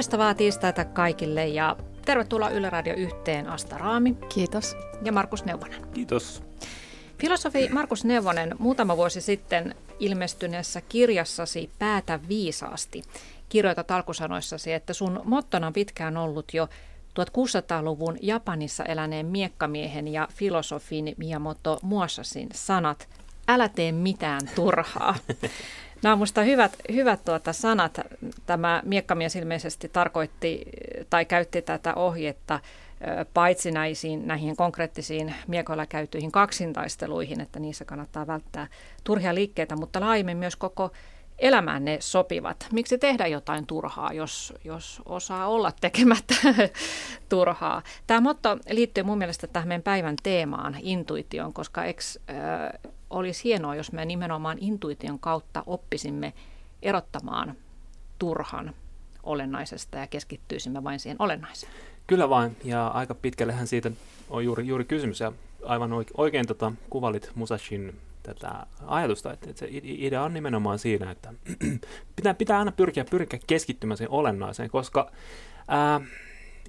Loistavaa 0.00 0.34
tiistaita 0.34 0.84
kaikille 0.84 1.46
ja 1.46 1.76
tervetuloa 2.04 2.50
Yle 2.50 2.70
Radio 2.70 2.94
yhteen 2.94 3.48
Asta 3.48 3.78
Raami. 3.78 4.16
Kiitos. 4.34 4.76
Ja 5.04 5.12
Markus 5.12 5.44
Neuvonen. 5.44 5.86
Kiitos. 5.92 6.42
Filosofi 7.18 7.68
Markus 7.68 8.04
Neuvonen, 8.04 8.54
muutama 8.58 8.96
vuosi 8.96 9.20
sitten 9.20 9.74
ilmestyneessä 9.98 10.80
kirjassasi 10.80 11.70
Päätä 11.78 12.20
viisaasti 12.28 13.02
kirjoitat 13.48 13.90
alkusanoissasi, 13.90 14.72
että 14.72 14.92
sun 14.92 15.20
mottona 15.24 15.66
on 15.66 15.72
pitkään 15.72 16.16
ollut 16.16 16.54
jo 16.54 16.68
1600-luvun 17.20 18.16
Japanissa 18.22 18.84
eläneen 18.84 19.26
miekkamiehen 19.26 20.08
ja 20.08 20.28
filosofin 20.32 21.14
Miyamoto 21.16 21.78
Muashasin 21.82 22.48
sanat, 22.54 23.08
älä 23.48 23.68
tee 23.68 23.92
mitään 23.92 24.40
turhaa. 24.54 25.14
Nämä 26.02 26.12
on 26.12 26.18
minusta 26.18 26.42
hyvät, 26.42 26.72
hyvät 26.92 27.24
tuota 27.24 27.52
sanat. 27.52 28.00
Tämä 28.46 28.82
miekkamies 28.84 29.36
ilmeisesti 29.36 29.88
tarkoitti 29.88 30.62
tai 31.10 31.24
käytti 31.24 31.62
tätä 31.62 31.94
ohjetta 31.94 32.60
paitsi 33.34 33.70
näisiin, 33.70 34.26
näihin 34.26 34.56
konkreettisiin 34.56 35.34
miekoilla 35.46 35.86
käytyihin 35.86 36.32
kaksintaisteluihin, 36.32 37.40
että 37.40 37.60
niissä 37.60 37.84
kannattaa 37.84 38.26
välttää 38.26 38.66
turhia 39.04 39.34
liikkeitä, 39.34 39.76
mutta 39.76 40.00
laajemmin 40.00 40.36
myös 40.36 40.56
koko 40.56 40.90
elämään 41.38 41.84
ne 41.84 41.96
sopivat. 42.00 42.66
Miksi 42.72 42.98
tehdä 42.98 43.26
jotain 43.26 43.66
turhaa, 43.66 44.12
jos, 44.12 44.54
jos 44.64 45.02
osaa 45.06 45.48
olla 45.48 45.72
tekemättä 45.80 46.34
turhaa? 47.28 47.82
Tämä 48.06 48.20
motto 48.20 48.58
liittyy 48.70 49.04
mun 49.04 49.18
mielestä 49.18 49.46
tähän 49.46 49.68
meidän 49.68 49.82
päivän 49.82 50.16
teemaan, 50.22 50.76
intuitioon, 50.82 51.52
koska 51.52 51.84
eks, 51.84 52.18
äh, 52.30 52.92
olisi 53.10 53.44
hienoa, 53.44 53.74
jos 53.74 53.92
me 53.92 54.04
nimenomaan 54.04 54.58
intuition 54.60 55.18
kautta 55.18 55.62
oppisimme 55.66 56.32
erottamaan 56.82 57.54
turhan 58.18 58.74
olennaisesta 59.22 59.98
ja 59.98 60.06
keskittyisimme 60.06 60.84
vain 60.84 61.00
siihen 61.00 61.16
olennaiseen. 61.18 61.72
Kyllä 62.06 62.28
vain, 62.28 62.56
ja 62.64 62.88
aika 62.88 63.14
pitkällehän 63.14 63.66
siitä 63.66 63.90
on 64.30 64.44
juuri, 64.44 64.66
juuri 64.66 64.84
kysymys, 64.84 65.20
ja 65.20 65.32
aivan 65.64 65.92
oikein, 65.92 66.14
oikein 66.16 66.46
tota, 66.46 66.72
kuvalit 66.90 67.30
Musashin 67.34 67.96
tätä 68.22 68.66
ajatusta, 68.86 69.32
että, 69.32 69.50
että 69.50 69.60
se 69.60 69.68
idea 69.82 70.22
on 70.22 70.34
nimenomaan 70.34 70.78
siinä, 70.78 71.10
että 71.10 71.32
pitää, 72.16 72.34
pitää 72.34 72.58
aina 72.58 72.72
pyrkiä, 72.72 73.04
pyrkiä 73.10 73.40
keskittymään 73.46 73.96
siihen 73.96 74.10
olennaiseen, 74.10 74.70
koska 74.70 75.10
ää, 75.68 76.00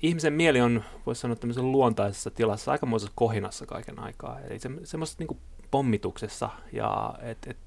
ihmisen 0.01 0.33
mieli 0.33 0.61
on, 0.61 0.83
voisi 1.05 1.21
sanoa, 1.21 1.35
tämmöisen 1.35 1.71
luontaisessa 1.71 2.31
tilassa, 2.31 2.71
aikamoisessa 2.71 3.13
kohinassa 3.15 3.65
kaiken 3.65 3.99
aikaa. 3.99 4.39
Eli 4.39 4.59
se, 4.59 4.69
semmoisessa 4.83 5.23
niin 5.23 5.39
pommituksessa, 5.71 6.49
ja 6.73 7.13
et, 7.21 7.37
et, 7.47 7.57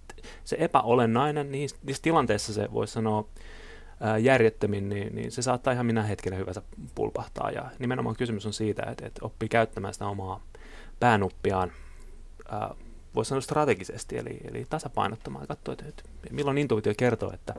se 0.44 0.56
epäolennainen, 0.58 1.52
niissä, 1.52 1.76
niissä 1.82 2.02
tilanteissa 2.02 2.52
se 2.52 2.68
voisi 2.72 2.92
sanoa, 2.92 3.28
järjettömin, 4.22 4.88
niin, 4.88 5.14
niin 5.14 5.32
se 5.32 5.42
saattaa 5.42 5.72
ihan 5.72 5.86
minä 5.86 6.02
hetkellä 6.02 6.38
hyvänsä 6.38 6.62
pulpahtaa. 6.94 7.50
Ja 7.50 7.70
nimenomaan 7.78 8.16
kysymys 8.16 8.46
on 8.46 8.52
siitä, 8.52 8.82
että, 8.90 9.06
että 9.06 9.24
oppii 9.24 9.48
käyttämään 9.48 9.94
sitä 9.94 10.06
omaa 10.06 10.40
päänuppiaan 11.00 11.72
voisi 13.14 13.28
sanoa 13.28 13.40
strategisesti, 13.40 14.18
eli, 14.18 14.40
eli 14.44 14.66
tasapainottamaan 14.70 15.46
katsoa, 15.46 15.72
että, 15.72 15.84
että 15.88 16.02
milloin 16.30 16.58
intuitio 16.58 16.92
kertoo, 16.96 17.32
että 17.32 17.54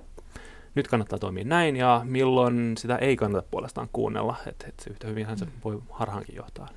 nyt 0.75 0.87
kannattaa 0.87 1.19
toimia 1.19 1.43
näin, 1.43 1.75
ja 1.75 2.01
milloin 2.03 2.77
sitä 2.77 2.95
ei 2.95 3.15
kannata 3.15 3.47
puolestaan 3.51 3.89
kuunnella, 3.93 4.35
että, 4.47 4.65
että 4.67 4.83
se 4.83 4.89
yhtä 4.89 5.07
hyvinhän 5.07 5.37
se 5.37 5.45
mm. 5.45 5.51
voi 5.63 5.81
harhaankin 5.89 6.35
johtaa. 6.35 6.69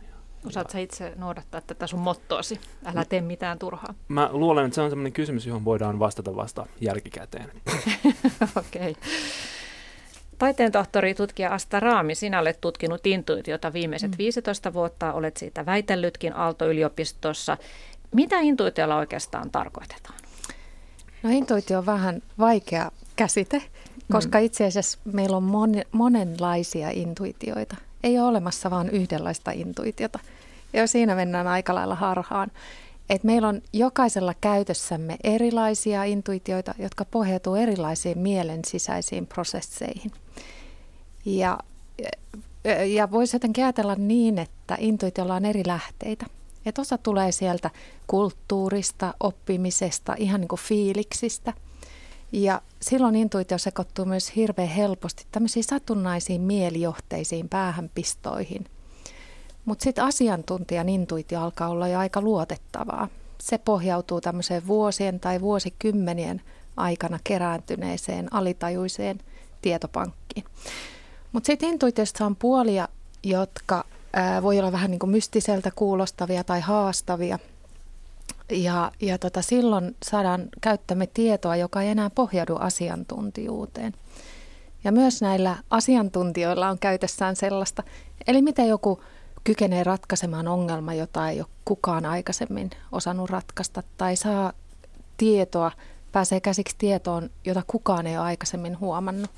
Osaatko 0.47 0.73
sä 0.73 0.79
itse 0.79 1.13
noudattaa 1.17 1.61
tätä 1.61 1.87
sun 1.87 2.01
mottoosi? 2.01 2.61
Älä 2.85 3.05
tee 3.05 3.21
mitään 3.21 3.59
turhaa. 3.59 3.95
Mä 4.09 4.29
luulen, 4.33 4.65
että 4.65 4.75
se 4.75 4.81
on 4.81 4.91
sellainen 4.91 5.13
kysymys, 5.13 5.47
johon 5.47 5.65
voidaan 5.65 5.99
vastata 5.99 6.37
vasta 6.37 6.67
jälkikäteen. 6.81 7.51
Okei. 8.57 8.91
okay. 8.91 8.95
Taiteen 10.39 10.73
tohtori 10.73 11.15
tutkija 11.15 11.55
Asta 11.55 11.81
Raami, 11.81 12.15
sinä 12.15 12.41
olet 12.41 12.61
tutkinut 12.61 13.07
intuitiota 13.07 13.73
viimeiset 13.73 14.11
mm. 14.11 14.19
15 14.19 14.73
vuotta, 14.73 15.13
olet 15.13 15.37
siitä 15.37 15.67
väitellytkin 15.67 16.33
Aalto-yliopistossa. 16.33 17.57
Mitä 18.15 18.41
intuitiolla 18.41 18.97
oikeastaan 18.97 19.51
tarkoitetaan? 19.51 20.19
No 21.23 21.31
intuitio 21.31 21.79
on 21.79 21.87
vähän 21.87 22.23
vaikea 22.39 22.91
käsite, 23.17 23.63
koska 24.13 24.39
mm. 24.39 24.45
itse 24.45 24.67
asiassa 24.67 24.99
meillä 25.05 25.37
on 25.37 25.43
mon, 25.43 25.75
monenlaisia 25.93 26.91
intuitioita. 26.91 27.77
Ei 28.09 28.19
ole 28.19 28.29
olemassa 28.29 28.71
vain 28.71 28.89
yhdenlaista 28.91 29.51
intuitiota. 29.51 30.19
Ja 30.73 30.87
siinä 30.87 31.15
mennään 31.15 31.47
aika 31.47 31.75
lailla 31.75 31.95
harhaan. 31.95 32.51
Et 33.11 33.25
meillä 33.25 33.49
on 33.49 33.63
jokaisella 33.73 34.35
käytössämme 34.41 35.17
erilaisia 35.25 36.05
intuitioita, 36.05 36.75
jotka 36.79 37.05
pohjautuu 37.05 37.55
erilaisiin 37.55 38.19
mielen 38.19 38.65
sisäisiin 38.65 39.27
prosesseihin. 39.27 40.13
Ja, 41.25 41.59
ja 42.87 43.11
voisi 43.11 43.37
jotenkin 43.37 43.65
ajatella 43.65 43.95
niin, 43.95 44.39
että 44.39 44.77
intuitiolla 44.81 45.35
on 45.35 45.45
eri 45.45 45.63
lähteitä. 45.67 46.27
Et 46.67 46.79
osa 46.79 46.99
tulee 46.99 47.33
sieltä 47.33 47.71
kulttuurista, 48.07 49.15
oppimisesta, 49.21 50.15
ihan 50.19 50.41
niin 50.41 50.49
kuin 50.49 50.61
fiiliksistä. 50.61 51.53
Ja 52.33 52.63
silloin 52.81 53.17
intuitio 53.17 53.59
sekoittuu 53.59 54.05
myös 54.05 54.37
hirveän 54.37 54.69
helposti 54.69 55.27
tämmöisiin 55.33 55.65
satunnaisiin 55.65 56.41
mielijohteisiin 56.41 57.49
päähänpistoihin. 57.49 58.65
Mutta 59.65 59.83
sitten 59.83 60.05
asiantuntijan 60.05 60.89
intuitio 60.89 61.41
alkaa 61.41 61.69
olla 61.69 61.89
jo 61.89 61.99
aika 61.99 62.21
luotettavaa. 62.21 63.09
Se 63.41 63.59
pohjautuu 63.59 64.21
tämmöiseen 64.21 64.67
vuosien 64.67 65.21
tai 65.21 65.41
vuosikymmenien 65.41 66.43
aikana 66.77 67.19
kerääntyneeseen 67.25 68.35
alitajuiseen 68.35 69.19
tietopankkiin. 69.63 70.45
Mutta 71.33 71.47
sitten 71.47 71.69
intuitiosta 71.69 72.27
on 72.27 72.37
puolia, 72.37 72.89
jotka 73.25 73.85
ää, 74.13 74.43
voi 74.43 74.59
olla 74.59 74.73
vähän 74.73 74.91
niin 74.91 74.99
kuin 74.99 75.11
mystiseltä 75.11 75.71
kuulostavia 75.77 76.45
tai 76.45 76.61
haastavia. 76.61 77.39
Ja, 78.51 78.93
ja 79.01 79.19
tota, 79.19 79.43
silloin 79.43 79.97
saadaan 80.05 80.49
käyttämme 80.61 81.07
tietoa, 81.07 81.57
joka 81.57 81.83
ei 81.83 81.89
enää 81.89 82.11
pohjaudu 82.11 82.57
asiantuntijuuteen. 82.57 83.93
Ja 84.85 84.93
myös 84.93 85.23
näillä 85.23 85.57
asiantuntijoilla 85.71 86.69
on 86.69 86.79
käytössään 86.79 87.37
sellaista, 87.37 87.83
eli 88.27 88.43
miten 88.43 88.69
joku 88.69 89.03
kykenee 89.45 89.85
ratkaisemaan 89.85 90.49
ongelma, 90.49 90.95
jota 90.95 91.29
ei 91.29 91.41
ole 91.41 91.49
kukaan 91.65 92.07
aikaisemmin 92.07 92.71
osannut 92.93 93.31
ratkaista, 93.31 93.83
tai 93.97 94.17
saa 94.17 94.53
tietoa, 95.17 95.73
pääsee 96.13 96.41
käsiksi 96.41 96.75
tietoon, 96.79 97.31
jota 97.45 97.63
kukaan 97.67 98.07
ei 98.07 98.19
ole 98.19 98.27
aikaisemmin 98.27 98.81
huomannut. 98.81 99.31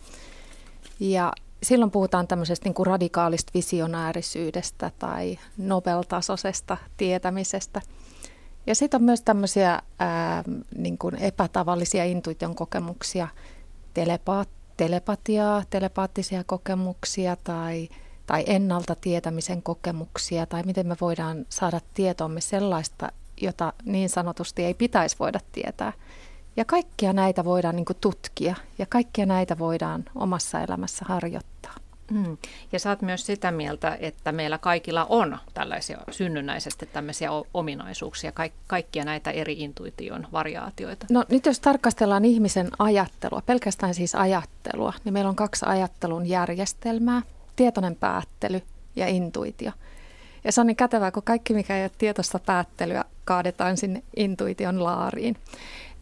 Ja 1.01 1.33
silloin 1.63 1.91
puhutaan 1.91 2.27
tämmöisestä 2.27 2.67
niin 2.67 2.75
kuin 2.75 2.87
radikaalista 2.87 3.51
visionäärisyydestä 3.55 4.91
tai 4.99 5.39
Nobel-tasoisesta 5.57 6.77
tietämisestä. 6.97 7.81
Ja 8.71 8.75
sitten 8.75 9.01
on 9.01 9.05
myös 9.05 9.23
tämmöisiä 9.23 9.83
niin 10.77 10.99
epätavallisia 11.21 12.05
intuition 12.05 12.55
kokemuksia, 12.55 13.29
telepaat, 13.95 14.49
telepatiaa, 14.77 15.63
telepaattisia 15.71 16.45
kokemuksia 16.45 17.37
tai, 17.45 17.89
tai 18.27 18.45
ennalta 18.47 18.95
tietämisen 18.95 19.63
kokemuksia 19.63 20.47
tai 20.47 20.63
miten 20.63 20.87
me 20.87 20.97
voidaan 21.01 21.47
saada 21.49 21.81
tietoomme 21.95 22.41
sellaista, 22.41 23.13
jota 23.41 23.73
niin 23.85 24.09
sanotusti 24.09 24.65
ei 24.65 24.75
pitäisi 24.75 25.17
voida 25.19 25.41
tietää. 25.53 25.93
Ja 26.57 26.65
kaikkia 26.65 27.13
näitä 27.13 27.45
voidaan 27.45 27.77
niin 27.77 27.87
tutkia 28.01 28.57
ja 28.79 28.87
kaikkia 28.87 29.27
näitä 29.27 29.59
voidaan 29.59 30.05
omassa 30.15 30.61
elämässä 30.61 31.05
harjoittaa. 31.09 31.75
Mm. 32.11 32.37
Ja 32.73 32.79
sä 32.79 32.91
oot 32.91 33.03
myös 33.03 33.27
sitä 33.27 33.51
mieltä, 33.51 33.99
että 34.01 34.33
meillä 34.33 34.59
kaikilla 34.59 35.07
on 35.09 35.39
tällaisia 35.55 35.99
synnynnäisesti 36.11 36.87
tämmöisiä 36.87 37.31
ominaisuuksia, 37.55 38.33
ka- 38.33 38.49
kaikkia 38.67 39.05
näitä 39.05 39.31
eri 39.31 39.53
intuition 39.59 40.27
variaatioita. 40.33 41.07
No 41.11 41.25
nyt 41.29 41.47
jos 41.47 41.61
tarkastellaan 41.61 42.25
ihmisen 42.25 42.71
ajattelua, 42.79 43.43
pelkästään 43.47 43.95
siis 43.95 44.15
ajattelua, 44.15 44.93
niin 45.05 45.13
meillä 45.13 45.31
on 45.31 45.37
kaksi 45.37 45.67
ajattelun 45.69 46.27
järjestelmää, 46.27 47.23
tietoinen 47.57 47.97
päättely 47.97 48.63
ja 48.97 49.07
intuitio. 49.07 49.73
Ja 50.45 50.53
se 50.53 50.61
on 50.61 50.67
niin 50.67 50.77
kätevää, 50.77 51.11
kun 51.11 51.23
kaikki 51.23 51.55
mikä 51.55 51.77
ei 51.77 51.85
ole 51.85 51.91
tietoista 51.99 52.39
päättelyä 52.39 53.05
kaadetaan 53.25 53.77
sinne 53.77 54.03
intuition 54.17 54.85
laariin. 54.85 55.37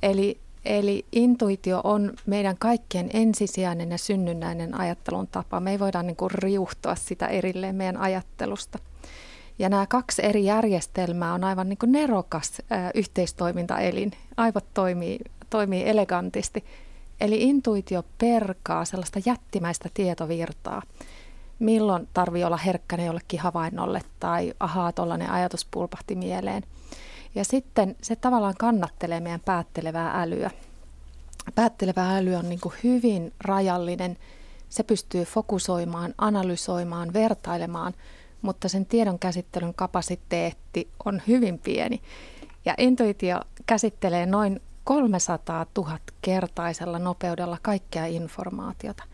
Eli, 0.02 0.38
eli 0.68 1.04
intuitio 1.12 1.80
on 1.84 2.12
meidän 2.26 2.56
kaikkien 2.58 3.10
ensisijainen 3.12 3.90
ja 3.90 3.98
synnynnäinen 3.98 4.80
ajattelun 4.80 5.28
tapa. 5.28 5.60
Me 5.60 5.70
ei 5.70 5.78
voida 5.78 6.02
niin 6.02 6.16
kuin 6.16 6.30
riuhtoa 6.30 6.94
sitä 6.94 7.26
erilleen 7.26 7.74
meidän 7.74 7.96
ajattelusta. 7.96 8.78
Ja 9.58 9.68
nämä 9.68 9.86
kaksi 9.86 10.26
eri 10.26 10.44
järjestelmää 10.44 11.34
on 11.34 11.44
aivan 11.44 11.68
niin 11.68 11.78
kuin 11.78 11.92
nerokas 11.92 12.62
ää, 12.70 12.90
yhteistoimintaelin. 12.94 14.10
Aivot 14.36 14.64
toimii, 14.74 15.18
toimii 15.50 15.88
elegantisti. 15.88 16.64
Eli 17.20 17.42
intuitio 17.42 18.04
perkaa 18.18 18.84
sellaista 18.84 19.20
jättimäistä 19.26 19.88
tietovirtaa. 19.94 20.82
Milloin 21.58 22.08
tarvii 22.14 22.44
olla 22.44 22.56
herkkäinen 22.56 23.06
jollekin 23.06 23.40
havainnolle 23.40 24.00
tai 24.20 24.54
ahaa, 24.60 24.92
tuollainen 24.92 25.30
ajatus 25.30 25.66
pulpahti 25.70 26.14
mieleen– 26.14 26.62
ja 27.34 27.44
sitten 27.44 27.96
se 28.02 28.16
tavallaan 28.16 28.54
kannattelee 28.58 29.20
meidän 29.20 29.40
päättelevää 29.40 30.22
älyä. 30.22 30.50
Päättelevä 31.54 32.16
äly 32.16 32.34
on 32.34 32.48
niin 32.48 32.60
hyvin 32.84 33.32
rajallinen 33.40 34.16
Se 34.68 34.82
pystyy 34.82 35.24
fokusoimaan, 35.24 36.14
analysoimaan, 36.18 37.12
vertailemaan, 37.12 37.94
mutta 38.42 38.68
sen 38.68 38.86
tiedon 38.86 39.18
käsittelyn 39.18 39.74
kapasiteetti 39.74 40.88
on 41.04 41.22
hyvin 41.26 41.58
pieni. 41.58 42.02
Ja 42.64 42.74
intuitio 42.78 43.40
käsittelee 43.66 44.26
noin 44.26 44.60
300 44.84 45.66
000 45.76 45.98
kertaisella 46.22 46.98
nopeudella 46.98 47.58
kaikkea 47.62 48.06
informaatiota. 48.06 49.04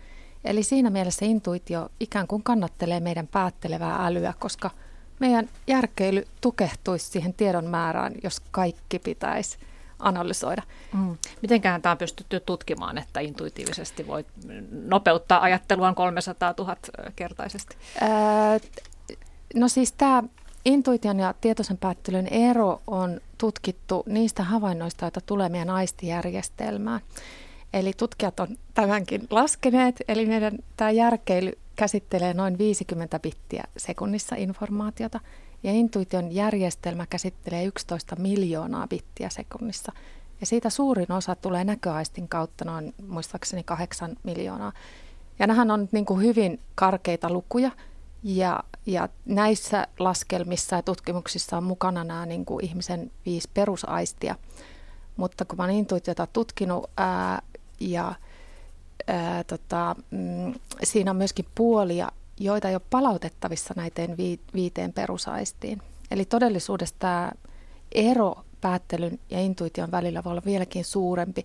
Eli 0.45 0.63
siinä 0.63 0.91
mielessä 0.91 1.25
intuitio 1.25 1.89
ikään 2.01 2.27
kuin 2.27 2.43
kannattelee 2.43 3.01
meidän 3.01 3.27
päättelevää 3.27 4.07
älyä, 4.07 4.35
koska 4.39 4.71
meidän 5.21 5.49
järkeily 5.67 6.25
tukehtuisi 6.41 7.07
siihen 7.07 7.35
tiedon 7.35 7.65
määrään, 7.65 8.15
jos 8.23 8.41
kaikki 8.51 8.99
pitäisi 8.99 9.59
analysoida. 9.99 10.63
Mm. 10.93 11.17
Mitenkään 11.43 11.83
tämä 11.83 11.91
on 11.91 11.99
pystytty 11.99 12.41
tutkimaan, 12.41 12.99
että 12.99 13.21
intuitiivisesti 13.21 14.07
voi 14.07 14.25
nopeuttaa 14.71 15.43
ajatteluaan 15.43 15.95
300 15.95 16.55
000 16.59 16.77
kertaisesti? 17.17 17.77
Ää, 18.01 18.59
no 19.55 19.69
siis 19.69 19.93
tämä 19.93 20.23
intuition 20.65 21.19
ja 21.19 21.35
tietoisen 21.41 21.79
päättelyn 21.79 22.27
ero 22.27 22.83
on 22.87 23.21
tutkittu 23.39 24.03
niistä 24.07 24.43
havainnoista, 24.43 25.05
joita 25.05 25.21
tulee 25.21 25.49
meidän 25.49 25.71
aistijärjestelmään. 25.71 27.01
Eli 27.73 27.93
tutkijat 27.97 28.41
on 28.41 28.49
tämänkin 28.75 29.27
laskeneet, 29.31 30.03
eli 30.09 30.27
meidän 30.27 30.59
tämä 30.77 30.91
järkeily 30.91 31.53
käsittelee 31.77 32.35
noin 32.35 32.59
50 32.59 33.19
bittiä 33.19 33.65
sekunnissa 33.77 34.37
informaatiota, 34.37 35.21
ja 35.63 35.73
intuition 35.73 36.35
järjestelmä 36.35 37.07
käsittelee 37.07 37.65
11 37.65 38.17
miljoonaa 38.17 38.87
bittiä 38.87 39.31
sekunnissa. 39.31 39.93
Ja 40.41 40.47
siitä 40.47 40.71
suurin 40.71 41.13
osa 41.13 41.35
tulee 41.35 41.65
näköaistin 41.65 42.29
kautta, 42.29 42.65
noin 42.65 42.95
muistaakseni 43.07 43.63
8 43.63 44.17
miljoonaa. 44.23 44.73
Ja 45.39 45.47
nämähän 45.47 45.71
on 45.71 45.89
niin 45.93 46.05
kuin 46.07 46.21
hyvin 46.21 46.61
karkeita 46.75 47.31
lukuja, 47.31 47.71
ja, 48.25 48.65
ja 48.87 49.09
näissä 49.25 49.87
laskelmissa 49.99 50.77
ja 50.77 50.83
tutkimuksissa 50.83 51.57
on 51.57 51.65
mukana 51.65 52.05
nämä 52.05 52.27
niin 52.27 52.45
kuin 52.45 52.65
ihmisen 52.65 53.11
viisi 53.27 53.51
perusaistia. 53.55 54.35
Mutta 55.17 55.45
kun 55.45 55.61
olen 55.61 55.75
intuitiota 55.75 56.27
tutkinut 56.27 56.91
ää, 56.97 57.43
ja 57.81 58.15
ää, 59.07 59.45
tota, 59.45 59.97
mm, 60.11 60.55
siinä 60.83 61.11
on 61.11 61.17
myöskin 61.17 61.47
puolia, 61.55 62.09
joita 62.41 62.69
ei 62.69 62.75
ole 62.75 62.83
palautettavissa 62.91 63.75
näiden 63.77 64.17
vi, 64.17 64.41
viiteen 64.55 64.93
perusaistiin. 64.93 65.83
Eli 66.11 66.25
todellisuudessa 66.25 66.95
tämä 66.99 67.33
ero 67.93 68.35
päättelyn 68.61 69.19
ja 69.31 69.41
intuition 69.41 69.91
välillä 69.91 70.25
voi 70.25 70.31
olla 70.31 70.43
vieläkin 70.45 70.85
suurempi, 70.85 71.45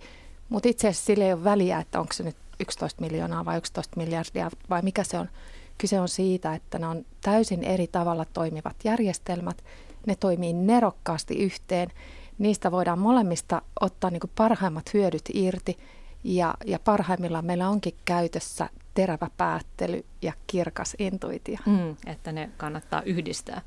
mutta 0.49 0.69
itse 0.69 0.87
asiassa 0.87 1.05
sillä 1.05 1.25
ei 1.25 1.33
ole 1.33 1.43
väliä, 1.43 1.79
että 1.79 1.99
onko 1.99 2.13
se 2.13 2.23
nyt 2.23 2.35
11 2.59 3.01
miljoonaa 3.01 3.45
vai 3.45 3.57
11 3.57 3.97
miljardia 3.97 4.51
vai 4.69 4.81
mikä 4.81 5.03
se 5.03 5.19
on. 5.19 5.29
Kyse 5.77 5.99
on 5.99 6.09
siitä, 6.09 6.55
että 6.55 6.79
ne 6.79 6.87
on 6.87 7.05
täysin 7.21 7.63
eri 7.63 7.87
tavalla 7.87 8.25
toimivat 8.25 8.75
järjestelmät. 8.83 9.63
Ne 10.07 10.15
toimii 10.15 10.53
nerokkaasti 10.53 11.37
yhteen. 11.37 11.89
Niistä 12.37 12.71
voidaan 12.71 12.99
molemmista 12.99 13.61
ottaa 13.81 14.09
niin 14.09 14.21
parhaimmat 14.35 14.93
hyödyt 14.93 15.29
irti. 15.33 15.77
Ja, 16.23 16.53
ja 16.65 16.79
parhaimmillaan 16.79 17.45
meillä 17.45 17.69
onkin 17.69 17.93
käytössä 18.05 18.69
terävä 18.93 19.27
päättely 19.37 20.05
ja 20.21 20.33
kirkas 20.47 20.95
intuitio. 20.99 21.57
Mm, 21.65 21.95
että 22.05 22.31
ne 22.31 22.49
kannattaa 22.57 23.01
yhdistää. 23.01 23.61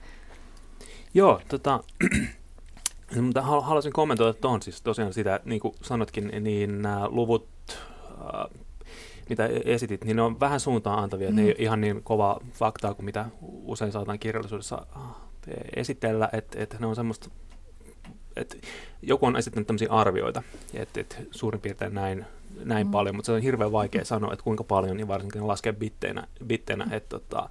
Joo, 1.14 1.40
tota, 1.48 1.84
mutta 3.22 3.42
haluaisin 3.42 3.92
kommentoida 3.92 4.32
tuohon 4.32 4.62
siis 4.62 4.82
tosiaan 4.82 5.12
sitä, 5.12 5.40
niin 5.44 5.60
kuin 5.60 5.74
sanotkin, 5.82 6.32
niin 6.40 6.82
nämä 6.82 7.08
luvut, 7.08 7.48
äh, 8.10 8.62
mitä 9.28 9.46
e-, 9.46 9.74
esitit, 9.74 10.04
niin 10.04 10.16
ne 10.16 10.22
on 10.22 10.40
vähän 10.40 10.60
suuntaan 10.60 10.98
antavia. 10.98 11.30
Mm. 11.30 11.36
Ne 11.36 11.42
ei 11.42 11.48
ole 11.48 11.56
ihan 11.58 11.80
niin 11.80 12.02
kova 12.02 12.40
faktaa 12.52 12.94
kuin 12.94 13.04
mitä 13.04 13.26
usein 13.42 13.92
saataan 13.92 14.18
kirjallisuudessa 14.18 14.86
äh, 14.96 15.02
esitellä, 15.76 16.28
että, 16.32 16.62
että 16.62 16.76
ne 16.80 16.86
on 16.86 16.96
semmoista 16.96 17.30
että 18.36 18.56
joku 19.02 19.26
on 19.26 19.36
esittänyt 19.36 19.66
tämmöisiä 19.66 19.88
arvioita, 19.90 20.42
että, 20.74 21.00
että 21.00 21.16
suurin 21.30 21.60
piirtein 21.60 21.94
näin, 21.94 22.26
näin 22.64 22.86
mm. 22.86 22.90
paljon, 22.90 23.16
mutta 23.16 23.26
se 23.26 23.32
on 23.32 23.42
hirveän 23.42 23.72
vaikea 23.72 24.04
sanoa, 24.04 24.32
että 24.32 24.44
kuinka 24.44 24.64
paljon, 24.64 24.96
niin 24.96 25.08
varsinkin 25.08 25.46
laskea 25.46 25.72
bitteinä, 25.72 26.26
bitteinä 26.46 26.86
että 26.90 27.18
tota, 27.18 27.48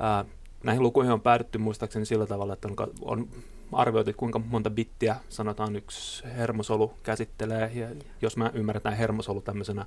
ää, 0.00 0.24
näihin 0.64 0.82
lukuihin 0.82 1.12
on 1.12 1.20
päädytty 1.20 1.58
muistaakseni 1.58 2.06
sillä 2.06 2.26
tavalla, 2.26 2.52
että 2.52 2.68
on, 2.68 2.76
on 3.02 3.28
arvioitu, 3.72 4.10
että 4.10 4.18
kuinka 4.18 4.38
monta 4.38 4.70
bittiä 4.70 5.16
sanotaan 5.28 5.76
yksi 5.76 6.24
hermosolu 6.24 6.94
käsittelee, 7.02 7.70
ja 7.74 7.88
jos 8.22 8.36
mä 8.36 8.50
ymmärretään 8.54 8.96
hermosolu 8.96 9.40
tämmöisenä 9.40 9.86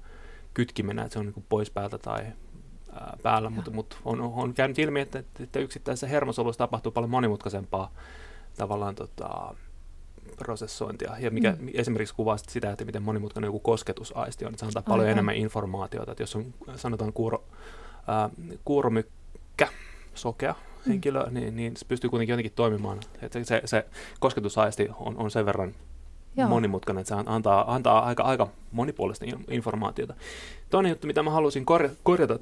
kytkimenä, 0.54 1.02
että 1.02 1.14
se 1.14 1.20
on 1.20 1.26
niin 1.26 1.46
pois 1.50 1.72
päältä 1.72 1.98
tai 1.98 2.26
ää, 2.94 3.18
päällä, 3.24 3.50
mutta, 3.50 3.72
mutta 3.72 3.98
on, 4.06 4.22
on 4.22 4.54
käynyt 4.54 4.80
ilmi, 4.80 5.00
että, 5.00 5.24
että 5.40 5.60
yksittäisessä 5.60 6.08
hermosolussa 6.08 6.58
tapahtuu 6.58 6.92
paljon 6.92 7.10
monimutkaisempaa 7.10 7.92
tavallaan 8.58 8.96
tota, 8.96 9.56
prosessointia, 10.38 11.16
ja 11.20 11.32
mikä 11.32 11.58
mm. 11.60 11.68
esimerkiksi 11.74 12.16
kuvaa 12.16 12.38
sitä, 12.38 12.72
että 12.72 12.86
miten 12.86 13.04
monimutkainen 13.04 13.48
joku 13.48 13.60
kosketusaisti 13.60 14.46
on, 14.46 14.50
että 14.54 14.60
se 14.60 14.66
antaa 14.66 14.84
paljon 14.88 15.10
enemmän 15.10 15.36
informaatiota, 15.36 16.12
että 16.12 16.24
jos 16.24 16.36
on 16.36 16.54
sanotaan 16.76 17.14
kuuro, 17.14 17.44
äh, 18.10 18.32
kuuromykkä, 18.66 19.68
sokea 20.14 20.54
mm. 20.54 20.90
henkilö, 20.92 21.30
niin, 21.30 21.56
niin 21.56 21.78
se 21.78 21.86
pystyy 21.86 22.10
kuitenkin 22.10 22.34
jotenkin 22.34 22.54
toimimaan, 22.56 23.00
että 23.22 23.44
se, 23.44 23.62
se 23.66 23.86
kosketusaisti 24.20 24.90
on, 25.00 25.18
on 25.18 25.32
sen 25.32 25.46
verran 25.46 25.76
Joo. 26.38 26.50
monimutkainen, 26.50 27.02
että 27.02 27.16
se 27.16 27.24
antaa, 27.26 27.76
antaa 27.76 28.06
aika, 28.06 28.24
aika 28.24 28.48
monipuolista 28.72 29.26
informaatiota. 29.50 30.14
Toinen 30.70 30.90
juttu, 30.90 31.08
mitä 31.08 31.24
mä 31.24 31.32
haluaisin 31.32 31.66
korjata, 31.66 31.96
korjata 32.04 32.40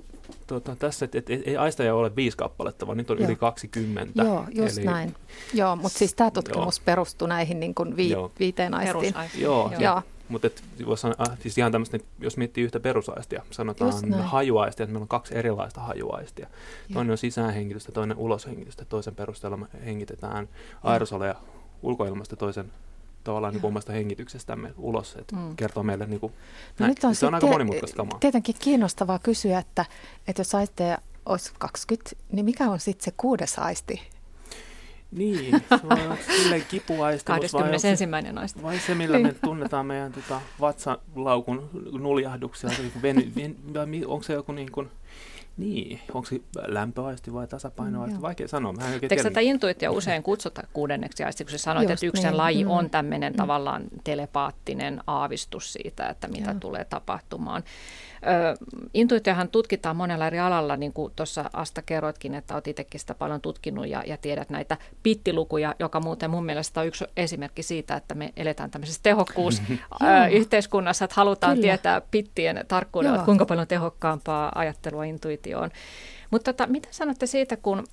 tuota, 0.48 0.75
tässä, 0.75 1.06
että 1.06 1.18
et, 1.18 1.30
et, 1.30 1.48
ei 1.48 1.57
aisteja 1.57 1.95
ole 1.95 2.16
viisi 2.16 2.38
kappaletta, 2.38 2.88
vaan 2.88 2.98
nyt 2.98 3.10
on 3.10 3.18
Joo. 3.18 3.28
yli 3.28 3.36
20. 3.36 4.24
Joo, 4.24 4.45
just 4.51 4.78
Eli, 4.78 4.86
näin. 4.86 5.16
Joo, 5.54 5.75
mutta 5.75 5.98
siis 5.98 6.13
tämä 6.13 6.31
tutkimus 6.31 6.78
joo. 6.78 6.86
perustuu 6.86 7.28
näihin 7.28 7.60
niin 7.60 7.75
kuin 7.75 7.98
vi, 7.98 8.10
joo. 8.10 8.31
viiteen 8.40 8.74
aistiin. 8.74 9.13
Joo, 9.36 9.69
joo. 9.72 9.81
joo. 9.81 10.01
Mutta 10.30 10.50
äh, 11.30 11.38
siis 11.39 11.57
ihan 11.57 11.72
tämmöistä, 11.72 12.00
jos 12.19 12.38
miettii 12.38 12.63
yhtä 12.63 12.80
perusaistia, 12.80 13.44
sanotaan 13.51 13.94
hajuaistia, 14.19 14.84
että 14.84 14.94
meillä 14.94 15.04
on 15.04 15.07
kaksi 15.07 15.36
erilaista 15.36 15.82
hajuaistia. 15.82 16.48
Joo. 16.48 16.94
Toinen 16.94 17.12
on 17.12 17.18
sisäänhengitystä, 17.18 17.91
toinen 17.91 18.18
uloshengitystä. 18.18 18.86
Toisen 18.86 19.15
perusteella 19.15 19.58
me 19.58 19.65
hengitetään 19.86 20.50
aerosoleja 20.84 21.36
ulkoilmasta, 21.82 22.36
toisen 22.36 22.72
tavallaan 23.24 23.53
niin 23.53 23.65
omasta 23.65 23.92
hengityksestämme 23.94 24.74
ulos, 24.77 25.15
että 25.15 25.36
mm. 25.36 25.56
kertoo 25.56 25.84
meille 25.84 26.06
niin 26.06 26.20
kuin, 26.20 26.34
no 26.80 26.88
Nyt 26.88 27.03
on 27.03 27.15
se 27.15 27.25
on 27.25 27.36
aika 27.36 27.48
monimutkaista 27.48 27.98
kamaa. 27.98 28.20
Tietenkin 28.20 28.56
kiinnostavaa 28.60 29.20
kysyä, 29.20 29.60
että, 29.60 29.86
että 30.27 30.39
jos 30.39 30.56
aisteja 30.56 30.98
olisi 31.25 31.51
20, 31.60 32.12
niin 32.32 32.46
mikä 32.46 32.70
on 32.70 32.80
sitten 32.80 33.06
se 33.06 33.13
kuudes 33.18 33.60
aisti? 33.60 34.01
Niin, 35.12 35.51
se 35.70 36.03
olla 36.06 36.18
silleen 36.38 36.65
kipuaisti. 36.70 37.25
21. 37.25 38.06
aisti. 38.38 38.63
Vai 38.63 38.80
se, 38.80 38.96
millä 38.96 39.18
me 39.18 39.24
niin. 39.24 39.38
tunnetaan 39.44 39.86
meidän 39.86 40.12
tota, 40.12 40.42
vatsalaukun 40.60 41.70
nuljahduksia. 41.92 42.70
onko 44.08 44.24
se 44.24 44.34
joku 44.34 44.51
niin 44.51 44.72
kuin, 44.72 44.89
niin, 45.57 46.00
onko 46.13 46.29
se 46.29 46.41
lämpöaisti 46.67 47.33
vai 47.33 47.48
tasapainoaisti? 47.48 48.17
Mm, 48.17 48.22
Vaikea 48.22 48.48
sanoa. 48.48 48.74
Mä 48.74 48.93
Eikö 48.93 49.24
tätä 49.24 49.39
intuitio 49.39 49.91
usein 49.91 50.24
kutsuta 50.24 50.63
kuudenneksi 50.74 51.24
aisti, 51.24 51.43
kun 51.43 51.51
sä 51.51 51.57
sanoit, 51.57 51.89
Just 51.89 51.93
että 51.93 52.05
yksi 52.05 52.24
niin. 52.24 52.38
laji 52.38 52.63
mm. 52.63 52.72
on 52.72 52.89
tämmöinen 52.89 53.33
mm. 53.33 53.38
tavallaan 53.38 53.83
telepaattinen 54.03 55.01
aavistus 55.07 55.74
siitä, 55.74 56.07
että 56.07 56.27
mitä 56.27 56.51
Joo. 56.51 56.60
tulee 56.60 56.86
tapahtumaan. 56.86 57.63
Intuitiohan 58.94 59.50
tutkitaan 59.50 59.96
monella 59.96 60.27
eri 60.27 60.39
alalla, 60.39 60.77
niin 60.77 60.94
kuin 60.94 61.13
tuossa 61.15 61.50
Asta 61.53 61.82
kerroitkin, 61.82 62.36
että 62.36 62.53
olet 62.53 62.68
itsekin 62.68 63.00
sitä 63.00 63.15
paljon 63.15 63.42
tutkinut 63.42 63.88
ja, 63.88 64.03
ja 64.08 64.18
tiedät 64.18 64.50
näitä 64.50 64.77
pittilukuja, 65.03 65.75
joka 65.80 66.00
muuten 66.00 66.32
mun 66.32 66.46
mielestä 66.46 66.82
on 66.82 66.88
yksi 66.88 67.06
esimerkki 67.18 67.63
siitä, 67.63 67.96
että 67.96 68.15
me 68.15 68.34
eletään 68.38 68.72
tämmöisessä 68.72 69.00
tehokkuusyhteiskunnassa, 69.03 71.06
että 71.06 71.15
halutaan 71.15 71.53
Kyllä. 71.53 71.68
tietää 71.68 72.01
pittien 72.12 72.65
tarkkuudella, 72.68 73.15
että 73.15 73.25
kuinka 73.25 73.46
paljon 73.46 73.68
tehokkaampaa 73.68 74.51
ajattelua 74.56 75.03
intuitio 75.03 75.60
on. 75.60 75.72
Mutta 76.32 76.53
tota, 76.53 76.68
mitä 76.68 76.88
sanotte 76.92 77.25
siitä, 77.25 77.58
kun 77.58 77.84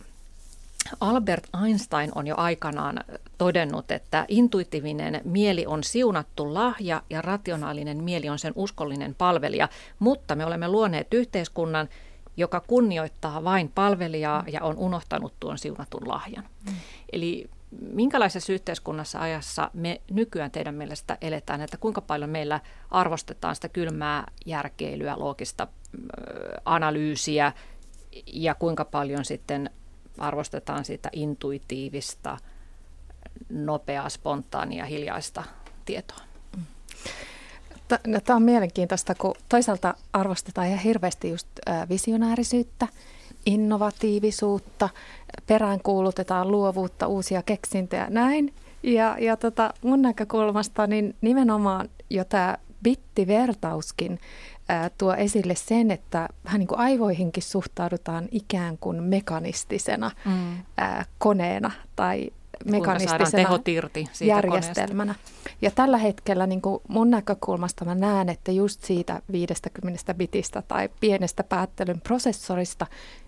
Albert 1.00 1.48
Einstein 1.64 2.12
on 2.14 2.26
jo 2.26 2.34
aikanaan 2.36 3.04
todennut, 3.38 3.90
että 3.90 4.24
intuitiivinen 4.28 5.20
mieli 5.24 5.66
on 5.66 5.84
siunattu 5.84 6.54
lahja 6.54 7.02
ja 7.10 7.22
rationaalinen 7.22 8.04
mieli 8.04 8.28
on 8.28 8.38
sen 8.38 8.52
uskollinen 8.56 9.14
palvelija, 9.14 9.68
mutta 9.98 10.34
me 10.34 10.44
olemme 10.44 10.68
luoneet 10.68 11.14
yhteiskunnan, 11.14 11.88
joka 12.36 12.60
kunnioittaa 12.60 13.44
vain 13.44 13.68
palvelijaa 13.74 14.44
ja 14.52 14.62
on 14.62 14.76
unohtanut 14.78 15.34
tuon 15.40 15.58
siunatun 15.58 16.08
lahjan. 16.08 16.44
Mm. 16.66 16.74
Eli 17.12 17.50
minkälaisessa 17.80 18.52
yhteiskunnassa 18.52 19.20
ajassa 19.20 19.70
me 19.74 20.00
nykyään 20.10 20.50
teidän 20.50 20.74
mielestä 20.74 21.18
eletään, 21.20 21.60
että 21.60 21.76
kuinka 21.76 22.00
paljon 22.00 22.30
meillä 22.30 22.60
arvostetaan 22.90 23.54
sitä 23.54 23.68
kylmää 23.68 24.26
järkeilyä, 24.46 25.18
loogista 25.18 25.68
analyysiä 26.64 27.52
ja 28.26 28.54
kuinka 28.54 28.84
paljon 28.84 29.24
sitten 29.24 29.70
arvostetaan 30.20 30.84
sitä 30.84 31.08
intuitiivista, 31.12 32.38
nopeaa, 33.48 34.08
spontaania, 34.08 34.84
hiljaista 34.84 35.44
tietoa. 35.84 36.18
Tämä 38.24 38.36
on 38.36 38.42
mielenkiintoista, 38.42 39.14
kun 39.14 39.34
toisaalta 39.48 39.94
arvostetaan 40.12 40.66
ihan 40.66 40.78
hirveästi 40.78 41.30
just 41.30 41.48
visionäärisyyttä, 41.88 42.88
innovatiivisuutta, 43.46 44.88
peräänkuulutetaan 45.46 46.50
luovuutta, 46.50 47.06
uusia 47.06 47.42
keksintöjä, 47.42 48.06
näin. 48.10 48.54
Ja, 48.82 49.16
ja 49.18 49.36
tota, 49.36 49.74
mun 49.82 50.02
näkökulmasta 50.02 50.86
niin 50.86 51.16
nimenomaan 51.20 51.88
jo 52.10 52.24
tämä 52.24 52.58
bittivertauskin 52.82 54.18
ää, 54.70 54.90
tuo 54.98 55.14
esille 55.14 55.54
sen, 55.54 55.90
että 55.90 56.28
vähän 56.44 56.58
niin 56.58 56.68
kuin 56.68 56.78
aivoihinkin 56.78 57.42
suhtaudutaan 57.42 58.28
ikään 58.30 58.78
kuin 58.78 59.02
mekanistisena 59.02 60.10
mm. 60.24 60.58
ää, 60.78 61.04
koneena 61.18 61.70
tai 61.96 62.30
mekanistisena 62.64 63.58
järjestelmänä. 64.20 65.14
Koneesta. 65.14 65.50
Ja 65.62 65.70
tällä 65.70 65.98
hetkellä 65.98 66.46
niin 66.46 66.60
kuin 66.60 66.82
mun 66.88 67.10
näkökulmasta 67.10 67.84
mä 67.84 67.94
näen, 67.94 68.28
että 68.28 68.52
just 68.52 68.82
siitä 68.82 69.22
50 69.32 70.14
bitistä 70.14 70.62
tai 70.68 70.88
pienestä 71.00 71.44
päättelyn 71.44 72.00
prosessorista 72.00 72.86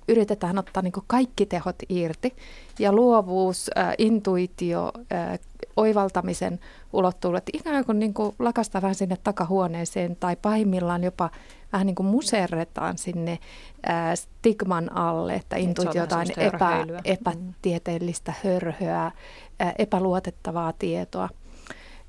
yritetään 0.08 0.58
ottaa 0.58 0.82
niin 0.82 0.92
kuin 0.92 1.04
kaikki 1.06 1.46
tehot 1.46 1.76
irti. 1.88 2.34
Ja 2.78 2.92
luovuus, 2.92 3.70
äh, 3.78 3.94
intuitio, 3.98 4.92
äh, 5.12 5.38
oivaltamisen 5.76 6.60
ulottuvuudet 6.92 7.50
ikään 7.52 7.84
kuin, 7.84 7.98
niin 7.98 8.14
kuin 8.14 8.34
lakastaa 8.38 8.82
vähän 8.82 8.94
sinne 8.94 9.16
takahuoneeseen 9.24 10.16
tai 10.16 10.36
pahimmillaan 10.36 11.04
jopa 11.04 11.30
vähän 11.73 11.87
niin 11.87 11.95
kuin 11.95 12.07
muserretaan 12.07 12.99
sinne 12.99 13.38
ää, 13.87 14.17
stigman 14.17 14.97
alle, 14.97 15.35
että 15.35 15.57
niin, 15.57 15.69
intuitio 15.69 16.02
jotain 16.02 16.29
epä, 16.37 16.85
mm. 16.85 16.97
epätieteellistä 17.05 18.33
hörhöä, 18.45 19.11
ää, 19.59 19.75
epäluotettavaa 19.79 20.73
tietoa. 20.73 21.29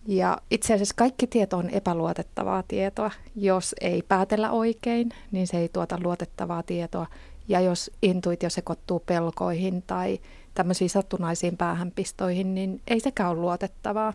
Ja 0.08 0.38
itse 0.52 0.74
asiassa 0.74 0.96
kaikki 0.98 1.28
tieto 1.28 1.58
on 1.58 1.70
epäluotettavaa 1.70 2.64
tietoa. 2.68 3.12
Jos 3.36 3.76
ei 3.82 4.02
päätellä 4.02 4.52
oikein, 4.52 5.10
niin 5.32 5.48
se 5.48 5.58
ei 5.58 5.70
tuota 5.70 5.98
luotettavaa 6.04 6.64
tietoa. 6.64 7.08
Ja 7.48 7.60
jos 7.60 7.92
intuitio 8.02 8.50
sekoittuu 8.50 9.00
pelkoihin 9.00 9.84
tai 9.88 10.20
tämmöisiin 10.54 10.90
satunnaisiin 10.90 11.58
päähänpistoihin, 11.58 12.56
niin 12.56 12.82
ei 12.88 13.00
sekään 13.00 13.30
ole 13.30 13.40
luotettavaa. 13.40 14.14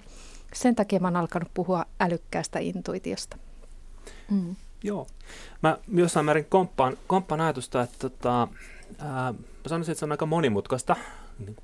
Sen 0.55 0.75
takia 0.75 1.01
mä 1.01 1.07
oon 1.07 1.17
alkanut 1.17 1.49
puhua 1.55 1.85
älykkäästä 2.01 2.59
intuitiosta. 2.59 3.37
Mm. 4.31 4.57
Joo. 4.83 5.07
Mä 5.63 5.79
jossain 5.95 6.27
määrin 6.27 6.45
komppaan, 6.45 6.97
komppaan 7.07 7.41
ajatusta, 7.41 7.83
että 7.83 7.99
tota, 7.99 8.49
ää, 8.99 9.33
mä 9.33 9.69
sanoisin, 9.69 9.93
että 9.93 9.99
se 9.99 10.05
on 10.05 10.13
aika 10.13 10.27
monimutkaista. 10.27 10.97
Niin 11.39 11.57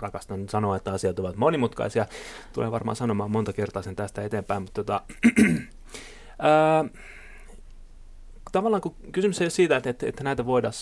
rakastan 0.00 0.48
sanoa, 0.48 0.76
että 0.76 0.92
asiat 0.92 1.18
ovat 1.18 1.36
monimutkaisia. 1.36 2.06
Tulen 2.52 2.72
varmaan 2.72 2.96
sanomaan 2.96 3.30
monta 3.30 3.52
kertaa 3.52 3.82
sen 3.82 3.96
tästä 3.96 4.22
eteenpäin, 4.22 4.62
mutta 4.62 4.84
tota, 4.84 5.02
ää, 6.38 6.84
tavallaan 8.52 8.80
kun 8.82 8.94
kysymys 9.12 9.40
ei 9.40 9.44
ole 9.44 9.50
siitä, 9.50 9.76
että, 9.76 9.90
että, 9.90 10.06
että 10.06 10.24
näitä 10.24 10.46
voidaan 10.46 10.72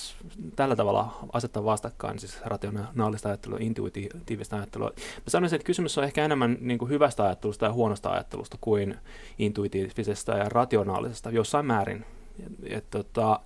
tällä 0.56 0.76
tavalla 0.76 1.18
asettaa 1.32 1.64
vastakkain, 1.64 2.18
siis 2.18 2.40
rationaalista 2.44 3.28
ajattelua, 3.28 3.58
intuitiivista 3.60 4.56
ajattelua. 4.56 4.92
Mä 4.96 5.24
sanoisin, 5.28 5.56
että 5.56 5.66
kysymys 5.66 5.98
on 5.98 6.04
ehkä 6.04 6.24
enemmän 6.24 6.58
niin 6.60 6.78
kuin 6.78 6.88
hyvästä 6.90 7.24
ajattelusta 7.24 7.66
ja 7.66 7.72
huonosta 7.72 8.10
ajattelusta 8.10 8.58
kuin 8.60 8.96
intuitiivisesta 9.38 10.32
ja 10.32 10.48
rationaalisesta 10.48 11.30
jossain 11.30 11.66
määrin. 11.66 12.04
Et, 12.46 12.52
et, 12.64 12.90
tota, 12.90 13.40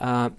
ää, 0.00 0.30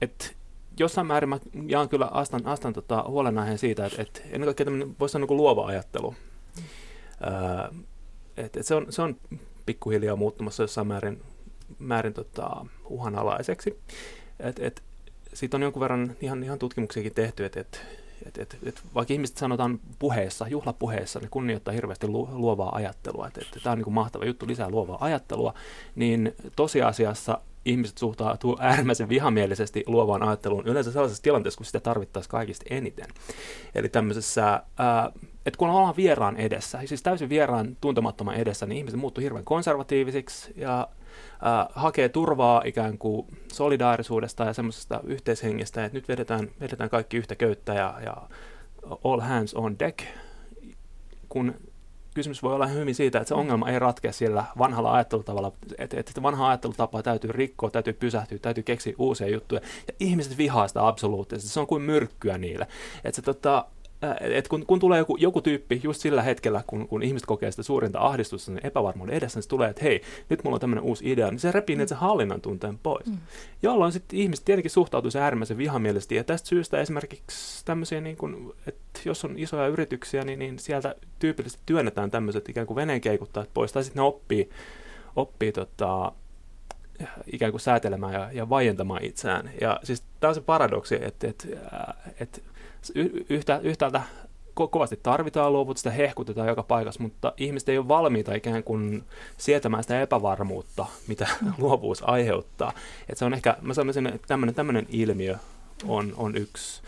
et, 0.00 0.36
jossain 0.78 1.06
määrin 1.06 1.28
mä 1.28 1.38
jaan 1.66 1.88
kyllä 1.88 2.06
astan, 2.06 2.46
astan 2.46 2.72
tota 2.72 3.04
huolenaiheen 3.08 3.58
siitä, 3.58 3.86
että, 3.86 4.02
että 4.02 4.20
ennen 4.24 4.44
kaikkea 4.44 4.64
tämmöinen 4.64 4.96
voisi 5.00 5.12
sanoa 5.12 5.26
niin 5.26 5.36
luova 5.36 5.66
ajattelu. 5.66 6.14
Ää, 7.20 7.68
et, 8.36 8.56
et 8.56 8.66
se, 8.66 8.74
on, 8.74 8.86
se 8.90 9.02
on 9.02 9.16
pikkuhiljaa 9.66 10.16
muuttumassa 10.16 10.62
jossain 10.62 10.86
määrin 10.86 11.22
määrin 11.78 12.14
tota, 12.14 12.66
uhanalaiseksi. 12.84 13.80
Et, 14.40 14.58
et, 14.58 14.82
siitä 15.34 15.56
on 15.56 15.62
jonkun 15.62 15.80
verran 15.80 16.16
ihan, 16.20 16.44
ihan 16.44 16.58
tutkimuksiakin 16.58 17.14
tehty, 17.14 17.44
että 17.44 17.60
et, 17.60 17.80
et, 18.26 18.38
et, 18.38 18.58
et, 18.62 18.82
vaikka 18.94 19.14
ihmiset 19.14 19.36
sanotaan 19.36 19.80
puheessa, 19.98 20.48
juhlapuheessa, 20.48 21.20
ne 21.20 21.28
kunnioittaa 21.30 21.74
hirveästi 21.74 22.08
lu, 22.08 22.28
luovaa 22.32 22.74
ajattelua, 22.74 23.26
että 23.26 23.40
et, 23.40 23.62
tämä 23.62 23.72
on 23.72 23.78
niin 23.78 23.92
mahtava 23.92 24.24
juttu, 24.24 24.46
lisää 24.46 24.70
luovaa 24.70 24.98
ajattelua, 25.00 25.54
niin 25.94 26.34
tosiasiassa 26.56 27.40
ihmiset 27.66 27.98
suhtautuu 27.98 28.56
äärimmäisen 28.60 29.08
vihamielisesti 29.08 29.84
luovaan 29.86 30.22
ajatteluun 30.22 30.66
yleensä 30.66 30.92
sellaisessa 30.92 31.22
tilanteessa, 31.22 31.58
kun 31.58 31.66
sitä 31.66 31.80
tarvittaisiin 31.80 32.30
kaikista 32.30 32.64
eniten. 32.70 33.06
Eli 33.74 33.88
tämmöisessä, 33.88 34.62
ää, 34.78 35.12
että 35.46 35.58
kun 35.58 35.70
ollaan 35.70 35.96
vieraan 35.96 36.36
edessä, 36.36 36.80
siis 36.84 37.02
täysin 37.02 37.28
vieraan 37.28 37.76
tuntemattoman 37.80 38.34
edessä, 38.34 38.66
niin 38.66 38.78
ihmiset 38.78 39.00
muuttuu 39.00 39.22
hirveän 39.22 39.44
konservatiivisiksi 39.44 40.52
ja 40.56 40.88
äh, 41.46 41.66
hakee 41.74 42.08
turvaa 42.08 42.62
ikään 42.64 42.98
kuin 42.98 43.26
solidaarisuudesta 43.52 44.44
ja 44.44 44.52
semmoisesta 44.52 45.00
yhteishengestä, 45.04 45.84
että 45.84 45.98
nyt 45.98 46.08
vedetään, 46.08 46.50
vedetään 46.60 46.90
kaikki 46.90 47.16
yhtä 47.16 47.34
köyttä 47.34 47.74
ja, 47.74 47.94
ja 48.04 48.16
all 49.04 49.20
hands 49.20 49.54
on 49.54 49.78
deck, 49.78 49.98
kun 51.28 51.54
kysymys 52.16 52.42
voi 52.42 52.54
olla 52.54 52.66
hyvin 52.66 52.94
siitä, 52.94 53.18
että 53.18 53.28
se 53.28 53.34
ongelma 53.34 53.68
ei 53.68 53.78
ratkea 53.78 54.12
sillä 54.12 54.44
vanhalla 54.58 54.92
ajattelutavalla, 54.92 55.52
että, 55.78 56.00
että 56.00 56.22
vanha 56.22 56.48
ajattelutapa 56.48 57.02
täytyy 57.02 57.32
rikkoa, 57.32 57.70
täytyy 57.70 57.92
pysähtyä, 57.92 58.38
täytyy 58.38 58.62
keksiä 58.62 58.94
uusia 58.98 59.28
juttuja, 59.28 59.60
ja 59.88 59.94
ihmiset 60.00 60.38
vihaa 60.38 60.68
sitä 60.68 60.88
absoluuttisesti, 60.88 61.54
se 61.54 61.60
on 61.60 61.66
kuin 61.66 61.82
myrkkyä 61.82 62.38
niille. 62.38 62.66
Että 63.04 63.16
se 63.16 63.22
tota, 63.22 63.64
et 64.20 64.48
kun, 64.48 64.66
kun 64.66 64.80
tulee 64.80 64.98
joku, 64.98 65.16
joku 65.16 65.40
tyyppi 65.40 65.80
just 65.84 66.00
sillä 66.00 66.22
hetkellä, 66.22 66.62
kun, 66.66 66.88
kun 66.88 67.02
ihmiset 67.02 67.26
kokee 67.26 67.50
sitä 67.50 67.62
suurinta 67.62 68.00
ahdistusta 68.00 68.52
niin 68.52 68.66
epävarmuuden 68.66 69.14
edessä, 69.14 69.36
niin 69.36 69.42
se 69.42 69.48
tulee, 69.48 69.70
että 69.70 69.84
hei, 69.84 70.02
nyt 70.28 70.44
mulla 70.44 70.54
on 70.54 70.60
tämmöinen 70.60 70.84
uusi 70.84 71.12
idea, 71.12 71.30
niin 71.30 71.38
se 71.38 71.52
repii 71.52 71.76
mm. 71.76 71.86
sen 71.86 71.98
hallinnan 71.98 72.40
tunteen 72.40 72.78
pois. 72.78 73.06
Mm. 73.06 73.18
Jolloin 73.62 73.92
sitten 73.92 74.18
ihmiset 74.18 74.44
tietenkin 74.44 74.70
suhtautuu 74.70 75.10
se 75.10 75.20
äärimmäisen 75.20 75.58
vihamielisesti, 75.58 76.14
ja 76.14 76.24
tästä 76.24 76.48
syystä 76.48 76.80
esimerkiksi 76.80 77.64
tämmöisiä, 77.64 78.00
niin 78.00 78.16
kun, 78.16 78.54
että 78.66 79.00
jos 79.04 79.24
on 79.24 79.38
isoja 79.38 79.66
yrityksiä, 79.66 80.24
niin, 80.24 80.38
niin 80.38 80.58
sieltä 80.58 80.94
tyypillisesti 81.18 81.62
työnnetään 81.66 82.10
tämmöiset 82.10 82.48
ikään 82.48 82.66
kuin 82.66 82.76
veneenkeikuttajat 82.76 83.50
pois, 83.54 83.72
tai 83.72 83.84
sitten 83.84 84.00
ne 84.00 84.06
oppii, 84.06 84.50
oppii 85.16 85.52
tota, 85.52 86.12
ikään 87.32 87.52
kuin 87.52 87.60
säätelemään 87.60 88.14
ja, 88.14 88.32
ja 88.32 88.48
vaientamaan 88.48 89.04
itseään. 89.04 89.50
Ja 89.60 89.80
siis 89.82 90.02
tämä 90.20 90.28
on 90.28 90.34
se 90.34 90.40
paradoksi, 90.40 90.98
että, 91.04 91.28
että, 91.28 91.48
että 92.20 92.40
yhtä, 93.30 93.60
yhtäältä 93.62 94.02
ko- 94.60 94.68
kovasti 94.68 95.00
tarvitaan 95.02 95.52
luovuutta, 95.52 95.78
sitä 95.78 95.90
hehkutetaan 95.90 96.48
joka 96.48 96.62
paikassa, 96.62 97.02
mutta 97.02 97.32
ihmiset 97.36 97.68
ei 97.68 97.78
ole 97.78 97.88
valmiita 97.88 98.34
ikään 98.34 98.62
kuin 98.62 99.04
sietämään 99.36 99.82
sitä 99.84 100.02
epävarmuutta, 100.02 100.86
mitä 101.06 101.28
luovuus 101.58 102.02
aiheuttaa. 102.06 102.72
Et 103.08 103.18
se 103.18 103.24
on 103.24 103.34
ehkä, 103.34 103.56
mä 103.62 103.74
sanoisin, 103.74 104.06
että 104.06 104.28
tämmöinen, 104.28 104.54
tämmöinen 104.54 104.86
ilmiö 104.88 105.36
on, 105.86 106.14
on 106.16 106.36
yksi. 106.36 106.82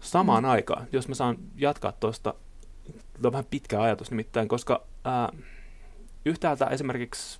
Samaan 0.00 0.44
mm. 0.44 0.50
aikaan, 0.50 0.86
jos 0.92 1.08
mä 1.08 1.14
saan 1.14 1.36
jatkaa 1.56 1.92
tuosta, 1.92 2.34
on 3.24 3.32
vähän 3.32 3.46
pitkä 3.50 3.82
ajatus 3.82 4.10
nimittäin, 4.10 4.48
koska 4.48 4.82
ää, 5.04 5.32
yhtäältä 6.24 6.66
esimerkiksi 6.66 7.38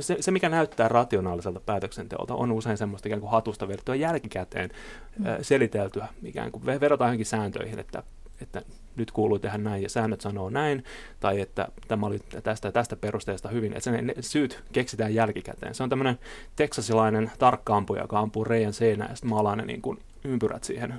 se, 0.00 0.16
se, 0.20 0.30
mikä 0.30 0.48
näyttää 0.48 0.88
rationaaliselta 0.88 1.60
päätöksenteolta, 1.60 2.34
on 2.34 2.52
usein 2.52 2.76
semmoista 2.76 3.08
ikään 3.08 3.20
kuin 3.20 3.30
hatusta 3.30 3.68
vedettyä 3.68 3.94
jälkikäteen 3.94 4.70
mm. 5.18 5.24
seliteltyä, 5.42 6.08
ikään 6.24 6.52
kuin 6.52 6.66
vedotaan 6.66 7.08
johonkin 7.08 7.26
sääntöihin, 7.26 7.78
että, 7.78 8.02
että 8.42 8.62
nyt 8.96 9.10
kuuluu 9.10 9.38
tehdä 9.38 9.58
näin 9.58 9.82
ja 9.82 9.88
säännöt 9.88 10.20
sanoo 10.20 10.50
näin, 10.50 10.84
tai 11.20 11.40
että 11.40 11.68
tämä 11.88 12.06
oli 12.06 12.18
tästä 12.42 12.72
tästä 12.72 12.96
perusteesta 12.96 13.48
hyvin, 13.48 13.72
että 13.72 13.90
ne 13.90 14.14
syyt 14.20 14.62
keksitään 14.72 15.14
jälkikäteen. 15.14 15.74
Se 15.74 15.82
on 15.82 15.88
tämmöinen 15.88 16.18
teksasilainen 16.56 17.30
tarkkaampuja, 17.38 18.02
joka 18.02 18.18
ampuu 18.18 18.44
reijän 18.44 18.72
seinään 18.72 19.10
ja 19.10 19.16
sitten 19.16 19.30
maalaa 19.30 19.56
ne 19.56 19.64
niin 19.64 19.82
kuin 19.82 19.98
ympyrät 20.24 20.64
siihen 20.64 20.94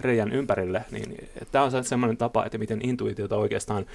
reijän 0.00 0.32
ympärille, 0.32 0.84
niin 0.90 1.28
tämä 1.52 1.64
on 1.64 1.84
semmoinen 1.84 2.16
tapa, 2.16 2.44
että 2.44 2.58
miten 2.58 2.80
intuitiota 2.82 3.36
oikeastaan 3.36 3.86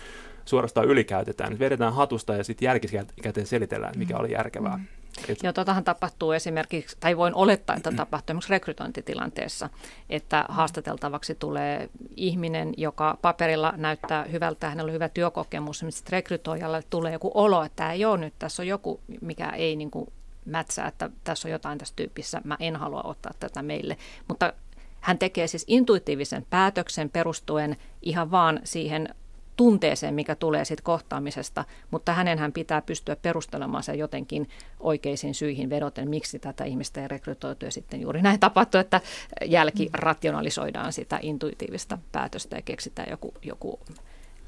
suorastaan 0.48 0.88
ylikäytetään. 0.88 1.50
Nyt 1.50 1.60
vedetään 1.60 1.94
hatusta 1.94 2.36
ja 2.36 2.44
sitten 2.44 2.66
jälkikäteen 2.66 3.48
selitellään, 3.48 3.94
mikä 3.98 4.14
mm. 4.14 4.20
oli 4.20 4.32
järkevää. 4.32 4.78
Mm. 4.78 4.86
Et... 5.28 5.44
Joo, 5.44 5.54
totahan 5.54 5.84
tapahtuu 5.84 6.32
esimerkiksi, 6.32 6.98
tai 7.00 7.18
voin 7.18 7.36
olettaa, 7.36 7.76
että 7.76 7.92
tapahtuu 7.92 8.34
esimerkiksi 8.34 8.52
rekrytointitilanteessa, 8.52 9.70
että 10.10 10.46
haastateltavaksi 10.50 11.36
tulee 11.36 11.90
ihminen, 12.16 12.74
joka 12.78 13.18
paperilla 13.22 13.74
näyttää 13.78 14.24
hyvältä, 14.24 14.70
hänellä 14.70 14.90
on 14.90 14.94
hyvä 14.94 15.10
työkokemus, 15.10 15.84
mutta 15.84 15.98
sitten 15.98 16.12
rekrytoijalle 16.12 16.84
tulee 16.90 17.14
joku 17.14 17.32
olo, 17.34 17.64
että 17.64 17.76
tämä 17.76 17.94
ei 17.94 18.06
ole 18.06 18.18
nyt, 18.18 18.34
tässä 18.40 18.64
on 18.64 18.68
joku, 18.68 19.00
mikä 19.22 19.50
ei 19.50 19.76
niin 19.76 19.92
kuin 19.92 20.14
mätsää, 20.46 20.88
että 20.88 21.10
tässä 21.24 21.48
on 21.48 21.52
jotain 21.52 21.78
tässä 21.78 21.94
tyypissä, 21.96 22.42
mä 22.44 22.58
en 22.60 22.76
halua 22.76 23.02
ottaa 23.04 23.32
tätä 23.40 23.62
meille. 23.62 23.98
Mutta 24.28 24.54
hän 25.00 25.18
tekee 25.18 25.48
siis 25.48 25.66
intuitiivisen 25.68 26.46
päätöksen 26.50 27.10
perustuen 27.10 27.78
ihan 28.02 28.32
vaan 28.32 28.60
siihen 28.64 29.16
tunteeseen, 29.58 30.14
mikä 30.14 30.36
tulee 30.36 30.66
siitä 30.66 30.84
kohtaamisesta, 30.84 31.66
mutta 31.92 32.14
hänenhän 32.14 32.54
pitää 32.54 32.82
pystyä 32.82 33.16
perustelemaan 33.16 33.84
se 33.84 33.96
jotenkin 33.96 34.50
oikeisiin 34.80 35.36
syihin 35.36 35.70
vedoten, 35.70 36.10
miksi 36.10 36.40
tätä 36.40 36.64
ihmistä 36.64 37.02
ei 37.02 37.08
rekrytoitu 37.08 37.66
ja 37.66 37.72
sitten 37.72 38.02
juuri 38.02 38.22
näin 38.22 38.40
tapahtuu, 38.40 38.82
että 38.82 39.02
jälki 39.46 39.90
rationalisoidaan 39.94 40.94
sitä 40.94 41.20
intuitiivista 41.22 41.98
päätöstä 42.12 42.56
ja 42.56 42.62
keksitään 42.62 43.08
joku, 43.12 43.34
joku 43.44 43.80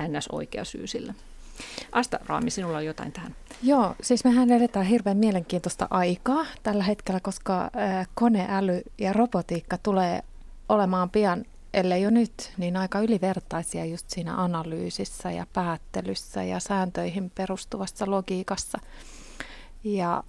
ns. 0.07 0.27
oikea 0.31 0.65
syy 0.65 0.87
sille. 0.87 1.15
Asta 1.91 2.19
Raami, 2.25 2.51
sinulla 2.51 2.77
on 2.77 2.85
jotain 2.85 3.11
tähän. 3.11 3.35
Joo, 3.63 3.95
siis 4.01 4.23
mehän 4.23 4.51
edetään 4.51 4.85
hirveän 4.85 5.17
mielenkiintoista 5.17 5.87
aikaa 5.89 6.45
tällä 6.63 6.83
hetkellä, 6.83 7.19
koska 7.19 7.71
koneäly 8.15 8.81
ja 8.97 9.13
robotiikka 9.13 9.77
tulee 9.77 10.21
olemaan 10.69 11.09
pian, 11.09 11.45
ellei 11.73 12.01
jo 12.01 12.09
nyt, 12.09 12.53
niin 12.57 12.77
aika 12.77 12.99
ylivertaisia 12.99 13.85
just 13.85 14.09
siinä 14.09 14.43
analyysissä 14.43 15.31
ja 15.31 15.47
päättelyssä 15.53 16.43
ja 16.43 16.59
sääntöihin 16.59 17.31
perustuvassa 17.35 18.11
logiikassa. 18.11 18.79
Ja 19.83 20.23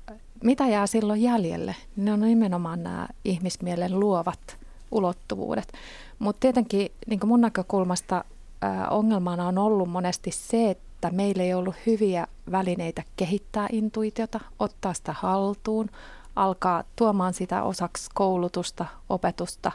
mitä 0.44 0.68
jää 0.68 0.86
silloin 0.86 1.22
jäljelle? 1.22 1.76
Ne 1.96 2.12
on 2.12 2.20
nimenomaan 2.20 2.82
nämä 2.82 3.08
ihmismielen 3.24 4.00
luovat 4.00 4.56
ulottuvuudet. 4.90 5.72
Mutta 6.18 6.40
tietenkin 6.40 6.92
niin 7.06 7.20
mun 7.24 7.40
näkökulmasta 7.40 8.24
ää, 8.60 8.88
ongelmana 8.88 9.48
on 9.48 9.58
ollut 9.58 9.90
monesti 9.90 10.30
se, 10.30 10.70
että 10.70 11.10
meillä 11.10 11.42
ei 11.42 11.54
ollut 11.54 11.74
hyviä 11.86 12.26
välineitä 12.52 13.02
kehittää 13.16 13.66
intuitiota, 13.72 14.40
ottaa 14.58 14.94
sitä 14.94 15.14
haltuun, 15.18 15.90
alkaa 16.36 16.84
tuomaan 16.96 17.34
sitä 17.34 17.62
osaksi 17.62 18.10
koulutusta, 18.14 18.86
opetusta, 19.08 19.72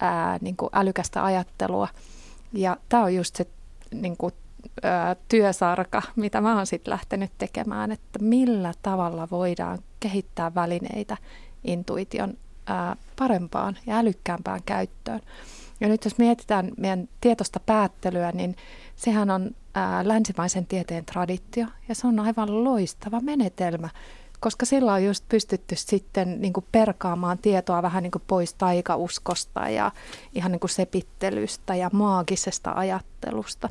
ää, 0.00 0.38
niin 0.40 0.56
kuin 0.56 0.70
älykästä 0.72 1.24
ajattelua. 1.24 1.88
Ja 2.52 2.76
tämä 2.88 3.02
on 3.02 3.14
just 3.14 3.36
se 3.36 3.46
niin 3.94 4.16
kuin, 4.16 4.34
ää, 4.82 5.16
työsarka, 5.28 6.02
mitä 6.16 6.40
mä 6.40 6.56
oon 6.56 6.66
sitten 6.66 6.92
lähtenyt 6.92 7.30
tekemään, 7.38 7.92
että 7.92 8.18
millä 8.18 8.72
tavalla 8.82 9.28
voidaan 9.30 9.78
kehittää 10.00 10.54
välineitä 10.54 11.16
intuition 11.64 12.34
ää, 12.66 12.96
parempaan 13.18 13.76
ja 13.86 13.96
älykkäämpään 13.96 14.60
käyttöön. 14.66 15.20
Ja 15.80 15.88
nyt 15.88 16.04
jos 16.04 16.18
mietitään 16.18 16.70
meidän 16.76 17.08
tietoista 17.20 17.60
päättelyä, 17.60 18.32
niin 18.32 18.56
sehän 18.96 19.30
on 19.30 19.50
ää, 19.74 20.08
länsimaisen 20.08 20.66
tieteen 20.66 21.04
traditio 21.04 21.66
ja 21.88 21.94
se 21.94 22.06
on 22.06 22.20
aivan 22.20 22.64
loistava 22.64 23.20
menetelmä, 23.20 23.88
koska 24.40 24.66
sillä 24.66 24.92
on 24.92 25.04
just 25.04 25.24
pystytty 25.28 25.76
sitten 25.76 26.40
niin 26.40 26.52
kuin 26.52 26.66
perkaamaan 26.72 27.38
tietoa 27.38 27.82
vähän 27.82 28.02
niin 28.02 28.10
kuin 28.10 28.22
pois 28.26 28.54
taikauskosta 28.54 29.68
ja 29.68 29.92
ihan 30.34 30.52
niin 30.52 30.60
kuin 30.60 30.70
sepittelystä 30.70 31.74
ja 31.74 31.90
maagisesta 31.92 32.72
ajattelusta. 32.76 33.68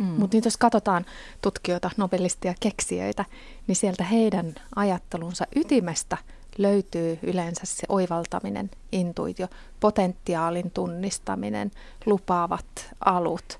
Mm. 0.00 0.04
Mutta 0.04 0.36
nyt 0.36 0.44
jos 0.44 0.56
katsotaan 0.56 1.06
tutkijoita, 1.42 1.90
nobelistia, 1.96 2.54
keksijöitä, 2.60 3.24
niin 3.66 3.76
sieltä 3.76 4.04
heidän 4.04 4.54
ajattelunsa 4.76 5.46
ytimestä 5.56 6.18
löytyy 6.58 7.18
yleensä 7.22 7.62
se 7.64 7.86
oivaltaminen, 7.88 8.70
intuitio, 8.92 9.48
potentiaalin 9.80 10.70
tunnistaminen, 10.70 11.70
lupaavat 12.06 12.94
alut. 13.04 13.58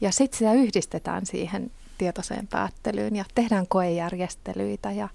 Ja 0.00 0.12
sitten 0.12 0.38
sitä 0.38 0.52
yhdistetään 0.52 1.26
siihen 1.26 1.70
tietoiseen 1.98 2.46
päättelyyn 2.46 3.16
ja 3.16 3.24
tehdään 3.34 3.66
koejärjestelyitä 3.66 4.92
ja, 4.92 5.08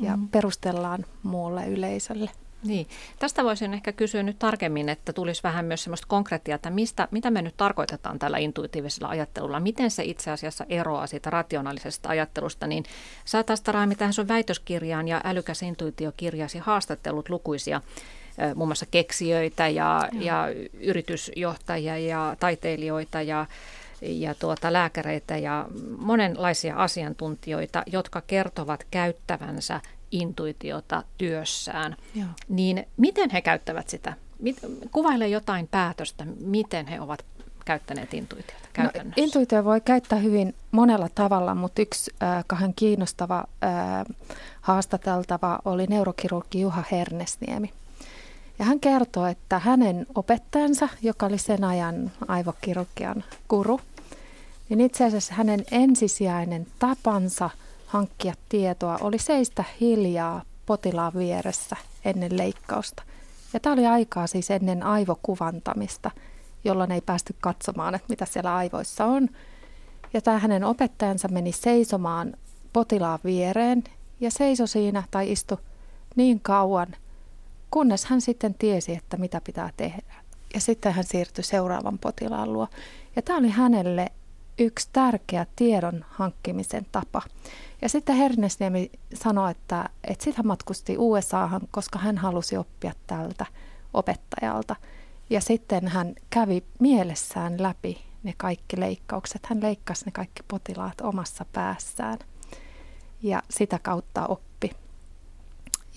ja 0.00 0.16
mm. 0.16 0.28
perustellaan 0.28 1.04
muulle 1.22 1.66
yleisölle. 1.66 2.30
Niin. 2.64 2.86
Tästä 3.18 3.44
voisin 3.44 3.74
ehkä 3.74 3.92
kysyä 3.92 4.22
nyt 4.22 4.38
tarkemmin, 4.38 4.88
että 4.88 5.12
tulisi 5.12 5.42
vähän 5.42 5.64
myös 5.64 5.84
sellaista 5.84 6.06
konkreettia, 6.06 6.54
että 6.54 6.70
mistä, 6.70 7.08
mitä 7.10 7.30
me 7.30 7.42
nyt 7.42 7.56
tarkoitetaan 7.56 8.18
tällä 8.18 8.38
intuitiivisella 8.38 9.08
ajattelulla, 9.08 9.60
miten 9.60 9.90
se 9.90 10.04
itse 10.04 10.30
asiassa 10.30 10.66
eroaa 10.68 11.06
siitä 11.06 11.30
rationaalisesta 11.30 12.08
ajattelusta, 12.08 12.66
niin 12.66 12.84
sä 13.24 13.42
taas 13.42 13.62
Raimi 13.66 13.94
tähän 13.94 14.12
sun 14.12 14.28
väitöskirjaan 14.28 15.08
ja 15.08 15.20
älykäs 15.24 15.62
intuitiokirjasi 15.62 16.58
haastattelut 16.58 17.28
lukuisia 17.28 17.80
muun 18.54 18.68
muassa 18.68 18.86
keksijöitä 18.90 19.68
ja, 19.68 20.08
ja 20.12 20.46
yritysjohtajia 20.80 21.98
ja 21.98 22.36
taiteilijoita 22.40 23.22
ja 23.22 23.46
ja 24.00 24.34
tuota, 24.34 24.72
lääkäreitä 24.72 25.36
ja 25.36 25.66
monenlaisia 25.98 26.76
asiantuntijoita, 26.76 27.82
jotka 27.86 28.20
kertovat 28.20 28.86
käyttävänsä 28.90 29.80
intuitiota 30.10 31.02
työssään, 31.18 31.96
Joo. 32.14 32.28
niin 32.48 32.86
miten 32.96 33.30
he 33.30 33.42
käyttävät 33.42 33.88
sitä? 33.88 34.14
Kuvaile 34.92 35.28
jotain 35.28 35.68
päätöstä, 35.68 36.26
miten 36.40 36.86
he 36.86 37.00
ovat 37.00 37.24
käyttäneet 37.64 38.14
intuitiota 38.14 38.62
no, 38.62 38.68
käytännössä? 38.72 39.20
No, 39.20 39.24
intuitio 39.24 39.64
voi 39.64 39.80
käyttää 39.80 40.18
hyvin 40.18 40.54
monella 40.70 41.08
tavalla, 41.14 41.54
mutta 41.54 41.82
yksi 41.82 42.10
äh, 42.22 42.44
kahden 42.46 42.74
kiinnostava 42.74 43.44
äh, 43.64 44.16
haastateltava 44.60 45.58
oli 45.64 45.86
neurokirurgi 45.86 46.60
Juha 46.60 46.84
Hernesniemi. 46.92 47.72
Ja 48.58 48.64
hän 48.64 48.80
kertoi, 48.80 49.30
että 49.30 49.58
hänen 49.58 50.06
opettajansa, 50.14 50.88
joka 51.02 51.26
oli 51.26 51.38
sen 51.38 51.64
ajan 51.64 52.10
aivokirurgian 52.28 53.24
guru, 53.48 53.80
niin 54.68 54.80
itse 54.80 55.04
asiassa 55.04 55.34
hänen 55.34 55.64
ensisijainen 55.70 56.66
tapansa– 56.78 57.50
hankkia 57.88 58.34
tietoa 58.48 58.98
oli 59.00 59.18
seistä 59.18 59.64
hiljaa 59.80 60.42
potilaan 60.66 61.12
vieressä 61.14 61.76
ennen 62.04 62.38
leikkausta. 62.38 63.02
Ja 63.52 63.60
tämä 63.60 63.72
oli 63.72 63.86
aikaa 63.86 64.26
siis 64.26 64.50
ennen 64.50 64.82
aivokuvantamista, 64.82 66.10
jolloin 66.64 66.92
ei 66.92 67.00
päästy 67.00 67.34
katsomaan, 67.40 67.94
että 67.94 68.06
mitä 68.08 68.24
siellä 68.24 68.56
aivoissa 68.56 69.04
on. 69.04 69.28
Ja 70.12 70.20
tämä 70.20 70.38
hänen 70.38 70.64
opettajansa 70.64 71.28
meni 71.28 71.52
seisomaan 71.52 72.34
potilaan 72.72 73.18
viereen 73.24 73.84
ja 74.20 74.30
seiso 74.30 74.66
siinä 74.66 75.02
tai 75.10 75.32
istu 75.32 75.60
niin 76.16 76.40
kauan, 76.40 76.88
kunnes 77.70 78.04
hän 78.04 78.20
sitten 78.20 78.54
tiesi, 78.54 78.94
että 78.94 79.16
mitä 79.16 79.40
pitää 79.40 79.70
tehdä. 79.76 80.14
Ja 80.54 80.60
sitten 80.60 80.92
hän 80.92 81.04
siirtyi 81.04 81.44
seuraavan 81.44 81.98
potilaan 81.98 82.52
luo. 82.52 82.68
Ja 83.16 83.22
tämä 83.22 83.38
oli 83.38 83.48
hänelle 83.48 84.06
yksi 84.58 84.88
tärkeä 84.92 85.46
tiedon 85.56 86.04
hankkimisen 86.08 86.86
tapa. 86.92 87.22
Ja 87.82 87.88
sitten 87.88 88.16
Hernesniemi 88.16 88.90
sanoi, 89.14 89.50
että, 89.50 89.88
että 90.04 90.24
sitten 90.24 90.36
hän 90.36 90.46
matkusti 90.46 90.94
USAhan, 90.98 91.60
koska 91.70 91.98
hän 91.98 92.18
halusi 92.18 92.56
oppia 92.56 92.92
tältä 93.06 93.46
opettajalta. 93.94 94.76
Ja 95.30 95.40
sitten 95.40 95.88
hän 95.88 96.14
kävi 96.30 96.64
mielessään 96.78 97.62
läpi 97.62 97.98
ne 98.22 98.34
kaikki 98.36 98.80
leikkaukset. 98.80 99.46
Hän 99.46 99.62
leikkasi 99.62 100.04
ne 100.04 100.12
kaikki 100.12 100.42
potilaat 100.48 101.00
omassa 101.00 101.46
päässään 101.52 102.18
ja 103.22 103.42
sitä 103.50 103.78
kautta 103.82 104.26
oppi. 104.26 104.47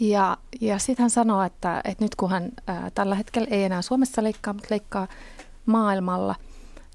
Ja, 0.02 0.38
ja 0.62 0.80
sitten 0.80 1.04
hän 1.04 1.10
sanoi, 1.10 1.46
että, 1.46 1.82
että 1.84 2.06
nyt 2.06 2.16
kun 2.16 2.30
hän 2.30 2.52
ää, 2.68 2.92
tällä 2.96 3.16
hetkellä 3.16 3.48
ei 3.52 3.64
enää 3.64 3.82
Suomessa 3.82 4.24
leikkaa, 4.24 4.54
mutta 4.54 4.68
leikkaa 4.72 5.08
maailmalla, 5.66 6.36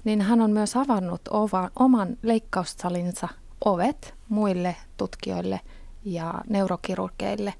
niin 0.03 0.21
hän 0.21 0.41
on 0.41 0.51
myös 0.51 0.75
avannut 0.75 1.21
ovan, 1.29 1.71
oman 1.79 2.17
leikkaussalinsa 2.21 3.27
ovet 3.65 4.13
muille 4.29 4.75
tutkijoille 4.97 5.59
ja 6.05 6.33
neurokirurgeille 6.49 7.53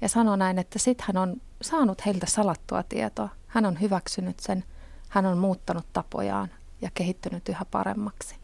ja 0.00 0.08
sanoi 0.08 0.38
näin, 0.38 0.58
että 0.58 0.78
sitten 0.78 1.06
hän 1.06 1.22
on 1.22 1.36
saanut 1.62 2.06
heiltä 2.06 2.26
salattua 2.26 2.82
tietoa. 2.82 3.28
Hän 3.46 3.66
on 3.66 3.80
hyväksynyt 3.80 4.40
sen, 4.40 4.64
hän 5.08 5.26
on 5.26 5.38
muuttanut 5.38 5.86
tapojaan 5.92 6.48
ja 6.82 6.90
kehittynyt 6.94 7.48
yhä 7.48 7.64
paremmaksi. 7.70 8.36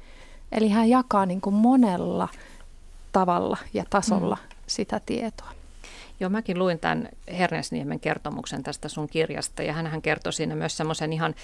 Eli 0.52 0.68
hän 0.68 0.88
jakaa 0.88 1.26
niin 1.26 1.40
kuin 1.40 1.54
monella 1.54 2.28
tavalla 3.12 3.56
ja 3.74 3.84
tasolla 3.90 4.38
mm. 4.42 4.56
sitä 4.66 5.00
tietoa. 5.06 5.55
Joo, 6.20 6.30
mäkin 6.30 6.58
luin 6.58 6.78
tämän 6.78 7.08
Hernesniemen 7.38 8.00
kertomuksen 8.00 8.62
tästä 8.62 8.88
sun 8.88 9.08
kirjasta 9.08 9.62
ja 9.62 9.72
hän 9.72 10.02
kertoi 10.02 10.32
siinä 10.32 10.54
myös 10.54 10.76
semmoisen 10.76 11.12
ihan 11.12 11.34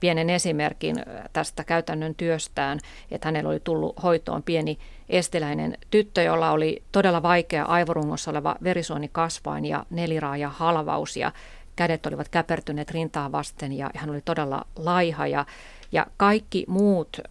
pienen 0.00 0.30
esimerkin 0.30 0.96
tästä 1.32 1.64
käytännön 1.64 2.14
työstään, 2.14 2.78
että 3.10 3.28
hänellä 3.28 3.50
oli 3.50 3.60
tullut 3.60 4.02
hoitoon 4.02 4.42
pieni 4.42 4.78
esteläinen 5.08 5.78
tyttö, 5.90 6.22
jolla 6.22 6.50
oli 6.50 6.82
todella 6.92 7.22
vaikea 7.22 7.64
aivorungossa 7.64 8.30
oleva 8.30 8.56
verisuonikasvain 8.62 9.64
ja 9.64 9.86
neliraaja 9.90 10.48
halvaus 10.48 11.16
ja 11.16 11.32
kädet 11.76 12.06
olivat 12.06 12.28
käpertyneet 12.28 12.90
rintaa 12.90 13.32
vasten 13.32 13.72
ja 13.72 13.90
hän 13.94 14.10
oli 14.10 14.20
todella 14.20 14.66
laiha 14.76 15.26
ja 15.26 15.46
ja 15.92 16.06
kaikki 16.16 16.64
muut 16.68 17.16
ö, 17.18 17.22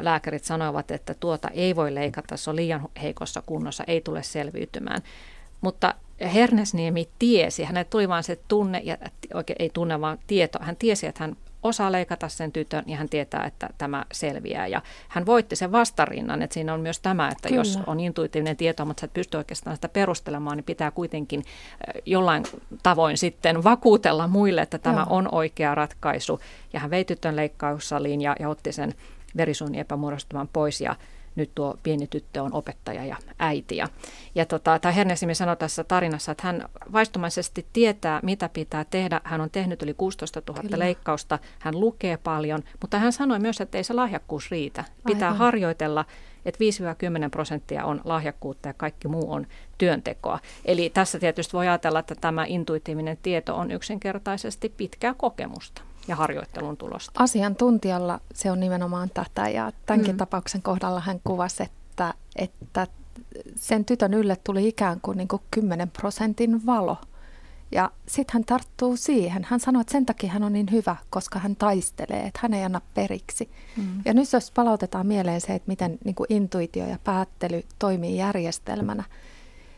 lääkärit 0.00 0.44
sanoivat, 0.44 0.90
että 0.90 1.14
tuota 1.14 1.48
ei 1.48 1.76
voi 1.76 1.94
leikata, 1.94 2.36
se 2.36 2.50
on 2.50 2.56
liian 2.56 2.88
heikossa 3.02 3.42
kunnossa, 3.46 3.84
ei 3.86 4.00
tule 4.00 4.22
selviytymään. 4.22 5.02
Mutta 5.60 5.94
Hernesniemi 6.20 7.08
tiesi, 7.18 7.64
hänelle 7.64 7.84
tuli 7.84 8.08
vain 8.08 8.24
se 8.24 8.38
tunne, 8.48 8.80
ja 8.84 8.96
oikein 9.34 9.56
ei 9.58 9.70
tunne 9.74 10.00
vaan 10.00 10.18
tieto, 10.26 10.58
hän 10.62 10.76
tiesi, 10.76 11.06
että 11.06 11.24
hän 11.24 11.36
osaa 11.64 11.92
leikata 11.92 12.28
sen 12.28 12.52
tytön 12.52 12.84
ja 12.86 12.96
hän 12.96 13.08
tietää, 13.08 13.44
että 13.44 13.68
tämä 13.78 14.04
selviää. 14.12 14.66
Ja 14.66 14.82
hän 15.08 15.26
voitti 15.26 15.56
sen 15.56 15.72
vastarinnan, 15.72 16.42
että 16.42 16.54
siinä 16.54 16.74
on 16.74 16.80
myös 16.80 17.00
tämä, 17.00 17.28
että 17.28 17.48
Kyllä. 17.48 17.60
jos 17.60 17.78
on 17.86 18.00
intuitiivinen 18.00 18.56
tieto, 18.56 18.84
mutta 18.84 19.00
sä 19.00 19.04
et 19.04 19.12
pysty 19.12 19.36
oikeastaan 19.36 19.76
sitä 19.76 19.88
perustelemaan, 19.88 20.56
niin 20.56 20.64
pitää 20.64 20.90
kuitenkin 20.90 21.44
jollain 22.06 22.44
tavoin 22.82 23.18
sitten 23.18 23.64
vakuutella 23.64 24.28
muille, 24.28 24.62
että 24.62 24.78
tämä 24.78 25.00
Joo. 25.00 25.16
on 25.16 25.34
oikea 25.34 25.74
ratkaisu. 25.74 26.40
Ja 26.72 26.80
hän 26.80 26.90
vei 26.90 27.04
tytön 27.04 27.36
leikkaussaliin 27.36 28.20
ja, 28.20 28.36
ja 28.40 28.48
otti 28.48 28.72
sen 28.72 28.94
verisuonin 29.36 29.80
epämuodostuman 29.80 30.48
pois 30.52 30.80
ja 30.80 30.96
nyt 31.36 31.50
tuo 31.54 31.78
pieni 31.82 32.06
tyttö 32.06 32.42
on 32.42 32.52
opettaja 32.52 33.04
ja 33.04 33.16
äiti. 33.38 33.76
Ja, 33.76 33.88
ja 34.34 34.46
tota, 34.46 34.78
tai 34.78 34.96
Hernesimi 34.96 35.34
sanoi 35.34 35.56
tässä 35.56 35.84
tarinassa, 35.84 36.32
että 36.32 36.46
hän 36.46 36.68
vaistomaisesti 36.92 37.66
tietää, 37.72 38.20
mitä 38.22 38.48
pitää 38.48 38.84
tehdä. 38.84 39.20
Hän 39.24 39.40
on 39.40 39.50
tehnyt 39.50 39.82
yli 39.82 39.94
16 39.94 40.42
000 40.48 40.62
Kyllä. 40.62 40.78
leikkausta, 40.78 41.38
hän 41.58 41.80
lukee 41.80 42.16
paljon, 42.16 42.62
mutta 42.80 42.98
hän 42.98 43.12
sanoi 43.12 43.38
myös, 43.38 43.60
että 43.60 43.78
ei 43.78 43.84
se 43.84 43.94
lahjakkuus 43.94 44.50
riitä. 44.50 44.84
Pitää 45.06 45.28
Aivan. 45.28 45.38
harjoitella 45.38 46.04
että 46.44 46.64
5-10 47.26 47.30
prosenttia 47.30 47.84
on 47.84 48.00
lahjakkuutta 48.04 48.68
ja 48.68 48.74
kaikki 48.74 49.08
muu 49.08 49.32
on 49.32 49.46
työntekoa. 49.78 50.38
Eli 50.64 50.90
tässä 50.90 51.18
tietysti 51.18 51.52
voi 51.52 51.68
ajatella, 51.68 51.98
että 51.98 52.14
tämä 52.14 52.44
intuitiivinen 52.48 53.18
tieto 53.22 53.56
on 53.56 53.70
yksinkertaisesti 53.70 54.68
pitkää 54.68 55.14
kokemusta 55.14 55.82
ja 56.08 56.16
harjoittelun 56.16 56.76
tulosta. 56.76 57.22
Asiantuntijalla 57.22 58.20
se 58.34 58.50
on 58.50 58.60
nimenomaan 58.60 59.10
tätä 59.10 59.48
ja 59.48 59.72
tämänkin 59.86 60.14
mm. 60.14 60.18
tapauksen 60.18 60.62
kohdalla 60.62 61.00
hän 61.00 61.20
kuvasi, 61.24 61.62
että, 61.62 62.14
että 62.36 62.86
sen 63.56 63.84
tytön 63.84 64.14
ylle 64.14 64.36
tuli 64.44 64.68
ikään 64.68 65.00
kuin, 65.00 65.18
niin 65.18 65.28
kuin 65.28 65.42
10 65.50 65.90
prosentin 65.90 66.66
valo. 66.66 66.96
Ja 67.72 67.90
sitten 68.06 68.32
hän 68.32 68.44
tarttuu 68.44 68.96
siihen. 68.96 69.46
Hän 69.50 69.60
sanoi, 69.60 69.80
että 69.80 69.92
sen 69.92 70.06
takia 70.06 70.32
hän 70.32 70.42
on 70.42 70.52
niin 70.52 70.70
hyvä, 70.70 70.96
koska 71.10 71.38
hän 71.38 71.56
taistelee, 71.56 72.20
että 72.26 72.40
hän 72.42 72.54
ei 72.54 72.64
anna 72.64 72.80
periksi. 72.94 73.50
Mm. 73.76 74.02
Ja 74.04 74.14
nyt 74.14 74.32
jos 74.32 74.50
palautetaan 74.50 75.06
mieleen 75.06 75.40
se, 75.40 75.54
että 75.54 75.68
miten 75.68 75.98
niin 76.04 76.14
kuin 76.14 76.26
intuitio 76.28 76.86
ja 76.86 76.98
päättely 77.04 77.62
toimii 77.78 78.16
järjestelmänä, 78.16 79.04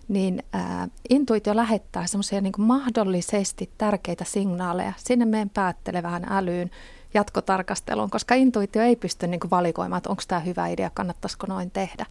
niin 0.09 0.43
ää, 0.53 0.89
intuitio 1.11 1.57
lähettää 1.57 2.07
semmoisia 2.07 2.41
niin 2.41 2.53
mahdollisesti 2.59 3.71
tärkeitä 3.79 4.25
signaaleja 4.25 4.93
sinne 4.97 5.25
meidän 5.25 5.51
päättelevään 5.51 6.27
älyyn, 6.31 6.71
jatkotarkasteluun, 7.15 8.11
koska 8.11 8.35
intuitio 8.35 8.83
ei 8.83 8.97
pysty 8.97 9.27
niin 9.27 9.41
valikoimaan, 9.51 9.99
että 9.99 10.11
onko 10.11 10.23
tämä 10.29 10.41
hyvä 10.41 10.67
idea, 10.67 10.91
kannattaisiko 10.91 11.47
noin 11.47 11.71
tehdä. 11.71 12.07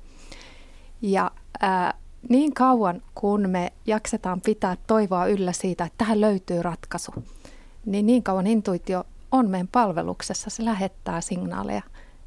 Ja 1.02 1.32
ää, 1.62 1.94
niin 2.30 2.54
kauan, 2.54 3.02
kun 3.16 3.50
me 3.50 3.74
jaksetaan 3.86 4.42
pitää 4.42 4.78
toivoa 4.88 5.26
yllä 5.28 5.52
siitä, 5.52 5.84
että 5.84 5.98
tähän 5.98 6.22
löytyy 6.22 6.62
ratkaisu, 6.62 7.12
niin 7.86 8.06
niin 8.06 8.24
kauan 8.24 8.48
intuitio 8.48 9.04
on 9.32 9.50
meidän 9.50 9.68
palveluksessa. 9.68 10.50
Se 10.50 10.66
lähettää 10.66 11.22
signaaleja 11.22 11.82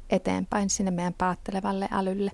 eteenpäin 0.09 0.69
sinne 0.69 0.91
meidän 0.91 1.15
päättelevälle 1.17 1.87
älylle. 1.91 2.31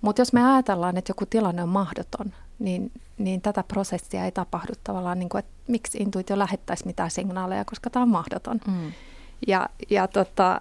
Mutta 0.00 0.20
jos 0.20 0.32
me 0.32 0.52
ajatellaan, 0.52 0.96
että 0.96 1.10
joku 1.10 1.26
tilanne 1.26 1.62
on 1.62 1.68
mahdoton, 1.68 2.32
niin, 2.58 2.92
niin 3.18 3.40
tätä 3.40 3.62
prosessia 3.62 4.24
ei 4.24 4.32
tapahdu 4.32 4.72
tavallaan, 4.84 5.18
niin 5.18 5.28
kuin, 5.28 5.38
että 5.38 5.52
miksi 5.68 5.98
intuitio 5.98 6.38
lähettäisi 6.38 6.86
mitään 6.86 7.10
signaaleja, 7.10 7.64
koska 7.64 7.90
tämä 7.90 8.02
on 8.02 8.08
mahdoton. 8.08 8.60
Mm. 8.66 8.92
Ja, 9.46 9.68
ja 9.90 10.08
tota, 10.08 10.60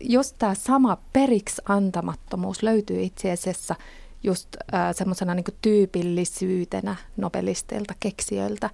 just 0.00 0.36
tämä 0.38 0.54
sama 0.54 0.98
periksi 1.12 1.62
antamattomuus 1.68 2.62
löytyy 2.62 3.02
itse 3.02 3.32
asiassa 3.32 3.74
just 4.22 4.48
äh, 4.74 4.94
semmoisena 4.94 5.34
niin 5.34 5.44
tyypillisyytenä 5.62 6.96
nobelisteilta, 7.16 7.94
keksijöiltä, 8.00 8.70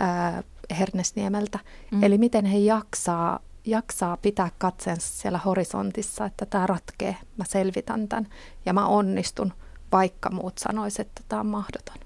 äh, 0.00 0.44
Hernesniemeltä. 0.78 1.58
Mm. 1.90 2.02
Eli 2.02 2.18
miten 2.18 2.44
he 2.44 2.58
jaksaa, 2.58 3.40
jaksaa 3.64 4.16
pitää 4.16 4.50
katseensa 4.58 5.08
siellä 5.08 5.38
horisontissa, 5.38 6.24
että 6.26 6.46
tämä 6.46 6.66
ratkee, 6.66 7.16
mä 7.36 7.44
selvitän 7.48 8.08
tämän 8.08 8.28
ja 8.66 8.72
mä 8.72 8.86
onnistun, 8.86 9.52
vaikka 9.94 10.30
muut 10.30 10.58
sanoisivat, 10.58 11.08
että 11.08 11.22
tämä 11.28 11.40
on 11.40 11.46
mahdoton. 11.46 11.96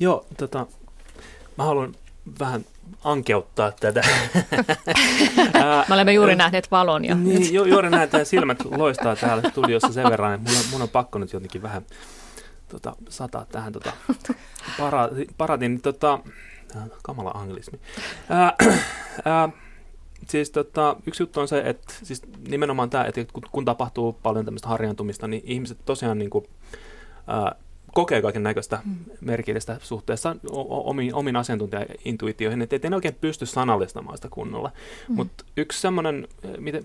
Joo, 0.00 0.26
tota, 0.36 0.66
mä 1.58 1.64
haluan 1.64 1.94
vähän 2.38 2.64
ankeuttaa 3.04 3.72
tätä. 3.72 4.02
Me 5.88 5.94
olemme 5.94 6.12
juuri 6.12 6.36
nähneet 6.36 6.70
valon 6.70 7.04
jo. 7.04 7.14
Niin, 7.14 7.54
ju, 7.54 7.64
juuri 7.64 7.90
näin, 7.90 8.02
että 8.02 8.24
silmät 8.24 8.64
loistaa 8.64 9.16
täällä 9.16 9.50
studiossa 9.50 9.92
sen 9.92 10.10
verran, 10.10 10.34
että 10.34 10.50
mun 10.50 10.58
on, 10.58 10.64
mun 10.70 10.82
on 10.82 10.88
pakko 10.88 11.18
nyt 11.18 11.32
jotenkin 11.32 11.62
vähän 11.62 11.82
tota, 12.68 12.96
sataa 13.08 13.44
tähän 13.44 13.72
tota, 13.72 13.92
para, 14.78 15.08
paratin. 15.38 15.80
Tota, 15.80 16.18
kamala 17.02 17.30
anglismi. 17.30 17.80
Ää, 18.28 18.52
ää, 19.24 19.48
siis 20.28 20.50
tota, 20.50 20.96
yksi 21.06 21.22
juttu 21.22 21.40
on 21.40 21.48
se, 21.48 21.58
että 21.58 21.94
siis 22.02 22.22
nimenomaan 22.48 22.90
tämä, 22.90 23.04
että 23.04 23.24
kun, 23.32 23.42
kun 23.52 23.64
tapahtuu 23.64 24.12
paljon 24.22 24.44
tämmöistä 24.44 24.68
harjaantumista, 24.68 25.28
niin 25.28 25.42
ihmiset 25.46 25.78
tosiaan 25.84 26.18
niin 26.18 26.30
kuin, 26.30 26.44
ää, 27.26 27.54
kokee 27.94 28.22
kaiken 28.22 28.42
näköistä 28.42 28.78
mm. 28.84 28.94
merkillistä 29.20 29.76
suhteessa 29.82 30.36
omiin, 30.68 31.14
omiin 31.14 31.36
asiantuntija-intuitioihin, 31.36 32.62
että 32.62 32.76
ei 32.82 32.90
ne 32.90 32.96
oikein 32.96 33.16
pysty 33.20 33.46
sanallistamaan 33.46 34.18
sitä 34.18 34.28
kunnolla. 34.28 34.70
Mm. 35.08 35.14
Mutta 35.14 35.44
yksi 35.56 35.80
semmoinen 35.80 36.28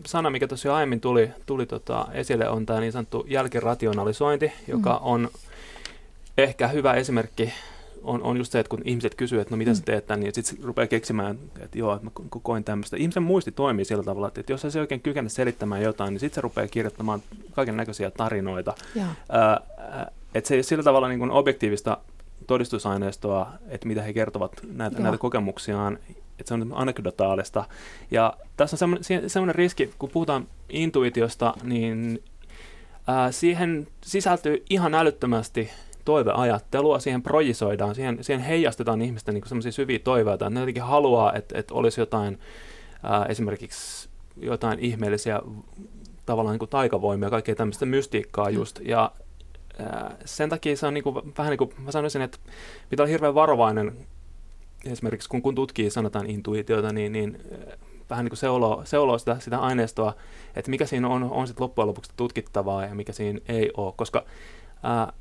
sana, 0.05 0.29
mikä 0.29 0.47
tuossa 0.47 0.67
jo 0.67 0.73
aiemmin 0.73 1.01
tuli, 1.01 1.29
tuli 1.45 1.65
tota 1.65 2.07
esille, 2.13 2.49
on 2.49 2.65
tämä 2.65 2.79
niin 2.79 2.91
sanottu 2.91 3.25
jälkirationalisointi, 3.27 4.51
joka 4.67 4.93
mm. 4.93 4.99
on 5.01 5.29
ehkä 6.37 6.67
hyvä 6.67 6.93
esimerkki 6.93 7.53
on, 8.03 8.23
on 8.23 8.37
just 8.37 8.51
se, 8.51 8.59
että 8.59 8.69
kun 8.69 8.81
ihmiset 8.85 9.15
kysyvät, 9.15 9.41
että 9.41 9.53
no 9.53 9.57
mitä 9.57 9.71
mm. 9.71 9.75
sä 9.75 9.83
teet 9.83 10.07
tämän, 10.07 10.19
niin 10.19 10.33
sitten 10.33 10.63
rupeaa 10.63 10.87
keksimään, 10.87 11.39
että 11.59 11.79
joo, 11.79 11.95
että 11.95 12.05
mä 12.05 12.11
koin 12.43 12.63
tämmöistä. 12.63 12.97
Ihmisen 12.97 13.23
muisti 13.23 13.51
toimii 13.51 13.85
sillä 13.85 14.03
tavalla, 14.03 14.31
että 14.35 14.53
jos 14.53 14.65
se 14.69 14.79
oikein 14.79 15.01
kykene 15.01 15.29
selittämään 15.29 15.81
jotain, 15.81 16.13
niin 16.13 16.19
sitten 16.19 16.35
se 16.35 16.41
rupeaa 16.41 16.67
kirjoittamaan 16.67 17.21
kaiken 17.51 17.77
näköisiä 17.77 18.11
tarinoita. 18.11 18.73
Ää, 19.29 19.61
että 20.35 20.47
se 20.47 20.53
ei 20.53 20.57
ole 20.57 20.63
sillä 20.63 20.83
tavalla 20.83 21.07
niin 21.07 21.19
kuin 21.19 21.31
objektiivista 21.31 21.97
todistusaineistoa, 22.47 23.51
että 23.67 23.87
mitä 23.87 24.01
he 24.01 24.13
kertovat 24.13 24.51
näitä, 24.71 24.99
näitä 24.99 25.17
kokemuksiaan, 25.17 25.99
että 26.39 26.47
se 26.47 26.53
on 26.53 26.71
anekdotaalista. 26.73 27.65
Ja 28.11 28.37
tässä 28.57 28.73
on 28.73 28.77
semmoinen, 28.77 29.29
semmoinen 29.29 29.55
riski, 29.55 29.93
kun 29.99 30.09
puhutaan 30.09 30.47
intuitiosta, 30.69 31.53
niin 31.63 32.23
ää, 33.07 33.31
siihen 33.31 33.87
sisältyy 34.05 34.63
ihan 34.69 34.93
älyttömästi 34.93 35.69
toiveajattelua, 36.05 36.99
siihen 36.99 37.23
projisoidaan, 37.23 37.95
siihen, 37.95 38.23
siihen 38.23 38.45
heijastetaan 38.45 39.01
ihmisten 39.01 39.33
niin 39.33 39.47
semmoisia 39.47 39.71
syviä 39.71 39.99
toiveita, 39.99 40.45
että 40.45 40.49
ne 40.49 40.59
jotenkin 40.59 40.83
haluaa, 40.83 41.33
että, 41.33 41.59
että 41.59 41.73
olisi 41.73 42.01
jotain 42.01 42.39
ää, 43.03 43.25
esimerkiksi 43.25 44.09
jotain 44.37 44.79
ihmeellisiä 44.79 45.41
tavallaan 46.25 46.53
niin 46.53 46.59
kuin 46.59 46.69
taikavoimia, 46.69 47.29
kaikkea 47.29 47.55
tämmöistä 47.55 47.85
mystiikkaa 47.85 48.49
just, 48.49 48.79
ja 48.85 49.11
sen 50.25 50.49
takia 50.49 50.77
se 50.77 50.87
on 50.87 50.93
niin 50.93 51.03
kuin, 51.03 51.15
vähän 51.37 51.49
niin 51.49 51.57
kuin, 51.57 51.73
mä 51.77 51.91
sanoisin, 51.91 52.21
että 52.21 52.37
pitää 52.89 53.03
olla 53.03 53.11
hirveän 53.11 53.35
varovainen, 53.35 54.07
esimerkiksi 54.85 55.29
kun, 55.29 55.41
kun 55.41 55.55
tutkii, 55.55 55.89
sanotaan 55.89 56.29
intuitiota, 56.29 56.93
niin, 56.93 57.11
niin 57.11 57.37
vähän 58.09 58.25
niin 58.25 58.29
kuin 58.29 58.37
seuloo, 58.37 58.81
seuloo 58.85 59.17
sitä, 59.17 59.39
sitä 59.39 59.59
aineistoa, 59.59 60.13
että 60.55 60.71
mikä 60.71 60.85
siinä 60.85 61.07
on, 61.07 61.23
on 61.23 61.47
sitten 61.47 61.63
loppujen 61.63 61.87
lopuksi 61.87 62.11
tutkittavaa 62.17 62.85
ja 62.85 62.95
mikä 62.95 63.13
siinä 63.13 63.39
ei 63.47 63.71
ole, 63.77 63.93
koska 63.95 64.25
ää, 64.83 65.13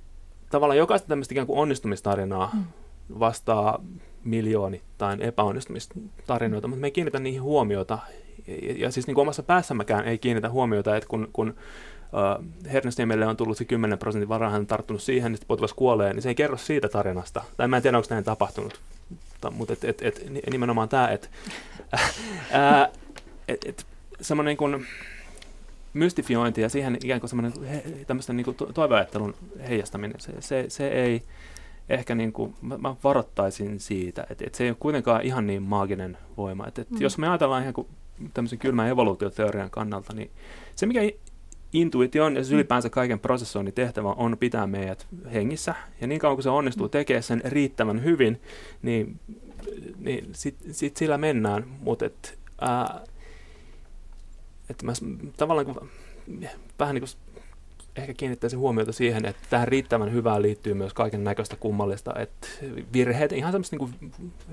tavallaan 0.50 0.78
jokaista 0.78 1.08
tämmöistä 1.08 1.34
ikään 1.34 1.46
kuin 1.46 1.58
onnistumistarinaa 1.58 2.50
mm. 2.54 2.64
vastaa 3.18 3.84
miljoonittain 4.24 5.22
epäonnistumistarinoita, 5.22 6.68
mutta 6.68 6.80
me 6.80 6.86
ei 6.86 6.90
kiinnitä 6.90 7.18
niihin 7.18 7.42
huomiota. 7.42 7.98
Ja, 8.46 8.74
ja 8.76 8.90
siis 8.90 9.06
niin 9.06 9.14
kuin 9.14 9.22
omassa 9.22 9.42
päässämmäkään 9.42 10.04
ei 10.04 10.18
kiinnitä 10.18 10.50
huomiota, 10.50 10.96
että 10.96 11.08
kun, 11.08 11.28
kun 11.32 11.48
uh, 11.48 12.44
Hernesniemelle 12.72 13.26
on 13.26 13.36
tullut 13.36 13.56
se 13.56 13.64
10 13.64 13.98
prosentin 13.98 14.28
varaa, 14.28 14.50
hän 14.50 14.60
on 14.60 14.66
tarttunut 14.66 15.02
siihen, 15.02 15.34
että 15.34 15.46
potilas 15.48 15.74
kuolee, 15.74 16.12
niin 16.12 16.22
se 16.22 16.28
ei 16.28 16.34
kerro 16.34 16.56
siitä 16.56 16.88
tarinasta. 16.88 17.44
Tai 17.56 17.68
mä 17.68 17.76
en 17.76 17.82
tiedä, 17.82 17.96
onko 17.98 18.08
näin 18.10 18.24
tapahtunut, 18.24 18.80
mutta 19.50 19.72
et, 19.72 19.84
et, 19.84 20.02
et, 20.02 20.22
nimenomaan 20.50 20.88
tämä, 20.88 21.08
että 21.08 21.28
et, 23.48 23.64
et, 23.66 23.86
semmoinen 24.20 24.56
niin 24.60 24.86
mystifiointi 25.94 26.60
ja 26.60 26.68
siihen 26.68 26.98
ikään 27.04 27.20
kuin 27.20 27.30
semmoinen 27.30 27.52
tämmöisten 28.06 28.36
niin 28.36 28.56
toiveajattelun 28.74 29.34
heijastaminen, 29.68 30.20
se, 30.20 30.32
se, 30.40 30.64
se 30.68 30.88
ei 30.88 31.22
ehkä 31.88 32.14
niin 32.14 32.32
kuin, 32.32 32.54
mä, 32.62 32.78
mä 32.78 32.96
varoittaisin 33.04 33.80
siitä, 33.80 34.26
että, 34.30 34.44
että 34.46 34.58
se 34.58 34.64
ei 34.64 34.70
ole 34.70 34.76
kuitenkaan 34.80 35.22
ihan 35.22 35.46
niin 35.46 35.62
maaginen 35.62 36.18
voima. 36.36 36.66
Että, 36.66 36.82
että 36.82 36.94
mm. 36.94 37.00
Jos 37.00 37.18
me 37.18 37.28
ajatellaan 37.28 37.62
ihan 37.62 37.74
kuin 37.74 37.86
tämmöisen 38.34 38.58
kylmän 38.58 38.88
evoluutioteorian 38.88 39.70
kannalta, 39.70 40.12
niin 40.14 40.30
se 40.74 40.86
mikä 40.86 41.00
intuition 41.72 42.36
ja 42.36 42.44
siis 42.44 42.52
ylipäänsä 42.52 42.90
kaiken 42.90 43.18
prosessoinnin 43.18 43.74
tehtävä 43.74 44.08
on 44.08 44.36
pitää 44.40 44.66
meidät 44.66 45.06
hengissä. 45.32 45.74
Ja 46.00 46.06
niin 46.06 46.20
kauan 46.20 46.36
kuin 46.36 46.42
se 46.42 46.50
onnistuu 46.50 46.88
tekemään 46.88 47.22
sen 47.22 47.42
riittävän 47.44 48.04
hyvin, 48.04 48.40
niin, 48.82 49.20
niin 49.98 50.28
sitten 50.32 50.74
sit 50.74 50.96
sillä 50.96 51.18
mennään. 51.18 51.64
Mutta 51.80 52.04
että 54.70 54.86
mä 54.86 54.92
tavallaan 55.36 55.88
vähän 56.78 56.94
niin 56.94 57.02
kuin 57.02 57.38
ehkä 57.96 58.14
kiinnittäisin 58.14 58.58
huomiota 58.58 58.92
siihen, 58.92 59.26
että 59.26 59.42
tähän 59.50 59.68
riittävän 59.68 60.12
hyvään 60.12 60.42
liittyy 60.42 60.74
myös 60.74 60.94
kaiken 60.94 61.24
näköistä 61.24 61.56
kummallista, 61.56 62.14
että 62.18 62.48
virheet, 62.92 63.32
ihan 63.32 63.52
semmoista 63.52 63.76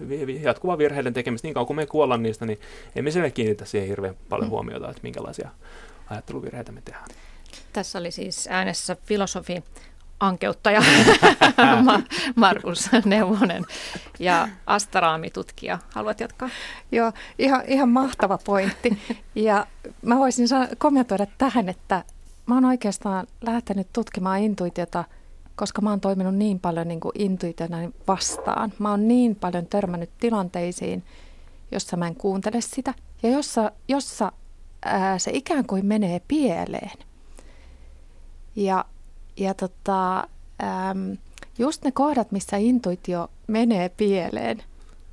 niin 0.07 0.43
jatkuvaa 0.43 0.77
virheiden 0.77 1.13
tekemistä, 1.13 1.47
niin 1.47 1.53
kauan 1.53 1.67
kuin 1.67 1.77
me 1.77 1.85
kuollaan 1.85 2.23
niistä, 2.23 2.45
niin 2.45 2.59
emme 2.95 3.11
sille 3.11 3.31
kiinnitä 3.31 3.65
siihen 3.65 3.89
hirveän 3.89 4.15
paljon 4.29 4.47
mm. 4.47 4.51
huomiota, 4.51 4.89
että 4.89 5.03
minkälaisia 5.03 5.49
ajatteluvirheitä 6.09 6.71
me 6.71 6.81
tehdään. 6.85 7.07
Tässä 7.73 7.99
oli 7.99 8.11
siis 8.11 8.47
äänessä 8.51 8.97
filosofi 9.05 9.63
ankeuttaja 10.19 10.81
Markus 12.35 12.89
Neuvonen 13.05 13.65
ja 14.19 14.47
Astaraamitutkija. 14.65 15.79
Haluat 15.93 16.19
jatkaa? 16.19 16.49
Joo, 16.91 17.11
ihan, 17.39 17.63
ihan 17.67 17.89
mahtava 17.89 18.37
pointti. 18.45 18.97
Ja 19.35 19.67
mä 20.01 20.17
voisin 20.17 20.47
kommentoida 20.77 21.27
tähän, 21.37 21.69
että 21.69 22.03
mä 22.45 22.55
oon 22.55 22.65
oikeastaan 22.65 23.27
lähtenyt 23.41 23.87
tutkimaan 23.93 24.39
intuitiota, 24.39 25.03
koska 25.55 25.81
mä 25.81 25.89
oon 25.89 26.01
toiminut 26.01 26.35
niin 26.35 26.59
paljon 26.59 26.87
niin 26.87 26.99
kuin 26.99 27.21
intuitiona 27.21 27.77
vastaan. 28.07 28.73
Mä 28.79 28.89
oon 28.91 29.07
niin 29.07 29.35
paljon 29.35 29.65
törmännyt 29.65 30.09
tilanteisiin, 30.19 31.03
jossa 31.71 31.97
mä 31.97 32.07
en 32.07 32.15
kuuntele 32.15 32.61
sitä 32.61 32.93
ja 33.23 33.29
jossa, 33.29 33.71
jossa 33.87 34.31
ää, 34.85 35.19
se 35.19 35.31
ikään 35.33 35.65
kuin 35.65 35.85
menee 35.85 36.21
pieleen. 36.27 36.97
Ja, 38.55 38.85
ja 39.37 39.53
tota, 39.53 40.17
äm, 40.19 41.17
just 41.57 41.83
ne 41.83 41.91
kohdat, 41.91 42.31
missä 42.31 42.57
intuitio 42.57 43.29
menee 43.47 43.89
pieleen, 43.89 44.63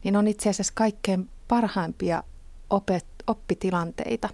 niin 0.05 0.17
on 0.17 0.29
itse 0.29 0.51
asiassa 0.51 0.73
kaikkein 0.77 1.29
parhaimpia 1.49 2.23
opet, 2.71 3.07
oppitilanteita 3.27 4.29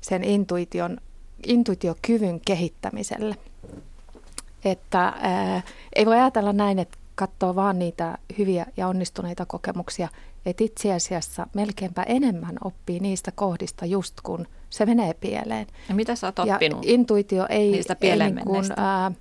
sen 0.00 0.24
intuition, 0.24 0.98
intuitiokyvyn 1.46 2.40
kehittämiselle. 2.40 3.36
Että 4.64 5.12
ää, 5.20 5.62
ei 5.96 6.06
voi 6.06 6.14
ajatella 6.14 6.52
näin, 6.52 6.78
että 6.78 6.98
katsoo 7.14 7.54
vaan 7.54 7.78
niitä 7.78 8.18
hyviä 8.38 8.66
ja 8.76 8.88
onnistuneita 8.88 9.46
kokemuksia, 9.46 10.08
että 10.46 10.64
itse 10.64 10.92
asiassa 10.92 11.46
melkeinpä 11.54 12.02
enemmän 12.02 12.56
oppii 12.64 13.00
niistä 13.00 13.32
kohdista 13.32 13.86
just 13.86 14.20
kun 14.22 14.46
se 14.70 14.86
menee 14.86 15.14
pieleen. 15.14 15.66
Ja 15.88 15.94
mitä 15.94 16.16
sä 16.16 16.26
oot 16.26 16.38
oppinut 16.38 16.84
ja 16.84 16.92
intuitio 16.92 17.46
ei, 17.48 17.70
niistä 17.70 17.96
ei, 18.00 18.18
niin 18.18 18.46
kuin, 18.46 18.64
ää, 18.76 19.12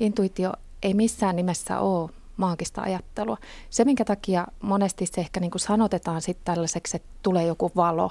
intuitio 0.00 0.52
ei 0.82 0.94
missään 0.94 1.36
nimessä 1.36 1.78
ole 1.78 2.10
maagista 2.36 2.82
ajattelua. 2.82 3.36
Se, 3.70 3.84
minkä 3.84 4.04
takia 4.04 4.46
monesti 4.62 5.06
se 5.06 5.20
ehkä 5.20 5.40
niin 5.40 5.50
kuin 5.50 5.60
sanotetaan 5.60 6.22
sitten 6.22 6.54
tällaiseksi, 6.54 6.96
että 6.96 7.08
tulee 7.22 7.46
joku 7.46 7.72
valo, 7.76 8.10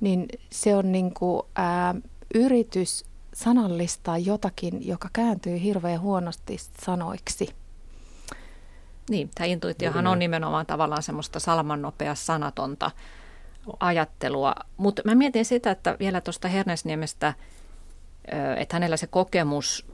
niin 0.00 0.26
se 0.52 0.76
on 0.76 0.92
niin 0.92 1.14
kuin, 1.14 1.42
ää, 1.56 1.94
yritys 2.34 3.04
sanallistaa 3.34 4.18
jotakin, 4.18 4.86
joka 4.86 5.08
kääntyy 5.12 5.62
hirveän 5.62 6.00
huonosti 6.00 6.56
sanoiksi. 6.86 7.54
Niin, 9.08 9.30
tämä 9.34 9.46
intuitiohan 9.46 10.06
on 10.06 10.18
nimenomaan 10.18 10.66
tavallaan 10.66 11.02
semmoista 11.02 11.40
salmannopea 11.40 12.14
sanatonta 12.14 12.90
ajattelua. 13.80 14.54
Mutta 14.76 15.02
mä 15.04 15.14
mietin 15.14 15.44
sitä, 15.44 15.70
että 15.70 15.96
vielä 15.98 16.20
tuosta 16.20 16.48
Hernesniemestä, 16.48 17.34
että 18.56 18.76
hänellä 18.76 18.96
se 18.96 19.06
kokemus 19.06 19.86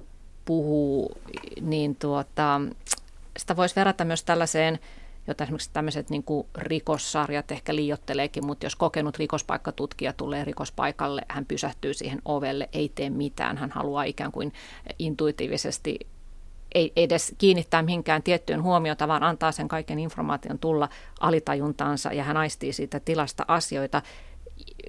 puhuu, 0.44 1.12
niin 1.60 1.96
tuota, 1.96 2.60
sitä 3.36 3.56
voisi 3.56 3.76
verrata 3.76 4.04
myös 4.04 4.24
tällaiseen, 4.24 4.78
jota 5.26 5.44
esimerkiksi 5.44 5.70
tämmöiset 5.72 6.10
niin 6.10 6.22
kuin 6.22 6.46
rikossarjat 6.54 7.50
ehkä 7.50 7.74
liiotteleekin, 7.74 8.46
mutta 8.46 8.66
jos 8.66 8.76
kokenut 8.76 9.18
rikospaikkatutkija 9.18 10.12
tulee 10.12 10.44
rikospaikalle, 10.44 11.22
hän 11.28 11.46
pysähtyy 11.46 11.94
siihen 11.94 12.22
ovelle, 12.24 12.68
ei 12.72 12.92
tee 12.94 13.10
mitään, 13.10 13.56
hän 13.56 13.70
haluaa 13.70 14.04
ikään 14.04 14.32
kuin 14.32 14.52
intuitiivisesti 14.98 15.98
ei 16.74 16.92
edes 16.96 17.34
kiinnittää 17.38 17.82
mihinkään 17.82 18.22
tiettyyn 18.22 18.62
huomiota, 18.62 19.08
vaan 19.08 19.22
antaa 19.22 19.52
sen 19.52 19.68
kaiken 19.68 19.98
informaation 19.98 20.58
tulla 20.58 20.88
alitajuntaansa 21.20 22.12
ja 22.12 22.24
hän 22.24 22.36
aistii 22.36 22.72
siitä 22.72 23.00
tilasta 23.00 23.44
asioita. 23.48 24.02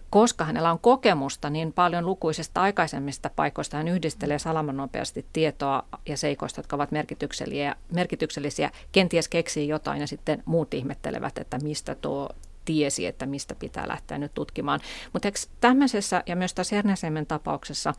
Koska 0.10 0.46
hänellä 0.46 0.72
on 0.72 0.80
kokemusta 0.80 1.50
niin 1.50 1.74
paljon 1.74 2.06
lukuisista 2.06 2.62
aikaisemmista 2.62 3.30
paikoista, 3.36 3.78
hän 3.78 3.88
yhdistelee 3.88 4.40
salamanopeasti 4.40 5.26
tietoa 5.34 5.84
ja 6.06 6.18
seikoista, 6.18 6.60
jotka 6.60 6.76
ovat 6.76 6.92
merkityksellisiä, 6.92 7.76
merkityksellisiä, 7.94 8.72
kenties 8.92 9.28
keksii 9.28 9.68
jotain 9.68 10.02
ja 10.02 10.08
sitten 10.08 10.44
muut 10.46 10.74
ihmettelevät, 10.74 11.38
että 11.38 11.58
mistä 11.64 11.96
tuo 11.96 12.30
tiesi, 12.66 13.06
että 13.06 13.26
mistä 13.26 13.56
pitää 13.56 13.88
lähteä 13.88 14.18
nyt 14.18 14.34
tutkimaan. 14.34 14.80
Mutta 15.14 15.28
eikö 15.28 15.40
tämmöisessä 15.62 16.24
ja 16.26 16.36
myös 16.36 16.54
tässä 16.54 16.76
Hernesemen 16.76 17.26
tapauksessa, 17.26 17.94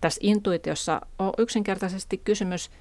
tässä 0.00 0.20
intuitiossa 0.22 1.00
on 1.18 1.32
yksinkertaisesti 1.38 2.18
kysymys– 2.18 2.70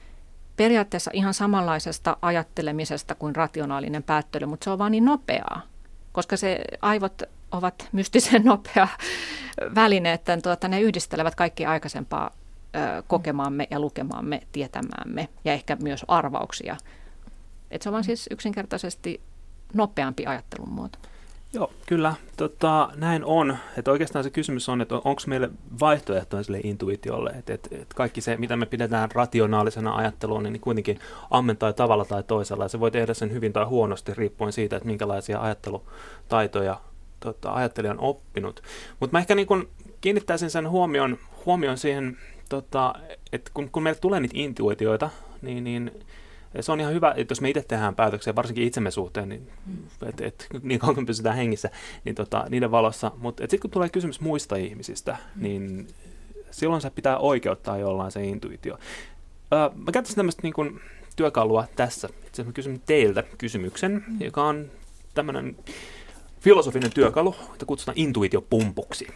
periaatteessa 0.57 1.11
ihan 1.13 1.33
samanlaisesta 1.33 2.17
ajattelemisesta 2.21 3.15
kuin 3.15 3.35
rationaalinen 3.35 4.03
päättely, 4.03 4.45
mutta 4.45 4.63
se 4.63 4.69
on 4.69 4.79
vaan 4.79 4.91
niin 4.91 5.05
nopeaa, 5.05 5.61
koska 6.11 6.37
se 6.37 6.59
aivot 6.81 7.21
ovat 7.51 7.87
mystisen 7.91 8.43
nopea 8.45 8.87
väline, 9.75 10.13
että 10.13 10.37
tuota, 10.43 10.67
ne 10.67 10.81
yhdistelevät 10.81 11.35
kaikki 11.35 11.65
aikaisempaa 11.65 12.31
ö, 12.75 13.03
kokemaamme 13.07 13.67
ja 13.71 13.79
lukemaamme, 13.79 14.41
tietämäämme 14.51 15.29
ja 15.45 15.53
ehkä 15.53 15.77
myös 15.81 16.05
arvauksia. 16.07 16.77
Et 17.71 17.81
se 17.81 17.89
on 17.89 17.93
vaan 17.93 18.03
siis 18.03 18.27
yksinkertaisesti 18.31 19.21
nopeampi 19.73 20.25
ajattelun 20.25 20.69
muoto. 20.69 20.99
Joo, 21.53 21.71
kyllä. 21.85 22.13
Tota, 22.37 22.89
näin 22.95 23.25
on. 23.25 23.57
Että 23.77 23.91
oikeastaan 23.91 24.23
se 24.23 24.29
kysymys 24.29 24.69
on, 24.69 24.81
että 24.81 24.95
onko 24.95 25.21
meille 25.27 25.49
vaihtoehtoja 25.79 26.43
sille 26.43 26.59
intuitiolle. 26.63 27.29
Että 27.29 27.53
et, 27.53 27.67
et 27.71 27.93
kaikki 27.93 28.21
se, 28.21 28.37
mitä 28.37 28.55
me 28.55 28.65
pidetään 28.65 29.11
rationaalisena 29.11 29.95
ajattelua, 29.95 30.41
niin, 30.41 30.53
niin 30.53 30.61
kuitenkin 30.61 30.99
ammentaa 31.31 31.73
tavalla 31.73 32.05
tai 32.05 32.23
toisella. 32.23 32.65
Ja 32.65 32.69
se 32.69 32.79
voi 32.79 32.91
tehdä 32.91 33.13
sen 33.13 33.31
hyvin 33.31 33.53
tai 33.53 33.65
huonosti 33.65 34.13
riippuen 34.13 34.53
siitä, 34.53 34.75
että 34.75 34.87
minkälaisia 34.87 35.41
ajattelutaitoja 35.41 36.81
tota, 37.19 37.53
ajattelija 37.53 37.91
on 37.91 37.99
oppinut. 37.99 38.63
Mutta 38.99 39.15
mä 39.15 39.19
ehkä 39.19 39.35
niin 39.35 39.47
kun 39.47 39.69
kiinnittäisin 40.01 40.49
sen 40.49 40.69
huomion, 40.69 41.17
huomion 41.45 41.77
siihen, 41.77 42.17
tota, 42.49 42.93
että 43.33 43.51
kun, 43.53 43.69
kun 43.71 43.83
meille 43.83 43.99
tulee 43.99 44.19
niitä 44.19 44.35
intuitioita, 44.37 45.09
niin, 45.41 45.63
niin 45.63 45.91
se 46.59 46.71
on 46.71 46.79
ihan 46.79 46.93
hyvä, 46.93 47.13
että 47.17 47.31
jos 47.31 47.41
me 47.41 47.49
itse 47.49 47.65
tehdään 47.67 47.95
päätöksiä, 47.95 48.35
varsinkin 48.35 48.67
itsemme 48.67 48.91
suhteen, 48.91 49.29
niin, 49.29 49.49
et, 50.05 50.21
et, 50.21 50.47
niin 50.61 50.79
kauan 50.79 50.95
kuin 50.95 51.05
pysytään 51.05 51.35
hengissä, 51.35 51.69
niin 52.05 52.15
tota, 52.15 52.45
niiden 52.49 52.71
valossa. 52.71 53.11
Mutta 53.17 53.43
sitten 53.43 53.59
kun 53.59 53.71
tulee 53.71 53.89
kysymys 53.89 54.21
muista 54.21 54.55
ihmisistä, 54.55 55.17
mm. 55.35 55.43
niin 55.43 55.87
silloin 56.51 56.81
se 56.81 56.89
pitää 56.89 57.17
oikeuttaa 57.17 57.77
jollain 57.77 58.11
se 58.11 58.23
intuitio. 58.23 58.77
Öö, 59.53 59.69
mä 59.75 59.91
käyttäisin 59.91 60.15
tämmöistä 60.15 60.41
niin 60.43 60.53
kuin, 60.53 60.79
työkalua 61.17 61.65
tässä. 61.75 62.07
Itse 62.07 62.21
asiassa 62.23 62.43
mä 62.43 62.51
kysyn 62.51 62.81
teiltä 62.85 63.23
kysymyksen, 63.37 64.03
mm. 64.07 64.21
joka 64.21 64.43
on 64.43 64.71
tämmöinen 65.13 65.57
filosofinen 66.39 66.91
työkalu, 66.91 67.35
jota 67.51 67.65
kutsutaan 67.65 67.97
intuitiopumpuksi. 67.97 69.07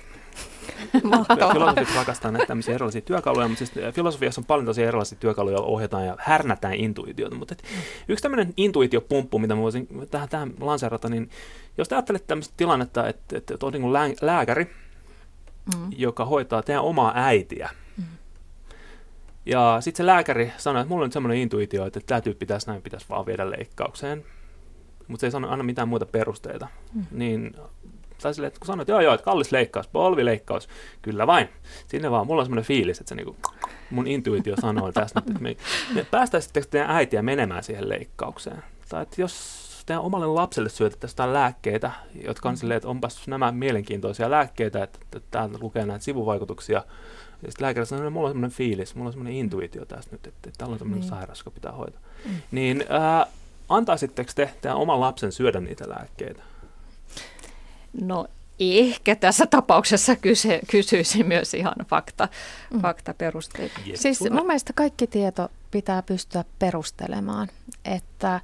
Filosofit 1.53 1.95
rakastaa 1.95 2.31
näitä 2.31 2.45
tämmöisiä 2.45 2.75
erilaisia 2.75 3.01
työkaluja, 3.01 3.47
mutta 3.47 3.65
siis 3.65 3.77
eh, 3.77 3.93
filosofiassa 3.93 4.41
on 4.41 4.45
paljon 4.45 4.65
tosiaan 4.65 4.87
erilaisia 4.87 5.17
työkaluja, 5.19 5.53
joilla 5.53 5.67
ohjataan 5.67 6.05
ja 6.05 6.15
härnätään 6.19 6.73
intuitiota. 6.73 7.35
Mutta 7.35 7.53
et, 7.53 7.63
yksi 8.07 8.21
tämmöinen 8.21 8.53
intuitiopumppu, 8.57 9.39
mitä 9.39 9.55
mä 9.55 9.61
voisin 9.61 9.87
tähän, 10.11 10.29
tähän 10.29 10.53
lanseerata, 10.59 11.09
niin 11.09 11.29
jos 11.77 11.89
te 11.89 11.95
ajattelette 11.95 12.27
tämmöistä 12.27 12.53
tilannetta, 12.57 13.07
että, 13.07 13.37
että, 13.37 13.65
on 13.65 13.73
niin 13.73 13.93
lää, 13.93 14.09
lääkäri, 14.21 14.65
mm. 15.75 15.87
joka 15.97 16.25
hoitaa 16.25 16.61
teidän 16.61 16.83
omaa 16.83 17.11
äitiä, 17.15 17.69
mm. 17.97 18.03
ja 19.45 19.77
sitten 19.79 19.97
se 19.97 20.05
lääkäri 20.05 20.51
sanoo, 20.57 20.81
että 20.81 20.89
mulla 20.89 21.03
on 21.03 21.07
nyt 21.07 21.13
semmoinen 21.13 21.37
intuitio, 21.37 21.85
että 21.85 21.99
tämä 22.05 22.21
tyyppi 22.21 22.39
pitäisi 22.39 22.67
näin 22.67 22.81
pitäisi 22.81 23.05
vaan 23.09 23.25
viedä 23.25 23.49
leikkaukseen, 23.49 24.25
mutta 25.07 25.21
se 25.21 25.27
ei 25.27 25.31
sano, 25.31 25.49
anna 25.49 25.63
mitään 25.63 25.87
muita 25.87 26.05
perusteita, 26.05 26.67
mm. 26.93 27.05
niin 27.11 27.55
tai 28.21 28.33
silleen, 28.33 28.47
että 28.47 28.59
kun 28.59 28.67
sanoit, 28.67 28.87
joo 28.87 29.01
joo, 29.01 29.13
että 29.13 29.25
kallis 29.25 29.51
leikkaus, 29.51 29.87
polvileikkaus, 29.87 30.69
kyllä 31.01 31.27
vain. 31.27 31.49
Sinne 31.87 32.11
vaan, 32.11 32.27
mulla 32.27 32.41
on 32.41 32.45
semmoinen 32.45 32.65
fiilis, 32.65 32.99
että 32.99 33.09
se 33.09 33.15
niinku, 33.15 33.35
mun 33.89 34.07
intuitio 34.07 34.55
sanoo 34.61 34.91
tästä, 34.91 35.19
että 35.27 35.39
me, 35.39 35.57
me 35.93 36.05
päästäisittekö 36.11 36.67
teidän 36.69 36.89
äitiä 36.89 37.21
menemään 37.21 37.63
siihen 37.63 37.89
leikkaukseen? 37.89 38.63
Tai 38.89 39.03
että 39.03 39.21
jos 39.21 39.61
teidän 39.85 40.03
omalle 40.03 40.27
lapselle 40.27 40.69
syötettäisiin 40.69 41.33
lääkkeitä, 41.33 41.91
jotka 42.25 42.49
on 42.49 42.57
silleen, 42.57 42.77
että 42.77 42.89
onpas 42.89 43.27
nämä 43.27 43.51
mielenkiintoisia 43.51 44.31
lääkkeitä, 44.31 44.83
että, 44.83 44.99
että 45.03 45.19
täältä 45.31 45.57
lukee 45.61 45.85
näitä 45.85 46.03
sivuvaikutuksia, 46.03 46.83
ja 47.43 47.51
sitten 47.51 47.65
lääkäri 47.65 47.85
sanoo, 47.85 48.03
että 48.03 48.09
mulla 48.09 48.27
on 48.27 48.31
semmoinen 48.31 48.57
fiilis, 48.57 48.95
mulla 48.95 49.07
on 49.07 49.13
semmoinen 49.13 49.33
intuitio 49.33 49.85
tästä 49.85 50.11
nyt, 50.11 50.27
että, 50.27 50.49
että 50.49 50.57
täällä 50.57 50.73
on 50.73 50.79
semmoinen 50.79 51.01
niin. 51.01 51.09
sairaus, 51.09 51.39
joka 51.39 51.51
pitää 51.51 51.71
hoitaa. 51.71 52.01
Mm. 52.25 52.35
Niin 52.51 52.81
äh, 52.81 53.27
antaisitteko 53.69 54.31
te 54.35 54.53
teidän 54.61 54.77
oman 54.77 54.99
lapsen 54.99 55.31
syödä 55.31 55.59
niitä 55.59 55.89
lääkkeitä? 55.89 56.43
No 58.01 58.27
ehkä 58.59 59.15
tässä 59.15 59.45
tapauksessa 59.45 60.15
kyse, 60.15 60.59
kysyisin 60.71 61.27
myös 61.27 61.53
ihan 61.53 61.75
fakta, 61.85 62.27
mm. 62.73 62.81
faktaperusteita. 62.81 63.79
Yes. 63.87 64.01
Siis 64.01 64.21
mun 64.31 64.47
mielestä 64.47 64.73
kaikki 64.73 65.07
tieto 65.07 65.49
pitää 65.71 66.01
pystyä 66.01 66.43
perustelemaan, 66.59 67.47
että 67.85 68.41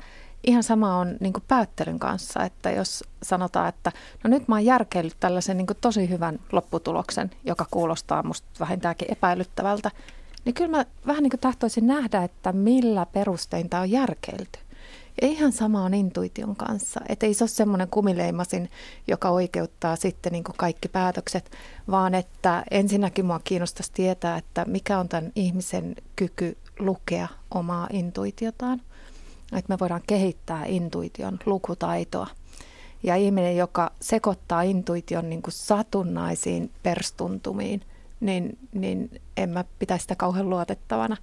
ihan 0.47 0.63
sama 0.63 0.95
on 0.95 1.17
niin 1.19 1.33
päättelyn 1.47 1.99
kanssa, 1.99 2.43
että 2.43 2.71
jos 2.71 3.03
sanotaan, 3.23 3.69
että 3.69 3.91
no 4.23 4.29
nyt 4.29 4.47
mä 4.47 4.55
oon 4.55 4.65
järkeillyt 4.65 5.17
tällaisen 5.19 5.57
niin 5.57 5.67
tosi 5.81 6.09
hyvän 6.09 6.39
lopputuloksen, 6.51 7.31
joka 7.43 7.65
kuulostaa 7.71 8.23
musta 8.23 8.47
vähintäänkin 8.59 9.11
epäilyttävältä, 9.11 9.91
niin 10.45 10.53
kyllä 10.53 10.77
mä 10.77 10.85
vähän 11.07 11.23
niin 11.23 11.39
tahtoisin 11.41 11.87
nähdä, 11.87 12.23
että 12.23 12.53
millä 12.53 13.05
perustein 13.05 13.69
tämä 13.69 13.81
on 13.81 13.91
järkeilty. 13.91 14.59
Ihan 15.21 15.51
sama 15.51 15.83
on 15.83 15.93
intuition 15.93 16.55
kanssa. 16.55 17.01
Että 17.09 17.25
ei 17.25 17.33
se 17.33 17.43
ole 17.43 17.49
semmoinen 17.49 17.87
kumileimasin, 17.87 18.69
joka 19.07 19.29
oikeuttaa 19.29 19.95
sitten 19.95 20.31
niin 20.31 20.43
kaikki 20.43 20.87
päätökset, 20.87 21.51
vaan 21.91 22.15
että 22.15 22.63
ensinnäkin 22.71 23.25
mua 23.25 23.39
kiinnostaisi 23.43 23.91
tietää, 23.93 24.37
että 24.37 24.65
mikä 24.65 24.99
on 24.99 25.09
tämän 25.09 25.31
ihmisen 25.35 25.95
kyky 26.15 26.57
lukea 26.79 27.27
omaa 27.51 27.87
intuitiotaan. 27.91 28.81
Että 29.57 29.73
me 29.73 29.79
voidaan 29.79 30.03
kehittää 30.07 30.65
intuition 30.65 31.39
lukutaitoa. 31.45 32.27
Ja 33.03 33.15
ihminen, 33.15 33.57
joka 33.57 33.91
sekoittaa 34.01 34.61
intuition 34.61 35.29
niin 35.29 35.41
kuin 35.41 35.53
satunnaisiin 35.53 36.71
perstuntumiin– 36.83 37.81
niin, 38.19 38.57
niin 38.73 39.21
en 39.37 39.49
mä 39.49 39.63
pitäisi 39.79 40.01
sitä 40.01 40.15
kauhean 40.15 40.49
luotettavana. 40.49 41.17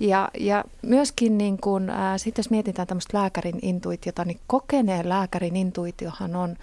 Ja, 0.00 0.28
ja 0.38 0.64
myöskin 0.82 1.38
niin 1.38 1.58
kun, 1.58 1.90
ää, 1.90 2.18
sit 2.18 2.38
jos 2.38 2.50
mietitään 2.50 2.88
tämmöistä 2.88 3.18
lääkärin 3.18 3.58
intuitiota, 3.62 4.24
niin 4.24 4.40
kokeneen 4.46 5.08
lääkärin 5.08 5.56
intuitiohan 5.56 6.36
on 6.36 6.56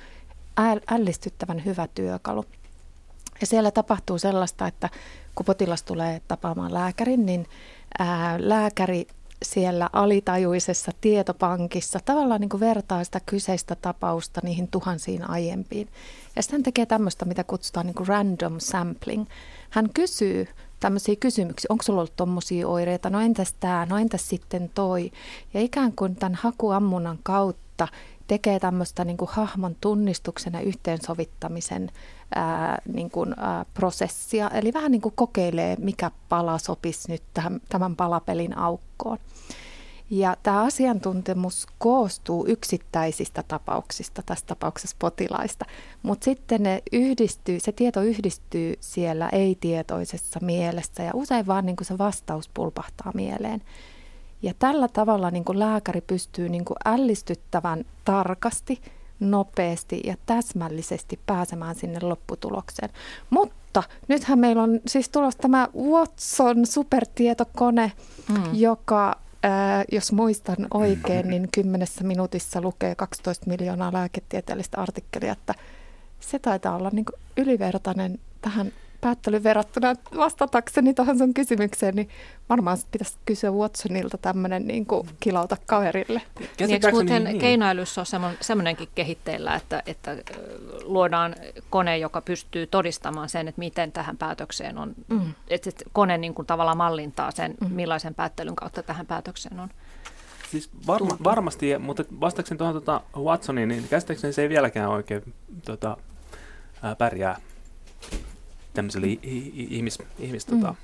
ällistyttävän 0.92 1.66
hyvä 1.66 1.88
työkalu. 1.96 2.46
Ja 3.42 3.48
siellä 3.48 3.72
tapahtuu 3.72 4.18
sellaista, 4.18 4.68
että 4.68 4.90
kun 5.36 5.46
potilas 5.46 5.84
tulee 5.84 6.22
tapaamaan 6.28 6.74
lääkärin, 6.74 7.26
niin 7.26 7.48
ää, 8.00 8.36
lääkäri 8.40 9.08
siellä 9.44 9.90
alitajuisessa 9.94 10.92
tietopankissa 11.02 12.00
tavallaan 12.06 12.42
niin 12.42 12.50
kuin 12.50 12.60
vertaa 12.60 13.04
sitä 13.04 13.22
kyseistä 13.26 13.76
tapausta 13.76 14.42
niihin 14.44 14.68
tuhansiin 14.68 15.30
aiempiin. 15.30 15.88
Ja 16.36 16.42
sitten 16.44 16.64
tekee 16.64 16.86
tämmöistä, 16.86 17.26
mitä 17.26 17.44
kutsutaan 17.44 17.86
niin 17.86 17.96
kuin 17.96 18.08
random 18.08 18.56
sampling. 18.58 19.26
Hän 19.74 19.90
kysyy 19.94 20.48
tämmöisiä 20.80 21.16
kysymyksiä, 21.16 21.68
onko 21.70 21.84
sulla 21.84 22.00
ollut 22.00 22.16
tuommoisia 22.16 22.68
oireita, 22.68 23.10
no 23.10 23.20
entäs 23.20 23.54
tämä, 23.60 23.88
no 23.90 23.98
entäs 23.98 24.30
sitten 24.30 24.72
toi. 24.76 25.12
Ja 25.54 25.62
ikään 25.62 25.94
kuin 25.96 26.16
tämän 26.16 26.36
hakuammunnan 26.36 27.20
kautta 27.24 27.88
tekee 28.28 28.60
tämmöistä 28.60 29.06
niin 29.06 29.18
kuin 29.18 29.30
hahmon 29.32 29.76
tunnistuksen 29.82 30.54
ja 30.54 30.62
yhteensovittamisen 30.62 31.92
ää, 32.36 32.82
niin 32.94 33.12
kuin, 33.12 33.34
ää, 33.38 33.66
prosessia. 33.74 34.50
Eli 34.50 34.74
vähän 34.74 34.92
niin 34.92 35.02
kuin 35.02 35.14
kokeilee, 35.16 35.76
mikä 35.80 36.12
pala 36.30 36.58
sopisi 36.58 37.12
nyt 37.12 37.24
tähän, 37.34 37.62
tämän 37.70 37.96
palapelin 37.96 38.58
aukkoon. 38.58 39.18
Ja 40.14 40.38
tämä 40.44 40.62
asiantuntemus 40.62 41.68
koostuu 41.78 42.46
yksittäisistä 42.48 43.44
tapauksista, 43.48 44.24
tässä 44.26 44.46
tapauksessa 44.46 44.96
potilaista, 45.00 45.66
mutta 46.04 46.26
sitten 46.26 46.64
ne 46.64 46.84
yhdistyy, 46.92 47.60
se 47.60 47.72
tieto 47.72 48.02
yhdistyy 48.02 48.74
siellä 48.80 49.30
ei-tietoisessa 49.30 50.40
mielessä 50.42 51.04
ja 51.04 51.12
usein 51.14 51.48
vaan 51.48 51.66
niin 51.66 51.76
kuin 51.76 51.86
se 51.86 51.98
vastaus 51.98 52.50
pulpahtaa 52.54 53.12
mieleen. 53.16 53.62
Ja 54.42 54.54
tällä 54.60 54.88
tavalla 54.88 55.32
niin 55.32 55.46
kuin 55.46 55.60
lääkäri 55.60 56.02
pystyy 56.02 56.50
niin 56.50 56.66
kuin 56.66 56.78
ällistyttävän 56.86 57.86
tarkasti, 58.06 58.82
nopeasti 59.20 60.02
ja 60.06 60.16
täsmällisesti 60.26 61.20
pääsemään 61.26 61.76
sinne 61.76 62.00
lopputulokseen. 62.02 62.90
Mutta 63.30 63.84
nythän 64.08 64.40
meillä 64.40 64.64
on 64.64 64.80
siis 64.88 65.10
tulossa 65.10 65.40
tämä 65.40 65.68
Watson 65.78 66.66
supertietokone, 66.66 67.92
mm. 68.30 68.44
joka 68.54 69.23
Ää, 69.44 69.84
jos 69.92 70.12
muistan 70.12 70.68
oikein, 70.74 71.28
niin 71.30 71.48
kymmenessä 71.54 72.04
minuutissa 72.04 72.62
lukee 72.62 72.96
12 72.96 73.46
miljoonaa 73.50 73.94
lääketieteellistä 73.94 74.78
artikkelia, 74.82 75.32
että 75.32 75.54
se 76.20 76.40
taitaa 76.40 76.76
olla 76.76 76.90
niin 76.94 77.06
ylivertainen 77.38 78.20
tähän 78.42 78.72
päättelyyn 79.04 79.44
verrattuna. 79.44 79.94
Vastatakseni 80.18 80.94
tuohon 80.94 81.18
sun 81.18 81.34
kysymykseen, 81.34 81.96
niin 81.96 82.10
varmaan 82.50 82.78
pitäisi 82.92 83.18
kysyä 83.26 83.52
Watsonilta 83.52 84.18
tämmöinen 84.18 84.68
niin 84.68 84.86
kuin 84.86 85.10
kilauta 85.20 85.58
kaverille. 85.66 86.22
Niin, 86.60 86.72
eikö 86.72 86.92
muuten 86.92 87.24
niin? 87.24 87.40
keinoälyssä 87.40 88.02
on 88.02 88.06
semmoinenkin 88.42 88.90
kehitteillä, 88.96 89.56
että, 89.56 89.84
että 89.86 90.18
luodaan 90.84 91.36
kone, 91.70 91.98
joka 91.98 92.22
pystyy 92.22 92.68
todistamaan 92.68 93.30
sen, 93.30 93.48
että 93.48 93.60
miten 93.60 93.92
tähän 93.92 94.18
päätökseen 94.18 94.78
on, 94.78 94.96
mm. 95.08 95.34
että 95.48 95.72
kone 95.92 96.18
niin 96.18 96.34
kuin 96.34 96.46
tavallaan 96.46 96.78
mallintaa 96.78 97.32
sen, 97.32 97.54
mm. 97.62 97.72
millaisen 97.72 98.16
päättelyn 98.16 98.56
kautta 98.56 98.84
tähän 98.84 99.06
päätökseen 99.06 99.60
on. 99.60 99.70
Siis 100.52 100.70
varma, 100.88 101.18
varmasti, 101.24 101.78
mutta 101.78 102.04
vastaakseni 102.22 102.58
tuohon 102.58 102.74
tuota 102.74 103.02
Watsoniin, 103.18 103.70
niin 103.70 103.88
käsittääkseni 103.88 104.34
se 104.34 104.42
ei 104.42 104.50
vieläkään 104.50 104.90
oikein 104.90 105.34
tota, 105.66 105.98
ää, 106.84 106.96
pärjää 106.96 107.38
tämmöiselle 108.74 109.08
ihmis, 109.54 110.00
ihmis, 110.20 110.48
mm. 110.48 110.60
tota, 110.60 110.76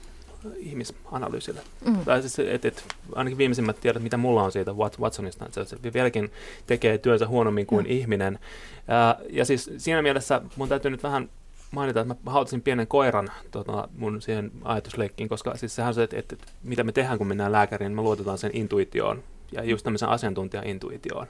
ihmisanalyysille. 0.57 1.61
Mm. 1.85 1.97
Tai 2.05 2.21
siis, 2.21 2.39
et, 2.39 2.65
et, 2.65 2.83
ainakin 3.15 3.37
viimeisimmät 3.37 3.79
tiedot, 3.81 4.03
mitä 4.03 4.17
mulla 4.17 4.43
on 4.43 4.51
siitä 4.51 4.73
Watsonista, 4.99 5.45
että 5.45 5.63
se, 5.63 5.77
vieläkin 5.93 6.31
tekee 6.67 6.97
työnsä 6.97 7.27
huonommin 7.27 7.65
kuin 7.65 7.85
mm. 7.85 7.91
ihminen. 7.91 8.39
Ja, 8.87 9.19
ja 9.29 9.45
siis 9.45 9.71
siinä 9.77 10.01
mielessä 10.01 10.41
mun 10.55 10.69
täytyy 10.69 10.91
nyt 10.91 11.03
vähän 11.03 11.29
mainita, 11.71 12.01
että 12.01 12.15
mä 12.23 12.31
hautasin 12.31 12.61
pienen 12.61 12.87
koiran 12.87 13.29
tota, 13.51 13.87
mun 13.97 14.21
siihen 14.21 14.51
ajatusleikkiin, 14.63 15.29
koska 15.29 15.57
siis 15.57 15.75
sehän 15.75 15.87
on 15.87 15.93
se, 15.93 16.03
että, 16.03 16.17
että, 16.17 16.35
että 16.35 16.51
mitä 16.63 16.83
me 16.83 16.91
tehdään, 16.91 17.17
kun 17.17 17.27
mennään 17.27 17.51
lääkäriin, 17.51 17.89
niin 17.89 17.95
me 17.95 18.01
luotetaan 18.01 18.37
sen 18.37 18.51
intuitioon 18.53 19.23
ja 19.51 19.63
just 19.63 19.83
tämmöisen 19.83 20.09
asiantuntija-intuitioon. 20.09 21.27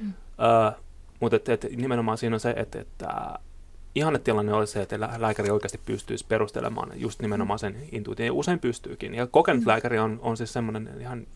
Mm. 0.00 0.08
Uh, 0.08 0.82
mutta 1.20 1.36
et, 1.36 1.48
et, 1.48 1.76
nimenomaan 1.76 2.18
siinä 2.18 2.36
on 2.36 2.40
se, 2.40 2.50
että, 2.50 2.80
että 2.80 3.38
ihannetilanne 3.96 4.52
olisi 4.52 4.72
se, 4.72 4.82
että 4.82 5.00
lääkäri 5.18 5.50
oikeasti 5.50 5.80
pystyisi 5.86 6.24
perustelemaan 6.28 6.92
just 6.94 7.22
nimenomaan 7.22 7.58
sen 7.58 7.76
intuition, 7.92 8.26
ja 8.26 8.32
usein 8.32 8.58
pystyykin. 8.58 9.14
Ja 9.14 9.26
kokenut 9.26 9.64
mm. 9.64 9.68
lääkäri 9.68 9.98
on, 9.98 10.18
on 10.22 10.36
siis 10.36 10.52
semmoinen 10.52 10.90
ihan 11.00 11.26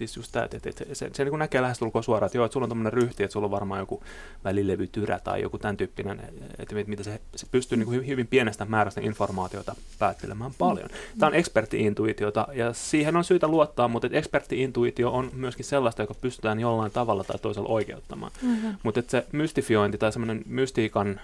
siis 0.00 0.16
just 0.16 0.32
tämä, 0.32 0.44
että, 0.44 0.56
että, 0.56 0.68
että 0.70 0.94
se, 0.94 1.10
se 1.12 1.24
niin 1.24 1.38
näkee 1.38 1.62
lähestulkoon 1.62 2.04
suoraan, 2.04 2.26
että 2.26 2.38
joo, 2.38 2.44
että 2.44 2.52
sulla 2.52 2.64
on 2.64 2.68
tämmöinen 2.68 2.92
ryhti, 2.92 3.22
että 3.24 3.32
sulla 3.32 3.44
on 3.44 3.50
varmaan 3.50 3.80
joku 3.80 4.02
välilevytyrä 4.44 5.18
tai 5.18 5.42
joku 5.42 5.58
tämän 5.58 5.76
tyyppinen, 5.76 6.20
että 6.58 6.74
mitä 6.86 7.02
se, 7.02 7.20
se 7.36 7.46
pystyy 7.50 7.78
niin 7.78 7.86
kuin 7.86 8.06
hyvin 8.06 8.26
pienestä 8.26 8.64
määrästä 8.64 9.00
informaatiota 9.00 9.74
päättelemään 9.98 10.50
paljon. 10.58 10.88
Mm. 10.88 11.18
Tämä 11.18 11.28
on 11.28 11.34
ekspertti-intuitiota 11.34 12.48
ja 12.52 12.72
siihen 12.72 13.16
on 13.16 13.24
syytä 13.24 13.48
luottaa, 13.48 13.88
mutta 13.88 14.08
ekspertti-intuitio 14.12 15.10
on 15.10 15.30
myöskin 15.32 15.64
sellaista, 15.64 16.02
joka 16.02 16.14
pystytään 16.14 16.60
jollain 16.60 16.92
tavalla 16.92 17.24
tai 17.24 17.38
toisella 17.38 17.68
oikeuttamaan. 17.68 18.32
Mm-hmm. 18.42 18.74
Mutta 18.82 19.02
se 19.08 19.26
mystifiointi 19.32 19.98
tai 19.98 20.12
semmoinen 20.12 20.42
mystiikan 20.46 21.20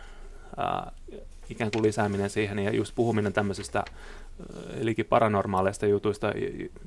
ää, 0.56 0.92
ikään 1.50 1.70
kuin 1.70 1.82
lisääminen 1.82 2.30
siihen 2.30 2.58
ja 2.58 2.70
just 2.70 2.94
puhuminen 2.94 3.32
tämmöisistä 3.32 3.84
eli 4.80 4.94
paranormaaleista 5.08 5.86
jutuista, 5.86 6.32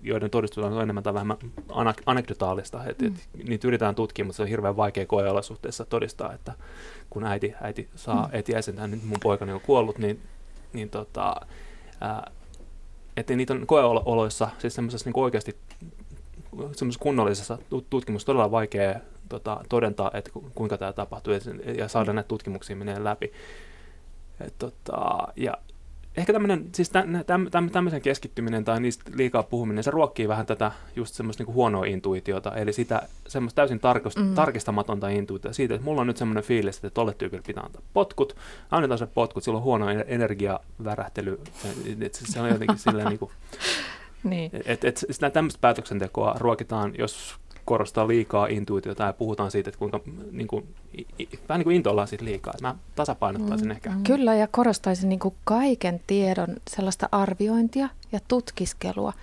joiden 0.03 0.29
todistus 0.29 0.63
on 0.63 0.81
enemmän 0.81 1.03
tai 1.03 1.13
vähemmän 1.13 1.37
anek- 1.69 2.03
anekdotaalista. 2.05 2.85
Et, 2.85 2.99
mm. 2.99 3.07
et, 3.07 3.47
niitä 3.47 3.67
yritetään 3.67 3.95
tutkia, 3.95 4.25
mutta 4.25 4.37
se 4.37 4.43
on 4.43 4.49
hirveän 4.49 4.77
vaikea 4.77 5.05
koeolosuhteessa 5.05 5.85
todistaa, 5.85 6.33
että 6.33 6.53
kun 7.09 7.23
äiti, 7.23 7.53
äiti 7.61 7.89
saa 7.95 8.27
mm. 8.27 8.29
etiäisen, 8.31 8.91
nyt 8.91 9.03
mun 9.03 9.17
poikani 9.23 9.51
on 9.51 9.61
kuollut, 9.61 9.97
niin, 9.97 10.21
niin 10.73 10.89
tota, 10.89 11.35
ää, 12.01 12.31
että 13.17 13.35
niitä 13.35 13.53
on 13.53 13.67
koeoloissa, 13.67 14.49
siis 14.59 14.75
semmoisessa 14.75 15.09
niin 15.09 15.23
oikeasti 15.23 15.55
semmoisessa 16.51 17.03
kunnollisessa 17.03 17.57
tutkimuksessa 17.89 18.25
todella 18.25 18.51
vaikea 18.51 18.99
tota, 19.29 19.63
todentaa, 19.69 20.11
että 20.13 20.31
kuinka 20.55 20.77
tämä 20.77 20.93
tapahtuu 20.93 21.33
ja 21.77 21.87
saada 21.87 22.13
näitä 22.13 22.27
tutkimuksia 22.27 22.75
menee 22.75 23.03
läpi. 23.03 23.31
Et, 24.41 24.53
tota, 24.57 25.27
ja 25.35 25.53
ehkä 26.17 26.33
tämmöinen, 26.33 26.69
siis 26.75 26.91
tämmöisen 27.71 28.01
keskittyminen 28.01 28.65
tai 28.65 28.79
niistä 28.79 29.11
liikaa 29.15 29.43
puhuminen, 29.43 29.83
se 29.83 29.91
ruokkii 29.91 30.27
vähän 30.27 30.45
tätä 30.45 30.71
just 30.95 31.13
semmoista 31.13 31.41
niinku 31.41 31.53
huonoa 31.53 31.85
intuitiota, 31.85 32.55
eli 32.55 32.73
sitä 32.73 33.01
semmoista 33.27 33.55
täysin 33.55 33.79
tarkost, 33.79 34.17
mm. 34.17 34.35
tarkistamatonta 34.35 35.09
intuitiota 35.09 35.53
siitä, 35.53 35.73
että 35.75 35.85
mulla 35.85 36.01
on 36.01 36.07
nyt 36.07 36.17
semmoinen 36.17 36.43
fiilis, 36.43 36.75
että 36.75 36.89
tolle 36.89 37.13
tyypille 37.13 37.43
pitää 37.47 37.63
antaa 37.63 37.81
potkut, 37.93 38.35
annetaan 38.71 38.97
se 38.97 39.05
potkut, 39.05 39.43
silloin 39.43 39.63
huono 39.63 39.85
energiavärähtely, 39.89 41.41
että 42.01 42.19
se 42.23 42.41
on 42.41 42.49
jotenkin 42.49 42.77
silleen 42.77 43.07
niinku, 43.07 43.31
niin. 44.23 44.51
että 44.65 44.87
et, 44.87 45.05
et, 45.23 45.33
tämmöistä 45.33 45.61
päätöksentekoa 45.61 46.35
ruokitaan, 46.39 46.93
jos 46.97 47.35
korostaa 47.69 48.07
liikaa 48.07 48.47
intuitiota 48.47 49.03
ja 49.03 49.13
puhutaan 49.13 49.51
siitä, 49.51 49.69
että 49.69 49.79
kuinka 49.79 49.99
niin 50.31 50.47
kuin, 50.47 50.67
vähän 51.49 51.59
niin 51.59 51.63
kuin 51.63 51.75
intoillaan 51.75 52.07
siitä 52.07 52.25
liikaa. 52.25 52.53
Mä 52.61 52.75
tasapainottaisin 52.95 53.67
mm, 53.67 53.71
ehkä. 53.71 53.91
Kyllä 54.03 54.35
ja 54.35 54.47
korostaisin 54.47 55.09
niin 55.09 55.19
kuin 55.19 55.35
kaiken 55.43 56.01
tiedon 56.07 56.55
sellaista 56.69 57.09
arviointia 57.11 57.89
ja 58.11 58.19
tutkiskelua. 58.27 59.13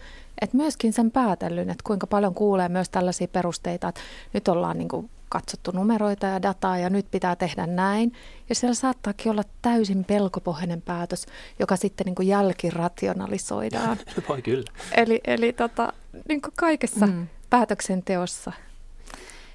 että 0.41 0.57
myöskin 0.57 0.93
sen 0.93 1.11
päätellyn, 1.11 1.71
että 1.71 1.85
kuinka 1.85 2.07
paljon 2.07 2.35
kuulee 2.35 2.69
myös 2.69 2.89
tällaisia 2.89 3.29
perusteita, 3.29 3.89
että 3.89 4.01
nyt 4.33 4.49
ollaan 4.49 4.79
niin 4.79 4.89
kuin 4.89 5.11
katsottu 5.29 5.71
numeroita 5.71 6.27
ja 6.27 6.43
dataa 6.43 6.79
ja 6.79 6.91
nyt 6.91 7.07
pitää 7.11 7.37
tehdä 7.37 7.67
näin. 7.67 8.13
Ja 8.49 8.55
siellä 8.55 8.75
saattaakin 8.75 9.33
olla 9.33 9.45
täysin 9.63 10.05
pelkopohjainen 10.05 10.83
päätös, 10.83 11.27
joka 11.59 11.77
sitten 11.77 12.05
niin 12.05 12.15
kuin 12.15 12.29
jälkirationalisoidaan. 12.29 13.97
Voi 14.29 14.43
kyllä. 14.43 14.73
Eli, 14.97 15.21
eli 15.25 15.53
tota, 15.53 15.93
niin 16.29 16.43
kuin 16.43 16.53
kaikessa 16.57 17.07
mm 17.07 17.27
päätöksenteossa. 17.51 18.53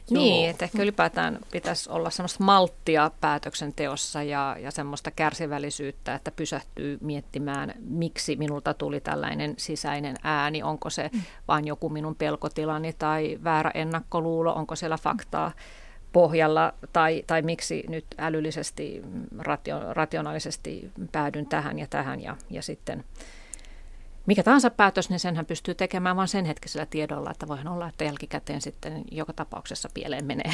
Niin, 0.10 0.50
että 0.50 0.66
ehkä 0.66 0.84
ylipäätään 0.84 1.40
pitäisi 1.52 1.90
olla 1.90 2.10
semmoista 2.10 2.44
malttia 2.44 3.12
päätöksenteossa 3.22 4.24
ja, 4.24 4.58
ja 4.60 4.72
semmoista 4.72 5.12
kärsivällisyyttä, 5.12 6.16
että 6.16 6.32
pysähtyy 6.32 6.98
miettimään, 7.02 7.74
miksi 7.80 8.36
minulta 8.36 8.74
tuli 8.74 9.00
tällainen 9.00 9.54
sisäinen 9.58 10.16
ääni. 10.24 10.64
Onko 10.64 10.90
se 10.90 11.10
mm. 11.14 11.22
vain 11.48 11.68
joku 11.68 11.90
minun 11.90 12.16
pelkotilani 12.16 12.94
tai 12.94 13.40
väärä 13.44 13.72
ennakkoluulo, 13.74 14.54
onko 14.54 14.76
siellä 14.76 14.98
faktaa 14.98 15.52
pohjalla 16.14 16.74
tai, 16.94 17.24
tai 17.28 17.42
miksi 17.42 17.84
nyt 17.90 18.06
älyllisesti, 18.18 19.02
ratio, 19.40 19.94
rationaalisesti 19.94 20.92
päädyn 21.12 21.46
tähän 21.46 21.80
ja 21.80 21.88
tähän 21.90 22.22
ja, 22.22 22.38
ja 22.50 22.62
sitten 22.62 23.04
mikä 24.26 24.44
tahansa 24.44 24.70
päätös, 24.70 25.10
niin 25.10 25.20
senhän 25.20 25.46
pystyy 25.46 25.76
tekemään 25.76 26.16
vain 26.16 26.28
sen 26.28 26.46
hetkisellä 26.46 26.86
tiedolla, 26.86 27.32
että 27.32 27.48
voihan 27.48 27.68
olla, 27.68 27.88
että 27.88 28.04
jälkikäteen 28.04 28.62
sitten 28.62 29.04
joka 29.12 29.34
tapauksessa 29.34 29.90
pieleen 29.94 30.26
menee. 30.26 30.52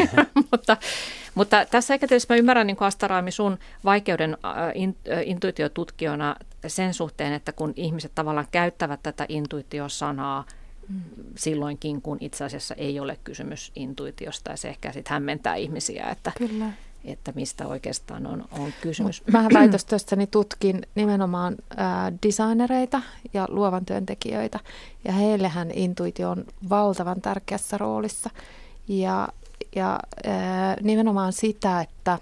mutta, 0.50 0.76
mutta 1.34 1.66
tässä 1.66 1.94
ehkä 1.94 2.08
tietysti 2.08 2.32
mä 2.32 2.38
ymmärrän 2.38 2.66
niin 2.66 2.76
Astaraami 2.80 3.30
sun 3.30 3.58
vaikeuden 3.84 4.38
in, 4.74 4.96
intuitiotutkijana 5.24 6.36
sen 6.66 6.94
suhteen, 6.94 7.32
että 7.32 7.52
kun 7.52 7.72
ihmiset 7.76 8.12
tavallaan 8.14 8.48
käyttävät 8.50 9.00
tätä 9.02 9.26
intuitiosanaa 9.28 10.44
mm. 10.88 11.00
silloinkin, 11.36 12.02
kun 12.02 12.18
itse 12.20 12.44
asiassa 12.44 12.74
ei 12.74 13.00
ole 13.00 13.18
kysymys 13.24 13.72
intuitiosta 13.76 14.50
ja 14.50 14.56
se 14.56 14.68
ehkä 14.68 14.92
sitten 14.92 15.12
hämmentää 15.12 15.54
ihmisiä, 15.54 16.06
että, 16.10 16.32
Kyllä 16.38 16.70
että 17.04 17.32
mistä 17.32 17.66
oikeastaan 17.66 18.26
on, 18.26 18.44
on 18.52 18.72
kysymys. 18.80 19.22
Mähän 19.32 19.50
väitöstyössäni 19.54 20.26
tutkin 20.26 20.82
nimenomaan 20.94 21.56
ää, 21.76 22.12
designereita 22.26 23.02
ja 23.34 23.46
luovan 23.50 23.84
työntekijöitä, 23.84 24.60
ja 25.04 25.12
heillehän 25.12 25.70
intuitio 25.70 26.30
on 26.30 26.44
valtavan 26.68 27.20
tärkeässä 27.20 27.78
roolissa. 27.78 28.30
Ja, 28.88 29.28
ja 29.76 30.00
ää, 30.26 30.76
nimenomaan 30.82 31.32
sitä, 31.32 31.80
että 31.80 32.18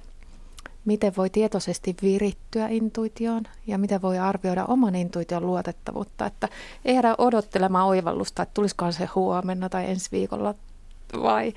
miten 0.85 1.13
voi 1.17 1.31
tietoisesti 1.31 1.97
virittyä 2.03 2.69
intuitioon 2.69 3.43
ja 3.67 3.79
miten 3.79 4.03
voi 4.03 4.19
arvioida 4.19 4.65
oman 4.65 4.95
intuition 4.95 5.47
luotettavuutta. 5.47 6.27
Että 6.27 6.49
ei 6.85 6.95
jäädä 6.95 7.15
odottelemaan 7.19 7.87
oivallusta, 7.87 8.43
että 8.43 8.55
tulisikohan 8.55 8.93
se 8.93 9.09
huomenna 9.15 9.69
tai 9.69 9.91
ensi 9.91 10.09
viikolla 10.13 10.55
vai 11.23 11.53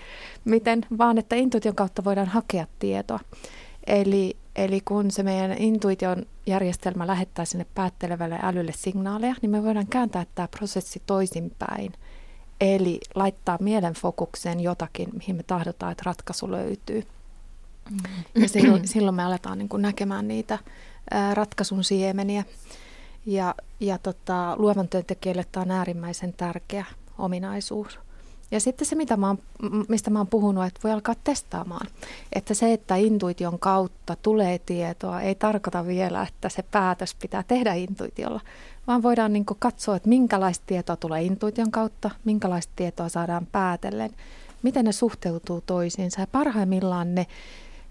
miten, 0.46 0.86
vaan 0.98 1.18
että 1.18 1.36
intuition 1.36 1.76
kautta 1.76 2.04
voidaan 2.04 2.28
hakea 2.28 2.68
tietoa. 2.80 3.20
Eli, 3.88 4.38
eli 4.56 4.82
kun 4.82 5.12
se 5.12 5.24
meidän 5.24 5.58
intuition 5.58 6.26
järjestelmä 6.46 7.08
lähettää 7.08 7.46
sinne 7.46 7.66
päättelevälle 7.76 8.40
älylle 8.42 8.72
signaaleja, 8.76 9.36
niin 9.42 9.50
me 9.50 9.64
voidaan 9.64 9.88
kääntää 9.88 10.26
tämä 10.36 10.48
prosessi 10.48 11.02
toisinpäin. 11.06 11.94
Eli 12.62 13.00
laittaa 13.16 13.58
mielen 13.62 13.94
fokukseen 13.94 14.60
jotakin, 14.60 15.10
mihin 15.14 15.36
me 15.36 15.44
tahdotaan, 15.44 15.92
että 15.92 16.04
ratkaisu 16.06 16.52
löytyy. 16.52 17.04
Ja 18.36 18.50
silloin, 18.50 18.88
silloin 18.88 19.16
me 19.16 19.24
aletaan 19.24 19.58
niin 19.58 19.70
kuin 19.70 19.82
näkemään 19.82 20.28
niitä 20.28 20.60
ää, 21.12 21.34
ratkaisun 21.34 21.84
siemeniä. 21.84 22.44
Ja, 23.26 23.56
ja 23.80 23.98
tota, 23.98 24.56
luovan 24.58 24.88
työntekijöille 24.88 25.46
tämä 25.52 25.62
on 25.62 25.72
äärimmäisen 25.72 26.34
tärkeä 26.34 26.86
ominaisuus. 27.18 28.00
Ja 28.56 28.60
sitten 28.60 28.88
se, 28.88 28.96
mitä 28.96 29.18
mä 29.18 29.28
oon, 29.28 29.38
mistä 29.88 30.10
mä 30.10 30.20
oon 30.20 30.28
puhunut, 30.28 30.66
että 30.66 30.80
voi 30.84 30.92
alkaa 30.92 31.16
testaamaan. 31.24 31.88
Että 32.34 32.54
se, 32.54 32.74
että 32.74 32.96
intuition 32.96 33.60
kautta 33.60 34.16
tulee 34.22 34.60
tietoa, 34.60 35.22
ei 35.22 35.36
tarkoita 35.36 35.88
vielä, 35.88 36.22
että 36.22 36.50
se 36.50 36.64
päätös 36.72 37.16
pitää 37.16 37.44
tehdä 37.44 37.74
intuitiolla, 37.74 38.42
vaan 38.88 39.04
voidaan 39.04 39.34
niin 39.34 39.46
katsoa, 39.60 39.96
että 39.96 40.10
minkälaista 40.10 40.64
tietoa 40.68 40.96
tulee 40.96 41.24
intuition 41.24 41.72
kautta, 41.72 42.10
minkälaista 42.26 42.74
tietoa 42.76 43.10
saadaan 43.10 43.48
päätellen, 43.52 44.12
miten 44.64 44.86
ne 44.86 44.92
suhteutuu 44.92 45.62
toisiinsa. 45.66 46.22
Ja 46.22 46.28
parhaimmillaan 46.28 47.16
ne 47.16 47.28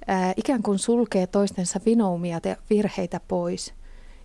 ää, 0.07 0.33
ikään 0.37 0.63
kuin 0.63 0.79
sulkee 0.79 1.27
toistensa 1.27 1.81
vinoumia 1.87 2.41
ja 2.45 2.57
virheitä 2.71 3.21
pois. 3.29 3.75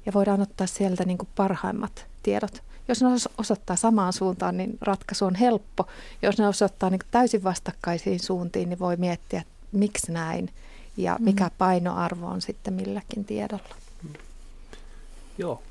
Ja 0.05 0.13
voidaan 0.13 0.41
ottaa 0.41 0.67
sieltä 0.67 1.05
niin 1.05 1.17
parhaimmat 1.35 2.07
tiedot 2.23 2.68
jos 2.89 3.01
ne 3.01 3.07
osoittaa 3.37 3.75
samaan 3.75 4.13
suuntaan, 4.13 4.57
niin 4.57 4.77
ratkaisu 4.81 5.25
on 5.25 5.35
helppo. 5.35 5.87
Jos 6.21 6.37
ne 6.37 6.47
osoittaa 6.47 6.89
niin 6.89 6.99
täysin 7.11 7.43
vastakkaisiin 7.43 8.19
suuntiin, 8.19 8.69
niin 8.69 8.79
voi 8.79 8.97
miettiä, 8.97 9.41
että 9.41 9.53
miksi 9.71 10.11
näin 10.11 10.49
ja 10.97 11.15
mm. 11.19 11.25
mikä 11.25 11.51
painoarvo 11.57 12.27
on 12.27 12.41
sitten 12.41 12.73
milläkin 12.73 13.25
tiedolla. 13.25 13.75
Mm. 14.03 14.13
Joo. 15.37 15.63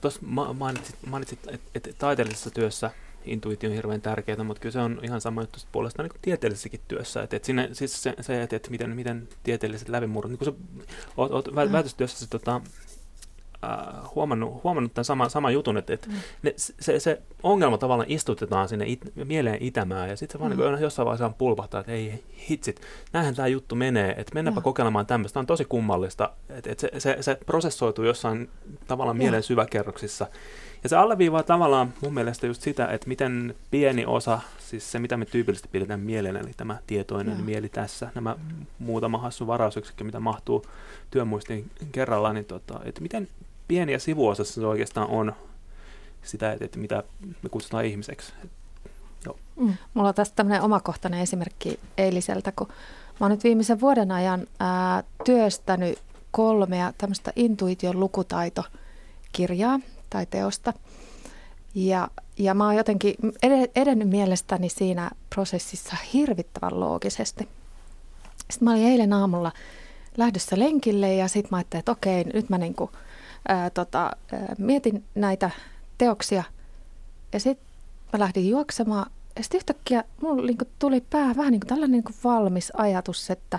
Tuossa 0.00 0.20
mainitsit, 0.54 0.96
mainitsit 1.06 1.38
että 1.74 1.90
et 1.90 1.98
taiteellisessa 1.98 2.50
työssä 2.50 2.90
intuitio 3.24 3.70
on 3.70 3.76
hirveän 3.76 4.00
tärkeää, 4.00 4.44
mutta 4.44 4.60
kyllä 4.60 4.72
se 4.72 4.78
on 4.78 5.00
ihan 5.02 5.20
sama 5.20 5.40
juttu 5.42 5.58
puolestaan 5.72 6.08
niin 6.08 6.20
tieteellisessäkin 6.22 6.80
työssä. 6.88 7.22
Että 7.22 7.36
et 7.36 7.44
sinne, 7.44 7.68
siis 7.72 8.02
se, 8.02 8.14
se 8.20 8.42
että 8.42 8.56
et 8.56 8.70
miten, 8.70 8.96
miten 8.96 9.28
tieteelliset 9.42 9.88
läpimurrot, 9.88 10.30
niin 10.30 10.38
kun 10.38 10.44
sä 10.44 10.52
oot, 11.16 11.32
oot 11.32 11.46
mm. 11.46 11.72
väitöstyössä 11.72 12.18
se, 12.18 12.26
tota, 12.30 12.60
äh, 13.64 14.14
huomannut, 14.14 14.64
huomannut 14.64 14.94
tämän 14.94 15.04
sama, 15.04 15.28
sama 15.28 15.50
jutun, 15.50 15.76
että, 15.76 15.94
että 15.94 16.08
mm. 16.08 16.14
ne, 16.42 16.54
se, 16.56 17.00
se 17.00 17.22
ongelma 17.42 17.78
tavallaan 17.78 18.10
istutetaan 18.10 18.68
sinne 18.68 18.84
it, 18.88 19.12
mieleen 19.24 19.62
itämään, 19.62 20.08
ja 20.08 20.16
sitten 20.16 20.38
se 20.38 20.40
vaan 20.40 20.56
mm. 20.56 20.62
niin 20.62 20.82
jossain 20.82 21.06
vaiheessa 21.06 21.36
pulpahtaa, 21.38 21.80
että 21.80 21.92
ei 21.92 22.24
hitsit, 22.50 22.80
näinhän 23.12 23.34
tämä 23.34 23.48
juttu 23.48 23.74
menee, 23.74 24.14
että 24.16 24.34
mennäänpä 24.34 24.58
ja. 24.58 24.62
kokeilemaan 24.62 25.06
tämmöistä, 25.06 25.34
tämä 25.34 25.42
on 25.42 25.46
tosi 25.46 25.64
kummallista, 25.64 26.32
että, 26.48 26.70
että 26.72 26.80
se, 26.80 26.90
se, 26.98 27.16
se 27.20 27.38
prosessoituu 27.46 28.04
jossain 28.04 28.50
tavallaan 28.86 29.16
mielen 29.16 29.42
syväkerroksissa, 29.42 30.26
ja 30.86 30.90
se 30.90 30.96
alleviivaa 30.96 31.42
tavallaan 31.42 31.94
mun 32.00 32.14
mielestä 32.14 32.46
just 32.46 32.62
sitä, 32.62 32.86
että 32.86 33.08
miten 33.08 33.54
pieni 33.70 34.06
osa, 34.06 34.38
siis 34.58 34.92
se 34.92 34.98
mitä 34.98 35.16
me 35.16 35.24
tyypillisesti 35.24 35.68
pidetään 35.72 36.00
mielen, 36.00 36.36
eli 36.36 36.50
tämä 36.56 36.78
tietoinen 36.86 37.38
ja. 37.38 37.44
mieli 37.44 37.68
tässä, 37.68 38.10
nämä 38.14 38.36
muutama 38.78 39.18
hassu 39.18 39.46
varausyksikkö, 39.46 40.04
mitä 40.04 40.20
mahtuu 40.20 40.66
työmuistiin 41.10 41.70
kerrallaan, 41.92 42.34
niin 42.34 42.44
tota, 42.44 42.80
että 42.84 43.00
miten 43.00 43.28
pieni 43.68 43.92
ja 43.92 43.98
sivuosassa 43.98 44.60
se 44.60 44.66
oikeastaan 44.66 45.08
on 45.08 45.32
sitä, 46.22 46.52
että, 46.52 46.64
että 46.64 46.78
mitä 46.78 47.02
me 47.42 47.48
kutsutaan 47.48 47.84
ihmiseksi. 47.84 48.32
Joo. 49.24 49.38
Mm. 49.56 49.74
Mulla 49.94 50.08
on 50.08 50.14
tästä 50.14 50.36
tämmöinen 50.36 50.62
omakohtainen 50.62 51.20
esimerkki 51.20 51.80
eiliseltä, 51.98 52.52
kun 52.52 52.68
mä 53.20 53.24
oon 53.24 53.30
nyt 53.30 53.44
viimeisen 53.44 53.80
vuoden 53.80 54.12
ajan 54.12 54.46
ää, 54.60 55.02
työstänyt 55.24 55.98
kolmea 56.30 56.92
tämmöistä 56.98 57.32
intuition 57.36 58.00
lukutaitokirjaa 58.00 59.80
tai 60.10 60.26
teosta. 60.26 60.72
Ja, 61.74 62.08
ja 62.38 62.54
mä 62.54 62.64
oon 62.64 62.76
jotenkin 62.76 63.14
edennyt 63.76 64.08
mielestäni 64.08 64.68
siinä 64.68 65.10
prosessissa 65.30 65.96
hirvittävän 66.12 66.80
loogisesti. 66.80 67.48
Sitten 68.50 68.64
mä 68.64 68.72
olin 68.72 68.86
eilen 68.86 69.12
aamulla 69.12 69.52
lähdössä 70.16 70.58
lenkille 70.58 71.14
ja 71.14 71.28
sitten 71.28 71.48
mä 71.50 71.56
ajattelin, 71.56 71.80
että 71.80 71.92
okei, 71.92 72.24
nyt 72.24 72.48
mä 72.48 72.58
niinku– 72.58 72.90
ää, 73.48 73.70
tota, 73.70 74.10
ää, 74.32 74.54
mietin 74.58 75.04
näitä 75.14 75.50
teoksia 75.98 76.44
ja 77.32 77.40
sitten 77.40 77.66
mä 78.12 78.18
lähdin 78.18 78.48
juoksemaan 78.48 79.10
ja 79.36 79.42
sitten 79.42 79.58
yhtäkkiä 79.58 80.04
mulla 80.22 80.46
niin 80.46 80.58
tuli 80.78 81.00
pää 81.00 81.36
vähän 81.36 81.52
niin 81.52 81.60
kuin 81.60 81.68
tällainen 81.68 82.02
niin 82.06 82.16
valmis 82.24 82.72
ajatus, 82.76 83.30
että 83.30 83.58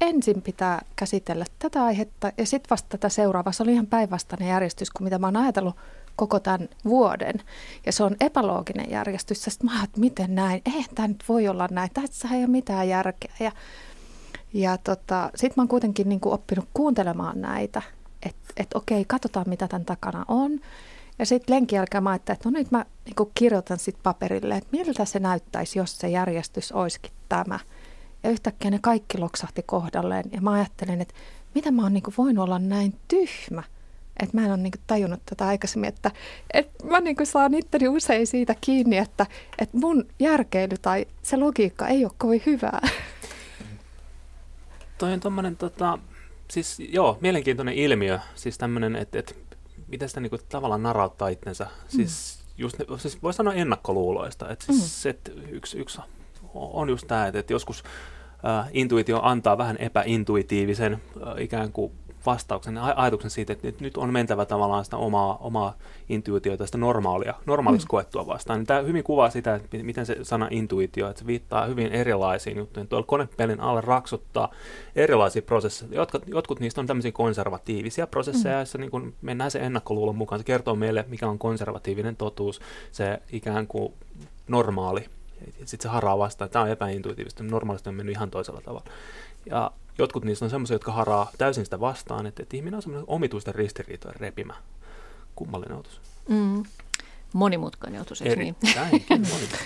ensin 0.00 0.42
pitää 0.42 0.82
käsitellä 0.96 1.44
tätä 1.58 1.84
aihetta 1.84 2.32
ja 2.38 2.46
sitten 2.46 2.70
vasta 2.70 2.88
tätä 2.88 3.08
seuraavaa. 3.08 3.52
Se 3.52 3.62
oli 3.62 3.72
ihan 3.72 3.86
päinvastainen 3.86 4.48
järjestys 4.48 4.90
kuin 4.90 5.04
mitä 5.04 5.18
mä 5.18 5.26
oon 5.26 5.36
ajatellut 5.36 5.76
koko 6.16 6.40
tämän 6.40 6.68
vuoden. 6.84 7.34
Ja 7.86 7.92
se 7.92 8.04
on 8.04 8.16
epälooginen 8.20 8.90
järjestys. 8.90 9.42
Sitten 9.44 9.70
mä 9.70 9.84
että 9.84 10.00
miten 10.00 10.34
näin? 10.34 10.62
Eihän 10.66 10.94
tämä 10.94 11.08
nyt 11.08 11.24
voi 11.28 11.48
olla 11.48 11.68
näin. 11.70 11.90
Tässä 11.94 12.28
ei 12.32 12.38
ole 12.38 12.46
mitään 12.46 12.88
järkeä. 12.88 13.32
Ja, 13.40 13.52
ja 14.52 14.78
tota, 14.78 15.30
sitten 15.34 15.54
mä 15.56 15.62
oon 15.62 15.68
kuitenkin 15.68 16.08
niin 16.08 16.20
kuin 16.20 16.32
oppinut 16.32 16.68
kuuntelemaan 16.74 17.40
näitä– 17.40 17.82
että 18.22 18.52
et 18.56 18.74
okei, 18.74 19.04
katsotaan 19.04 19.48
mitä 19.48 19.68
tämän 19.68 19.84
takana 19.84 20.24
on. 20.28 20.60
Ja 21.18 21.26
sitten 21.26 21.54
lenkin 21.54 21.76
jälkeen 21.76 22.02
mä 22.02 22.10
ajattelin, 22.10 22.36
että 22.36 22.50
no 22.50 22.58
nyt 22.58 22.70
mä 22.70 22.84
niin 23.04 23.30
kirjoitan 23.34 23.78
sitten 23.78 24.02
paperille, 24.02 24.56
että 24.56 24.68
miltä 24.72 25.04
se 25.04 25.18
näyttäisi, 25.18 25.78
jos 25.78 25.98
se 25.98 26.08
järjestys 26.08 26.72
olisikin 26.72 27.12
tämä. 27.28 27.58
Ja 28.22 28.30
yhtäkkiä 28.30 28.70
ne 28.70 28.78
kaikki 28.82 29.18
loksahti 29.18 29.62
kohdalleen. 29.62 30.24
Ja 30.32 30.40
mä 30.40 30.52
ajattelin, 30.52 31.00
että 31.00 31.14
mitä 31.54 31.70
mä 31.70 31.82
oon 31.82 31.92
niin 31.92 32.02
voinut 32.18 32.44
olla 32.44 32.58
näin 32.58 32.94
tyhmä. 33.08 33.62
Että 34.20 34.36
mä 34.36 34.44
en 34.44 34.50
ole 34.50 34.56
niin 34.56 34.72
tajunnut 34.86 35.20
tätä 35.26 35.46
aikaisemmin, 35.46 35.88
että, 35.88 36.10
että 36.52 36.86
mä 36.86 37.00
niin 37.00 37.16
saan 37.24 37.54
itteni 37.54 37.88
usein 37.88 38.26
siitä 38.26 38.54
kiinni, 38.60 38.98
että, 38.98 39.26
että 39.58 39.78
mun 39.78 40.06
järkeily 40.18 40.76
tai 40.82 41.06
se 41.22 41.36
logiikka 41.36 41.88
ei 41.88 42.04
ole 42.04 42.12
kovin 42.18 42.42
hyvää. 42.46 42.80
Toi 44.98 45.12
on 45.12 45.20
tommonen 45.20 45.56
tota, 45.56 45.98
siis 46.50 46.80
joo, 46.80 47.18
mielenkiintoinen 47.20 47.74
ilmiö, 47.74 48.18
siis 48.34 48.58
tämmöinen, 48.58 48.96
että, 48.96 49.18
että 49.18 49.34
miten 49.88 50.08
sitä 50.08 50.20
niinku 50.20 50.38
tavallaan 50.48 50.82
narauttaa 50.82 51.28
itsensä, 51.28 51.66
siis, 51.88 52.38
mm. 52.38 52.54
just, 52.58 52.76
siis 52.98 53.22
voi 53.22 53.34
sanoa 53.34 53.54
ennakkoluuloista, 53.54 54.50
että 54.50 54.66
siis, 54.66 55.04
mm. 55.04 55.10
et 55.10 55.32
yksi, 55.48 55.78
yksi 55.78 56.00
on 56.54 56.88
just 56.88 57.06
tämä, 57.06 57.26
että, 57.26 57.52
joskus 57.52 57.84
intuitio 58.72 59.20
antaa 59.22 59.58
vähän 59.58 59.76
epäintuitiivisen 59.76 61.02
ikään 61.38 61.72
kuin 61.72 61.92
vastauksen, 62.26 62.78
ajatuksen 62.78 63.30
siitä, 63.30 63.52
että 63.52 63.72
nyt 63.80 63.96
on 63.96 64.12
mentävä 64.12 64.44
tavallaan 64.44 64.84
sitä 64.84 64.96
omaa, 64.96 65.36
omaa 65.40 65.74
intuitiota, 66.08 66.66
sitä 66.66 66.78
normaalia, 66.78 67.34
normaaliksi 67.46 67.86
mm. 67.86 67.90
koettua 67.90 68.26
vastaan. 68.26 68.58
Niin 68.58 68.66
tämä 68.66 68.80
hyvin 68.80 69.04
kuvaa 69.04 69.30
sitä, 69.30 69.54
että 69.54 69.78
miten 69.82 70.06
se 70.06 70.16
sana 70.22 70.48
intuitio, 70.50 71.08
että 71.08 71.20
se 71.20 71.26
viittaa 71.26 71.66
hyvin 71.66 71.92
erilaisiin 71.92 72.56
juttuihin. 72.56 72.88
Tuolla 72.88 73.06
konepelin 73.06 73.60
alle 73.60 73.80
raksuttaa 73.80 74.52
erilaisia 74.96 75.42
prosesseja. 75.42 75.94
Jotkut, 75.94 76.22
jotkut 76.26 76.60
niistä 76.60 76.80
on 76.80 76.86
tämmöisiä 76.86 77.12
konservatiivisia 77.12 78.06
prosesseja, 78.06 78.54
mm. 78.54 78.58
joissa 78.58 78.78
niin 78.78 78.90
kun 78.90 79.14
mennään 79.22 79.50
se 79.50 79.58
ennakkoluulon 79.58 80.16
mukaan. 80.16 80.38
Se 80.38 80.44
kertoo 80.44 80.74
meille, 80.74 81.04
mikä 81.08 81.28
on 81.28 81.38
konservatiivinen 81.38 82.16
totuus, 82.16 82.60
se 82.92 83.18
ikään 83.32 83.66
kuin 83.66 83.92
normaali. 84.48 85.04
Sitten 85.44 85.82
se 85.82 85.88
haraa 85.88 86.18
vastaan, 86.18 86.50
tämä 86.50 86.62
on 86.62 86.70
epäintuitiivista, 86.70 87.42
normaalisti 87.42 87.88
on 87.88 87.94
mennyt 87.94 88.16
ihan 88.16 88.30
toisella 88.30 88.60
tavalla. 88.60 88.90
Ja 89.46 89.70
jotkut 89.98 90.24
niistä 90.24 90.44
on 90.44 90.50
semmoisia, 90.50 90.74
jotka 90.74 90.92
haraa 90.92 91.30
täysin 91.38 91.64
sitä 91.64 91.80
vastaan, 91.80 92.26
että, 92.26 92.42
että 92.42 92.56
ihminen 92.56 92.76
on 92.76 92.82
semmoinen 92.82 93.08
omituisten 93.08 93.54
ristiriitojen 93.54 94.20
repimä. 94.20 94.54
Kummallinen 95.34 95.78
otus. 95.78 96.00
Mm. 96.28 96.62
Monimutkainen 97.32 98.00
otus, 98.00 98.22
eikö 98.22 98.36
niin? 98.36 98.56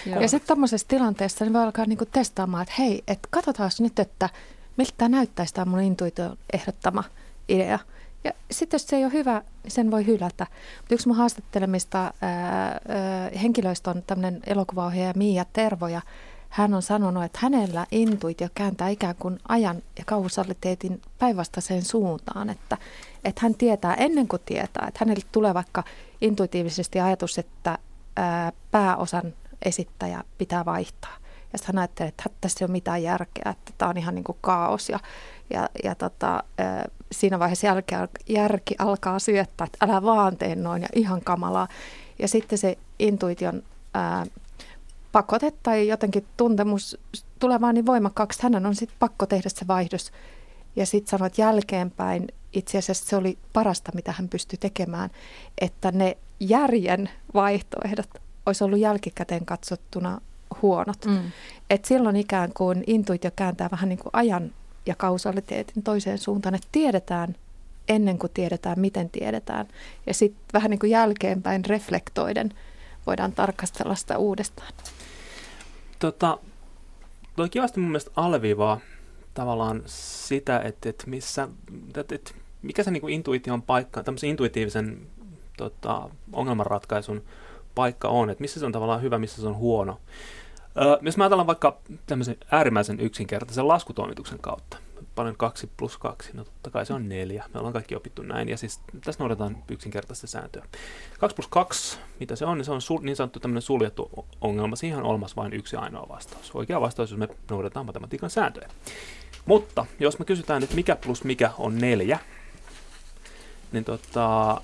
ja 0.21 0.29
sitten 0.29 0.49
tämmöisessä 0.49 0.89
tilanteessa 0.89 1.45
niin 1.45 1.53
voi 1.53 1.63
alkaa 1.63 1.85
niinku 1.85 2.07
testaamaan, 2.07 2.63
että 2.63 2.75
hei, 2.79 3.03
että 3.09 3.29
katsotaan 3.31 3.71
nyt, 3.79 3.99
että 3.99 4.29
miltä 4.77 4.93
tämä 4.97 5.09
näyttäisi 5.09 5.55
tämä 5.55 5.65
mun 5.65 5.81
intuition 5.81 6.37
ehdottama 6.53 7.05
idea. 7.49 7.79
Ja 8.25 8.33
sitten 8.51 8.75
jos 8.79 8.87
se 8.87 8.97
ei 8.97 9.05
ole 9.05 9.13
hyvä, 9.13 9.43
niin 9.63 9.71
sen 9.71 9.91
voi 9.91 10.07
hylätä. 10.07 10.47
Mutta 10.79 10.95
yksi 10.95 11.09
mun 11.09 11.17
haastattelemista 11.17 11.99
ää, 11.99 12.13
ää, 12.23 12.81
henkilöistä 13.43 13.91
on 13.91 14.03
tämmöinen 14.07 14.41
elokuvaohjaaja 14.47 15.13
Miia 15.17 15.45
Tervo, 15.53 15.89
ja 15.89 16.01
hän 16.49 16.75
on 16.75 16.83
sanonut, 16.83 17.25
että 17.25 17.39
hänellä 17.43 17.87
intuitio 17.91 18.49
kääntää 18.55 18.89
ikään 18.89 19.15
kuin 19.19 19.39
ajan 19.49 19.83
ja 19.99 20.05
kausaliteetin 20.07 21.03
päinvastaiseen 21.19 21.83
suuntaan, 21.83 22.51
että, 22.51 22.79
että 23.25 23.41
hän 23.41 23.55
tietää 23.55 23.95
ennen 23.95 24.29
kuin 24.29 24.43
tietää, 24.47 24.87
että 24.89 24.99
hänelle 25.01 25.25
tulee 25.33 25.55
vaikka 25.55 25.85
intuitiivisesti 26.21 27.01
ajatus, 27.01 27.39
että 27.39 27.79
ää, 28.17 28.53
pääosan 28.71 29.35
esittäjä 29.63 30.25
pitää 30.39 30.65
vaihtaa. 30.65 31.17
Ja 31.53 31.59
sitten 31.59 31.75
hän 31.75 31.83
ajattelee, 31.83 32.09
että 32.09 32.25
tässä 32.41 32.65
ei 32.65 32.67
ole 32.67 32.73
mitään 32.73 33.03
järkeä, 33.03 33.51
että 33.51 33.73
tämä 33.79 33.89
on 33.89 33.97
ihan 33.97 34.15
niin 34.15 34.25
kuin 34.25 34.39
kaos. 34.41 34.89
Ja, 34.89 35.01
ja, 35.53 35.69
ja 35.85 35.95
tota, 35.95 36.43
siinä 37.13 37.39
vaiheessa 37.39 37.67
järki, 37.67 37.95
järki 38.29 38.75
alkaa 38.79 39.19
syöttää, 39.19 39.65
että 39.65 39.87
älä 39.87 40.03
vaan 40.03 40.37
tee 40.37 40.55
noin 40.57 40.83
ja 40.83 40.89
ihan 40.95 41.21
kamalaa. 41.25 41.69
Ja 42.19 42.29
sitten 42.29 42.59
se 42.59 42.79
intuition 42.99 43.63
ää, 43.95 44.27
pakote 45.13 45.53
tai 45.63 45.89
jotenkin 45.89 46.27
tuntemus 46.37 46.99
tulee 47.39 47.61
vaan 47.61 47.75
niin 47.75 47.87
voimakkaaksi, 47.87 48.43
hänen 48.43 48.67
on 48.67 48.75
sitten 48.75 48.97
pakko 48.99 49.27
tehdä 49.27 49.49
se 49.49 49.67
vaihdos. 49.67 50.13
Ja 50.77 50.87
sitten 50.87 51.11
sanoit 51.11 51.39
jälkeenpäin, 51.39 52.29
itse 52.53 52.79
asiassa 52.79 53.07
se 53.07 53.17
oli 53.17 53.39
parasta, 53.53 53.93
mitä 53.95 54.13
hän 54.13 54.29
pystyi 54.29 54.59
tekemään, 54.59 55.11
että 55.61 55.91
ne 55.93 56.17
järjen 56.41 57.11
vaihtoehdot 57.35 58.09
olisi 58.47 58.65
ollut 58.65 58.79
jälkikäteen 58.79 59.47
katsottuna 59.47 60.21
huonot. 60.63 61.05
Mm. 61.05 61.33
Et 61.71 61.85
silloin 61.85 62.17
ikään 62.17 62.53
kuin 62.53 62.85
intuitio 62.87 63.31
kääntää 63.37 63.69
vähän 63.71 63.89
niin 63.89 63.99
kuin 63.99 64.11
ajan 64.13 64.53
ja 64.87 64.95
kausaliteetin 64.95 65.83
toiseen 65.83 66.19
suuntaan, 66.19 66.55
että 66.55 66.69
tiedetään 66.73 67.35
ennen 67.89 68.19
kuin 68.19 68.31
tiedetään, 68.35 68.81
miten 68.81 69.11
tiedetään. 69.11 69.69
Ja 70.07 70.15
sitten 70.15 70.45
vähän 70.53 70.71
niin 70.71 70.79
kuin 70.79 70.91
jälkeenpäin 70.91 71.65
reflektoiden 71.65 72.51
voidaan 73.07 73.33
tarkastella 73.33 73.95
sitä 73.95 74.19
uudestaan. 74.19 74.73
Tota, 75.99 76.39
toi 77.37 77.49
kivasti 77.49 77.81
mun 77.81 77.89
mielestä 77.91 78.11
alviivaa 78.17 78.81
tavallaan 79.35 79.83
sitä, 79.87 80.61
että, 80.61 80.89
että, 80.89 81.05
missä, 81.07 81.49
että, 81.97 82.15
että 82.15 82.33
mikä 82.63 82.83
se 82.83 82.91
niin 82.91 83.01
kuin 83.01 83.15
intuition 83.15 83.63
paikka, 83.63 84.03
tämmöisen 84.03 84.31
intuitiivisen 84.31 85.07
tota, 85.57 86.11
ongelmanratkaisun 86.33 87.23
paikka 87.75 88.09
on, 88.09 88.31
että 88.31 88.41
missä 88.43 88.61
se 88.61 88.67
on 88.67 88.73
tavallaan 88.73 89.03
hyvä, 89.03 89.19
missä 89.19 89.43
se 89.43 89.49
on 89.49 89.57
huono. 89.57 90.01
Öö, 90.77 90.99
jos 91.03 91.17
mä 91.17 91.25
ajatellaan 91.25 91.47
vaikka 91.47 91.79
tämmöisen 92.07 92.37
äärimmäisen 92.51 93.01
yksinkertaisen 93.01 93.69
laskutoimituksen 93.69 94.39
kautta, 94.39 94.77
paljon 95.15 95.37
2 95.37 95.71
plus 95.77 95.99
2, 95.99 96.31
no 96.35 96.45
totta 96.45 96.71
kai 96.71 96.87
se 96.87 96.95
on 96.95 97.09
neljä. 97.09 97.45
Me 97.55 97.59
ollaan 97.59 97.73
kaikki 97.73 97.97
opittu 97.97 98.23
näin, 98.23 98.49
ja 98.49 98.57
siis 98.57 98.81
tässä 99.05 99.19
noudatetaan 99.19 99.57
yksinkertaista 99.69 100.27
sääntöä. 100.27 100.65
2 101.21 101.35
plus 101.35 101.49
2, 101.49 101.99
mitä 102.21 102.37
se 102.37 102.45
on, 102.45 102.59
niin 102.59 102.65
se 102.65 102.73
on 102.73 102.83
sul, 102.83 103.01
niin 103.03 103.17
sanottu 103.17 103.41
tämmöinen 103.41 103.63
suljettu 103.63 104.27
ongelma. 104.41 104.77
Siihen 104.77 104.99
on 104.99 105.05
olemassa 105.05 105.37
vain 105.37 105.53
yksi 105.53 105.77
ainoa 105.77 106.09
vastaus. 106.09 106.51
Oikea 106.55 106.81
vastaus, 106.81 107.11
jos 107.11 107.19
me 107.19 107.29
noudatetaan 107.51 107.87
matematiikan 107.87 108.31
sääntöjä. 108.31 108.69
Mutta 109.47 109.87
jos 110.01 110.19
me 110.19 110.25
kysytään, 110.25 110.63
että 110.63 110.75
mikä 110.75 110.97
plus 110.97 111.25
mikä 111.25 111.51
on 111.59 111.79
neljä, 111.79 112.19
niin 113.73 113.85
tota, 113.85 114.61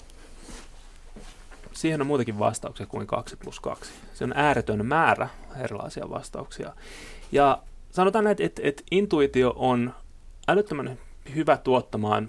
siihen 1.78 2.00
on 2.00 2.06
muutakin 2.06 2.38
vastauksia 2.38 2.86
kuin 2.86 3.06
2 3.06 3.36
plus 3.36 3.60
2. 3.60 3.92
Se 4.14 4.24
on 4.24 4.32
ääretön 4.36 4.86
määrä 4.86 5.28
erilaisia 5.60 6.10
vastauksia. 6.10 6.74
Ja 7.32 7.62
sanotaan, 7.90 8.26
että, 8.26 8.44
että, 8.44 8.62
että 8.64 8.82
intuitio 8.90 9.52
on 9.56 9.94
älyttömän 10.48 10.98
hyvä 11.34 11.56
tuottamaan 11.56 12.28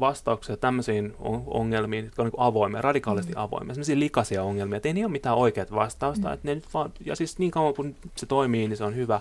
vastauksia 0.00 0.56
tämmöisiin 0.56 1.14
ongelmiin, 1.46 2.04
jotka 2.04 2.22
on 2.22 2.26
niin 2.26 2.40
avoimia, 2.40 2.82
radikaalisti 2.82 3.32
mm. 3.32 3.40
avoimia, 3.40 3.74
sellaisia 3.74 3.98
likaisia 3.98 4.42
ongelmia, 4.42 4.76
että 4.76 4.88
ei 4.88 4.92
niillä 4.92 5.06
ole 5.06 5.12
mitään 5.12 5.36
oikeat 5.36 5.72
vastausta. 5.72 6.28
Mm. 6.28 6.34
Että 6.34 6.48
ne 6.48 6.54
nyt 6.54 6.74
vaan, 6.74 6.92
ja 7.04 7.16
siis 7.16 7.38
niin 7.38 7.50
kauan 7.50 7.74
kun 7.74 7.94
se 8.16 8.26
toimii, 8.26 8.68
niin 8.68 8.76
se 8.76 8.84
on 8.84 8.96
hyvä. 8.96 9.20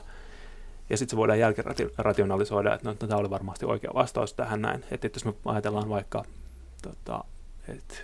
Ja 0.89 0.97
sitten 0.97 1.11
se 1.11 1.17
voidaan 1.17 1.39
jälkirationalisoida, 1.39 2.73
että 2.73 2.89
no, 2.89 2.93
tämä 2.93 3.19
oli 3.19 3.29
varmasti 3.29 3.65
oikea 3.65 3.91
vastaus 3.93 4.33
tähän 4.33 4.61
näin. 4.61 4.83
Että, 4.91 5.07
että 5.07 5.17
jos 5.17 5.25
me 5.25 5.33
ajatellaan 5.45 5.89
vaikka, 5.89 6.23
tota, 6.81 7.23
että 7.67 7.95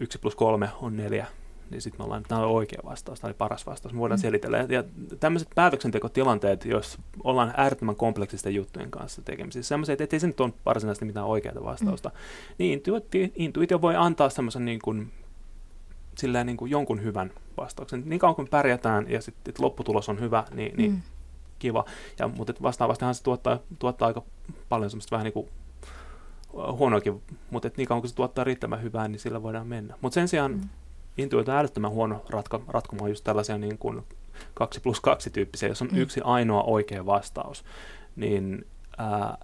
yksi 0.00 0.18
plus 0.18 0.34
kolme 0.34 0.70
on 0.80 0.96
neljä, 0.96 1.26
niin 1.70 1.82
sitten 1.82 2.00
me 2.00 2.04
ollaan, 2.04 2.20
että 2.20 2.28
tämä 2.28 2.40
on 2.40 2.50
oikea 2.50 2.80
vastaus, 2.84 3.20
tämä 3.20 3.28
oli 3.28 3.34
paras 3.38 3.66
vastaus, 3.66 3.92
me 3.92 4.00
voidaan 4.00 4.18
mm. 4.18 4.22
selitellä. 4.22 4.66
Ja 4.68 4.84
tämmöiset 5.20 5.48
päätöksentekotilanteet, 5.54 6.64
jos 6.64 6.98
ollaan 7.24 7.54
äärettömän 7.56 7.96
kompleksisten 7.96 8.54
juttujen 8.54 8.90
kanssa 8.90 9.22
tekemisissä, 9.22 9.68
semmoiset, 9.68 10.00
että 10.00 10.16
ei 10.16 10.20
se 10.20 10.26
nyt 10.26 10.40
ole 10.40 10.52
varsinaisesti 10.66 11.04
mitään 11.04 11.26
oikeaa 11.26 11.64
vastausta, 11.64 12.08
mm. 12.08 12.14
niin 12.58 12.72
intuitio, 12.72 13.28
intuitio 13.34 13.80
voi 13.80 13.96
antaa 13.96 14.30
semmoisen 14.30 14.64
niin 14.64 14.80
kuin, 14.84 15.12
silleen 16.18 16.46
niin 16.46 16.56
kuin 16.56 16.70
jonkun 16.70 17.02
hyvän 17.02 17.30
vastauksen. 17.56 18.02
Niin 18.06 18.18
kauan 18.18 18.36
kuin 18.36 18.48
pärjätään 18.48 19.10
ja 19.10 19.22
sitten 19.22 19.54
lopputulos 19.58 20.08
on 20.08 20.20
hyvä, 20.20 20.44
niin, 20.54 20.76
niin 20.76 20.90
mm. 20.90 21.02
kiva. 21.58 21.84
Ja, 22.18 22.28
mutta 22.28 22.52
vastaavastihan 22.62 23.14
se 23.14 23.22
tuottaa, 23.22 23.58
tuottaa 23.78 24.08
aika 24.08 24.22
paljon 24.68 24.90
semmoista 24.90 25.16
vähän 25.16 25.24
niin 25.24 25.32
kuin 25.32 25.48
huonoakin, 26.52 27.22
mutta 27.50 27.70
niin 27.76 27.88
kauan 27.88 28.02
kun 28.02 28.08
se 28.08 28.14
tuottaa 28.14 28.44
riittävän 28.44 28.82
hyvää, 28.82 29.08
niin 29.08 29.20
sillä 29.20 29.42
voidaan 29.42 29.66
mennä. 29.66 29.94
Mutta 30.00 30.14
sen 30.14 30.28
sijaan 30.28 30.52
mm. 30.52 30.68
intuitio 31.18 31.54
on 31.54 31.60
älyttömän 31.60 31.90
huono 31.90 32.24
ratka, 32.30 32.60
ratkomaan 32.68 33.10
just 33.10 33.24
tällaisia 33.24 33.58
niin 33.58 33.78
kuin 33.78 34.02
kaksi 34.54 34.80
plus 34.80 35.00
kaksi 35.00 35.30
tyyppisiä, 35.30 35.68
jos 35.68 35.82
on 35.82 35.88
mm. 35.92 35.98
yksi 35.98 36.20
ainoa 36.24 36.62
oikea 36.62 37.06
vastaus, 37.06 37.64
niin 38.16 38.66
ää, 38.98 39.38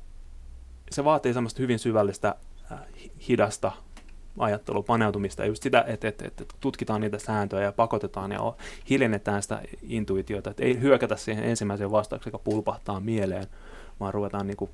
se 0.90 1.04
vaatii 1.04 1.34
semmoista 1.34 1.62
hyvin 1.62 1.78
syvällistä, 1.78 2.34
ää, 2.70 2.86
hidasta 3.28 3.72
ajattelua, 4.38 4.82
paneutumista 4.82 5.42
ja 5.42 5.48
just 5.48 5.62
sitä, 5.62 5.84
että, 5.86 6.08
että, 6.08 6.26
että 6.26 6.44
tutkitaan 6.60 7.00
niitä 7.00 7.18
sääntöjä 7.18 7.62
ja 7.62 7.72
pakotetaan 7.72 8.32
ja 8.32 8.54
hiljennetään 8.90 9.42
sitä 9.42 9.62
intuitiota, 9.82 10.50
että 10.50 10.64
ei 10.64 10.80
hyökätä 10.80 11.16
siihen 11.16 11.44
ensimmäiseen 11.44 11.90
vastaukseen, 11.90 12.32
joka 12.32 12.44
pulpahtaa 12.44 13.00
mieleen, 13.00 13.46
vaan 14.00 14.14
ruvetaan 14.14 14.46
niin 14.46 14.56
kuin 14.56 14.70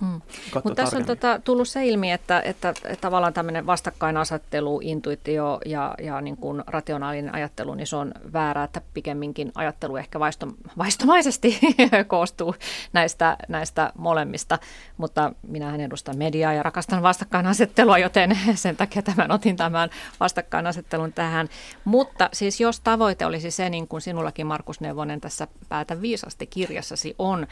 Mm. 0.00 0.20
Mutta 0.54 0.74
tässä 0.74 0.96
on 0.96 1.04
tota, 1.04 1.40
tullut 1.44 1.68
se 1.68 1.86
ilmi, 1.86 2.12
että, 2.12 2.40
että, 2.44 2.68
että 2.68 3.00
tavallaan 3.00 3.32
tämmöinen 3.32 3.66
vastakkainasettelu, 3.66 4.80
intuitio 4.82 5.58
ja, 5.66 5.94
ja 6.02 6.20
niin 6.20 6.36
kuin 6.36 6.62
rationaalinen 6.66 7.34
ajattelu, 7.34 7.74
niin 7.74 7.86
se 7.86 7.96
on 7.96 8.12
väärää, 8.32 8.64
että 8.64 8.80
pikemminkin 8.94 9.52
ajattelu 9.54 9.96
ehkä 9.96 10.20
vaisto, 10.20 10.46
vaistomaisesti 10.78 11.58
koostuu 12.06 12.54
näistä, 12.92 13.36
näistä 13.48 13.92
molemmista. 13.98 14.58
Mutta 14.96 15.32
minähän 15.42 15.80
edustan 15.80 16.18
mediaa 16.18 16.52
ja 16.52 16.62
rakastan 16.62 17.02
vastakkainasettelua, 17.02 17.98
joten 17.98 18.38
sen 18.54 18.76
takia 18.76 19.02
tämän 19.02 19.30
otin 19.30 19.56
tämän 19.56 19.90
vastakkainasettelun 20.20 21.12
tähän. 21.12 21.48
Mutta 21.84 22.28
siis 22.32 22.60
jos 22.60 22.80
tavoite 22.80 23.26
olisi 23.26 23.50
se, 23.50 23.70
niin 23.70 23.88
kuin 23.88 24.00
sinullakin 24.00 24.46
Markus 24.46 24.80
Neuvonen 24.80 25.20
tässä 25.20 25.48
Päätä 25.68 26.00
viisasti 26.00 26.46
kirjassasi 26.46 27.14
on, 27.18 27.46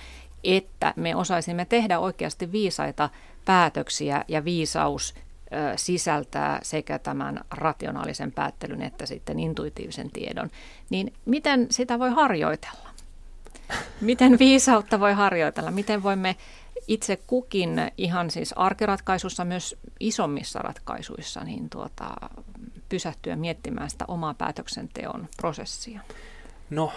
että 0.46 0.92
me 0.96 1.16
osaisimme 1.16 1.64
tehdä 1.64 1.98
oikeasti 1.98 2.52
viisaita 2.52 3.10
päätöksiä 3.44 4.24
ja 4.28 4.44
viisaus 4.44 5.14
sisältää 5.76 6.58
sekä 6.62 6.98
tämän 6.98 7.44
rationaalisen 7.50 8.32
päättelyn 8.32 8.82
että 8.82 9.06
sitten 9.06 9.38
intuitiivisen 9.38 10.10
tiedon, 10.10 10.50
niin 10.90 11.12
miten 11.24 11.66
sitä 11.70 11.98
voi 11.98 12.10
harjoitella? 12.10 12.88
Miten 14.00 14.38
viisautta 14.38 15.00
voi 15.00 15.12
harjoitella? 15.12 15.70
Miten 15.70 16.02
voimme 16.02 16.36
itse 16.88 17.18
kukin 17.26 17.80
ihan 17.98 18.30
siis 18.30 18.52
arkiratkaisussa, 18.52 19.44
myös 19.44 19.76
isommissa 20.00 20.58
ratkaisuissa, 20.58 21.44
niin 21.44 21.70
tuota, 21.70 22.10
pysähtyä 22.88 23.36
miettimään 23.36 23.90
sitä 23.90 24.04
omaa 24.08 24.34
päätöksenteon 24.34 25.28
prosessia? 25.36 26.00
No 26.70 26.92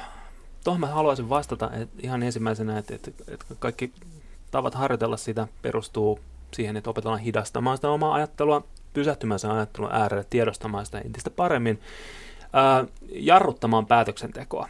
tuohon 0.63 0.79
mä 0.79 0.87
haluaisin 0.87 1.29
vastata 1.29 1.71
että 1.73 1.97
ihan 2.03 2.23
ensimmäisenä, 2.23 2.77
että, 2.77 2.95
että, 2.95 3.11
että 3.27 3.45
kaikki 3.59 3.91
tavat 4.51 4.75
harjoitella 4.75 5.17
sitä 5.17 5.47
perustuu 5.61 6.19
siihen, 6.53 6.77
että 6.77 6.89
opetellaan 6.89 7.19
hidastamaan 7.19 7.77
sitä 7.77 7.89
omaa 7.89 8.13
ajattelua, 8.13 8.63
pysähtymään 8.93 9.39
sen 9.39 9.51
ajattelun 9.51 9.91
äärelle, 9.91 10.25
tiedostamaan 10.29 10.85
sitä 10.85 10.99
entistä 10.99 11.29
paremmin, 11.29 11.79
ää, 12.53 12.85
jarruttamaan 13.11 13.85
päätöksentekoa. 13.85 14.69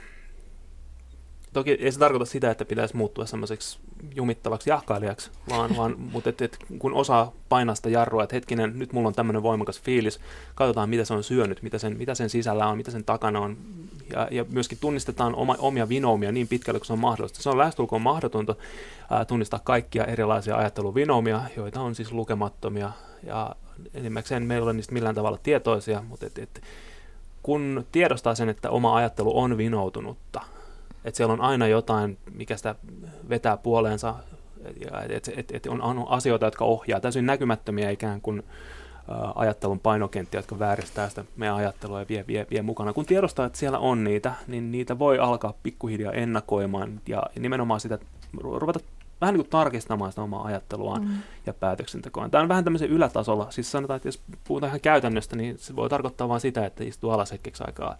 Toki 1.60 1.72
ei 1.72 1.92
se 1.92 2.00
tarkoita 2.00 2.26
sitä, 2.26 2.52
että 2.52 2.66
pitäisi 2.66 2.98
muuttua 2.98 3.26
semmoiseksi 3.26 3.80
jumittavaksi 4.16 4.70
jahkailijaksi, 4.70 5.32
vaan, 5.50 5.78
vaan 5.78 5.96
mutta 6.12 6.30
et, 6.30 6.42
et, 6.42 6.58
kun 6.80 6.94
osaa 6.94 7.32
painaa 7.50 7.76
sitä 7.76 7.90
jarrua, 7.90 8.24
että 8.24 8.36
hetkinen, 8.36 8.80
nyt 8.80 8.94
mulla 8.94 9.08
on 9.08 9.14
tämmöinen 9.14 9.44
voimakas 9.44 9.82
fiilis, 9.82 10.20
katsotaan 10.56 10.90
mitä 10.90 11.06
se 11.06 11.14
on 11.14 11.24
syönyt, 11.24 11.62
mitä 11.62 11.78
sen, 11.78 11.98
mitä 11.98 12.16
sen 12.16 12.30
sisällä 12.30 12.68
on, 12.68 12.78
mitä 12.78 12.92
sen 12.92 13.04
takana 13.04 13.40
on, 13.40 13.58
ja, 14.14 14.28
ja 14.32 14.46
myöskin 14.52 14.78
tunnistetaan 14.82 15.36
oma, 15.36 15.56
omia 15.60 15.90
vinoumia 15.90 16.32
niin 16.32 16.48
pitkälle 16.48 16.80
kuin 16.80 16.88
se 16.88 16.94
on 16.94 17.00
mahdollista. 17.00 17.42
Se 17.42 17.50
on 17.50 17.58
lähestulkoon 17.58 18.02
mahdotonta 18.02 18.56
ää, 19.10 19.26
tunnistaa 19.26 19.60
kaikkia 19.64 20.06
erilaisia 20.06 20.58
ajatteluvinoumia, 20.58 21.42
joita 21.56 21.82
on 21.82 21.96
siis 21.96 22.12
lukemattomia, 22.12 22.92
ja 23.24 23.56
enimmäkseen 23.94 24.44
meillä 24.44 24.66
ole 24.66 24.74
niistä 24.74 24.94
millään 24.94 25.16
tavalla 25.16 25.40
tietoisia, 25.44 26.04
mutta 26.10 26.26
et, 26.26 26.38
et, 26.38 26.62
kun 27.44 27.86
tiedostaa 27.92 28.36
sen, 28.36 28.50
että 28.50 28.70
oma 28.70 28.96
ajattelu 28.96 29.40
on 29.40 29.58
vinoutunutta, 29.58 30.42
että 31.10 31.18
siellä 31.18 31.34
on 31.34 31.42
aina 31.42 31.68
jotain, 31.68 32.18
mikä 32.34 32.58
sitä 32.58 32.76
vetää 33.30 33.58
puoleensa, 33.58 34.16
että 35.10 35.32
et, 35.32 35.40
et, 35.40 35.52
et 35.52 35.66
on, 35.66 35.82
on 35.82 36.06
asioita, 36.10 36.46
jotka 36.46 36.66
ohjaa, 36.66 37.00
täysin 37.00 37.26
näkymättömiä 37.26 37.90
ikään 37.90 38.22
kuin 38.22 38.44
ajattelun 39.36 39.80
painokenttiä, 39.80 40.38
jotka 40.38 40.60
vääristää 40.60 41.10
sitä 41.10 41.26
meidän 41.36 41.56
ajattelua 41.56 42.00
ja 42.00 42.06
vie, 42.10 42.26
vie, 42.28 42.48
vie 42.52 42.62
mukana. 42.62 42.94
Kun 42.94 43.06
tiedostaa, 43.06 43.46
että 43.46 43.60
siellä 43.60 43.80
on 43.80 44.04
niitä, 44.04 44.34
niin 44.48 44.72
niitä 44.72 45.00
voi 45.00 45.20
alkaa 45.20 45.54
pikkuhiljaa 45.64 46.14
ennakoimaan 46.14 47.02
ja 47.08 47.24
nimenomaan 47.40 47.80
sitä 47.80 48.00
ruveta 48.42 48.80
vähän 49.22 49.34
niin 49.34 49.44
kuin 49.44 49.50
tarkistamaan 49.50 50.12
sitä 50.12 50.22
omaa 50.22 50.46
ajatteluaan 50.46 51.02
mm. 51.02 51.14
ja 51.46 51.54
päätöksentekoa. 51.54 52.30
Tämä 52.30 52.42
on 52.42 52.50
vähän 52.50 52.64
tämmöisen 52.64 52.90
ylätasolla. 52.90 53.52
Siis 53.52 53.72
sanotaan, 53.72 53.96
että 53.98 54.08
jos 54.08 54.22
puhutaan 54.44 54.70
ihan 54.70 54.82
käytännöstä, 54.82 55.36
niin 55.36 55.58
se 55.58 55.76
voi 55.76 55.90
tarkoittaa 55.90 56.30
vain 56.30 56.42
sitä, 56.42 56.66
että 56.66 56.84
istuu 56.84 57.12
alas 57.12 57.32
hetkeksi 57.32 57.64
aikaa 57.68 57.98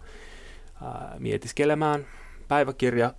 ää, 0.82 1.16
mietiskelemään. 1.18 2.06
Päiväkirja, 2.50 3.14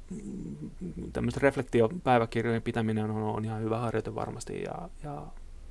tämmöistä 1.13 1.39
reflektiopäiväkirjojen 1.43 2.61
pitäminen 2.61 3.11
on, 3.11 3.23
on 3.23 3.45
ihan 3.45 3.61
hyvä 3.61 3.77
harjoite 3.77 4.15
varmasti 4.15 4.61
ja, 4.63 4.89
ja 5.03 5.23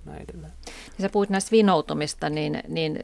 näin 0.04 0.24
edelleen. 0.28 0.52
Niin 0.66 1.02
sä 1.02 1.08
puhuit 1.08 1.30
näistä 1.30 1.50
vinoutumista, 1.50 2.30
niin, 2.30 2.62
niin 2.68 2.98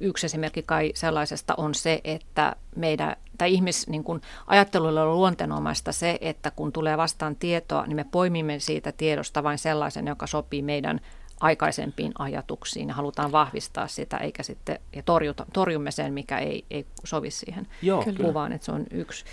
yksi 0.00 0.26
esimerkki 0.26 0.62
kai 0.62 0.92
sellaisesta 0.94 1.54
on 1.56 1.74
se, 1.74 2.00
että 2.04 2.56
meidän, 2.76 3.16
tai 3.38 3.52
ihmis 3.52 3.88
niin 3.88 4.04
kun 4.04 4.20
ajattelulle 4.46 5.02
on 5.02 5.14
luonteenomaista 5.14 5.92
se, 5.92 6.18
että 6.20 6.50
kun 6.50 6.72
tulee 6.72 6.96
vastaan 6.96 7.36
tietoa, 7.36 7.86
niin 7.86 7.96
me 7.96 8.04
poimimme 8.04 8.58
siitä 8.58 8.92
tiedosta 8.92 9.42
vain 9.42 9.58
sellaisen, 9.58 10.06
joka 10.06 10.26
sopii 10.26 10.62
meidän 10.62 11.00
aikaisempiin 11.40 12.12
ajatuksiin 12.18 12.88
ja 12.88 12.94
halutaan 12.94 13.32
vahvistaa 13.32 13.86
sitä, 13.86 14.16
eikä 14.16 14.42
sitten, 14.42 14.78
ja 14.96 15.02
torjuta, 15.02 15.46
torjumme 15.52 15.90
sen, 15.90 16.14
mikä 16.14 16.38
ei, 16.38 16.64
ei 16.70 16.86
sovi 17.04 17.30
siihen 17.30 17.66
Joo, 17.82 18.04
kuvaan, 18.16 18.52
että 18.52 18.64
se 18.64 18.72
on 18.72 18.86
yksi. 18.90 19.24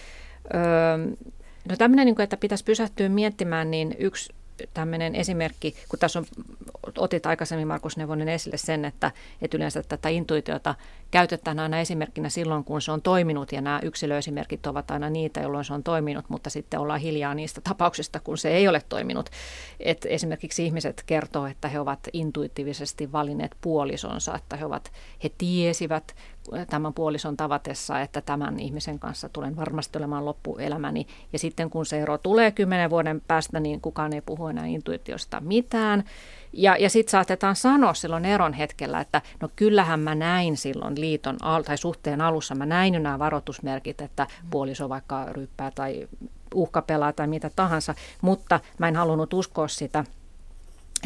Öö, 0.53 0.97
no 1.69 1.75
tämmöinen, 1.77 2.05
niin 2.05 2.21
että 2.21 2.37
pitäisi 2.37 2.63
pysähtyä 2.63 3.09
miettimään, 3.09 3.71
niin 3.71 3.95
yksi 3.99 4.33
tämmöinen 4.73 5.15
esimerkki, 5.15 5.75
kun 5.89 5.99
tässä 5.99 6.19
on, 6.19 6.25
otit 6.97 7.25
aikaisemmin 7.25 7.67
Markus 7.67 7.97
Neuvonen 7.97 8.29
esille 8.29 8.57
sen, 8.57 8.85
että, 8.85 9.11
että 9.41 9.57
yleensä 9.57 9.83
tätä 9.83 10.09
intuitiota 10.09 10.75
käytetään 11.11 11.59
aina 11.59 11.79
esimerkkinä 11.79 12.29
silloin, 12.29 12.63
kun 12.63 12.81
se 12.81 12.91
on 12.91 13.01
toiminut, 13.01 13.51
ja 13.51 13.61
nämä 13.61 13.79
yksilöesimerkit 13.83 14.67
ovat 14.67 14.91
aina 14.91 15.09
niitä, 15.09 15.39
jolloin 15.39 15.65
se 15.65 15.73
on 15.73 15.83
toiminut, 15.83 16.29
mutta 16.29 16.49
sitten 16.49 16.79
ollaan 16.79 16.99
hiljaa 16.99 17.33
niistä 17.33 17.61
tapauksista, 17.61 18.19
kun 18.19 18.37
se 18.37 18.49
ei 18.49 18.67
ole 18.67 18.81
toiminut. 18.89 19.29
Et 19.79 20.05
esimerkiksi 20.09 20.65
ihmiset 20.65 21.03
kertoo, 21.05 21.45
että 21.45 21.67
he 21.67 21.79
ovat 21.79 21.99
intuitiivisesti 22.13 23.11
valinneet 23.11 23.55
puolisonsa, 23.61 24.35
että 24.35 24.55
he, 24.55 24.65
ovat, 24.65 24.91
he 25.23 25.29
tiesivät 25.37 26.15
tämän 26.69 26.93
puolison 26.93 27.37
tavatessa, 27.37 28.01
että 28.01 28.21
tämän 28.21 28.59
ihmisen 28.59 28.99
kanssa 28.99 29.29
tulen 29.29 29.55
varmasti 29.55 29.97
olemaan 29.97 30.25
loppuelämäni. 30.25 31.07
Ja 31.33 31.39
sitten 31.39 31.69
kun 31.69 31.85
se 31.85 31.99
ero 31.99 32.17
tulee 32.17 32.51
kymmenen 32.51 32.89
vuoden 32.89 33.21
päästä, 33.27 33.59
niin 33.59 33.81
kukaan 33.81 34.13
ei 34.13 34.21
puhu 34.21 34.47
enää 34.47 34.65
intuitiosta 34.65 35.41
mitään. 35.41 36.03
Ja, 36.53 36.77
ja 36.77 36.89
sitten 36.89 37.11
saatetaan 37.11 37.55
sanoa 37.55 37.93
silloin 37.93 38.25
eron 38.25 38.53
hetkellä, 38.53 39.01
että 39.01 39.21
no 39.41 39.49
kyllähän 39.55 39.99
mä 39.99 40.15
näin 40.15 40.57
silloin 40.57 41.01
liiton 41.01 41.37
al- 41.41 41.63
tai 41.63 41.77
suhteen 41.77 42.21
alussa, 42.21 42.55
mä 42.55 42.65
näin 42.65 43.03
nämä 43.03 43.19
varoitusmerkit, 43.19 44.01
että 44.01 44.27
puoliso 44.49 44.89
vaikka 44.89 45.25
ryppää 45.31 45.71
tai 45.71 46.07
uhkapelaa 46.55 47.13
tai 47.13 47.27
mitä 47.27 47.51
tahansa, 47.55 47.95
mutta 48.21 48.59
mä 48.77 48.87
en 48.87 48.95
halunnut 48.95 49.33
uskoa 49.33 49.67
sitä 49.67 50.05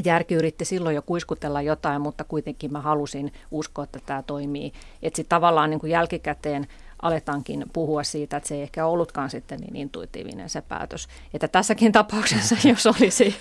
Järki 0.06 0.36
yritti 0.36 0.66
silloin 0.66 0.95
jo 0.95 1.02
kuiskutella 1.02 1.62
jotain, 1.62 2.02
mutta 2.02 2.24
kuitenkin 2.24 2.72
mä 2.72 2.82
halusin 2.82 3.34
uskoa, 3.52 3.84
että 3.84 4.00
tämä 4.06 4.24
toimii. 4.24 4.74
Että 5.02 5.18
sitten 5.18 5.30
tavallaan 5.30 5.70
niin 5.70 5.80
kuin 5.80 5.91
jälkikäteen 5.91 6.68
aletaankin 7.02 7.66
puhua 7.74 8.04
siitä, 8.04 8.38
että 8.38 8.50
se 8.50 8.56
ei 8.56 8.62
ehkä 8.62 8.86
ollutkaan 8.86 9.30
sitten 9.30 9.60
niin 9.60 9.76
intuitiivinen 9.76 10.50
se 10.50 10.62
päätös. 10.62 11.08
Että 11.34 11.47
tässäkin 11.47 11.91
tapauksessa, 11.91 12.56
jos 12.70 12.86
olisi 12.86 13.36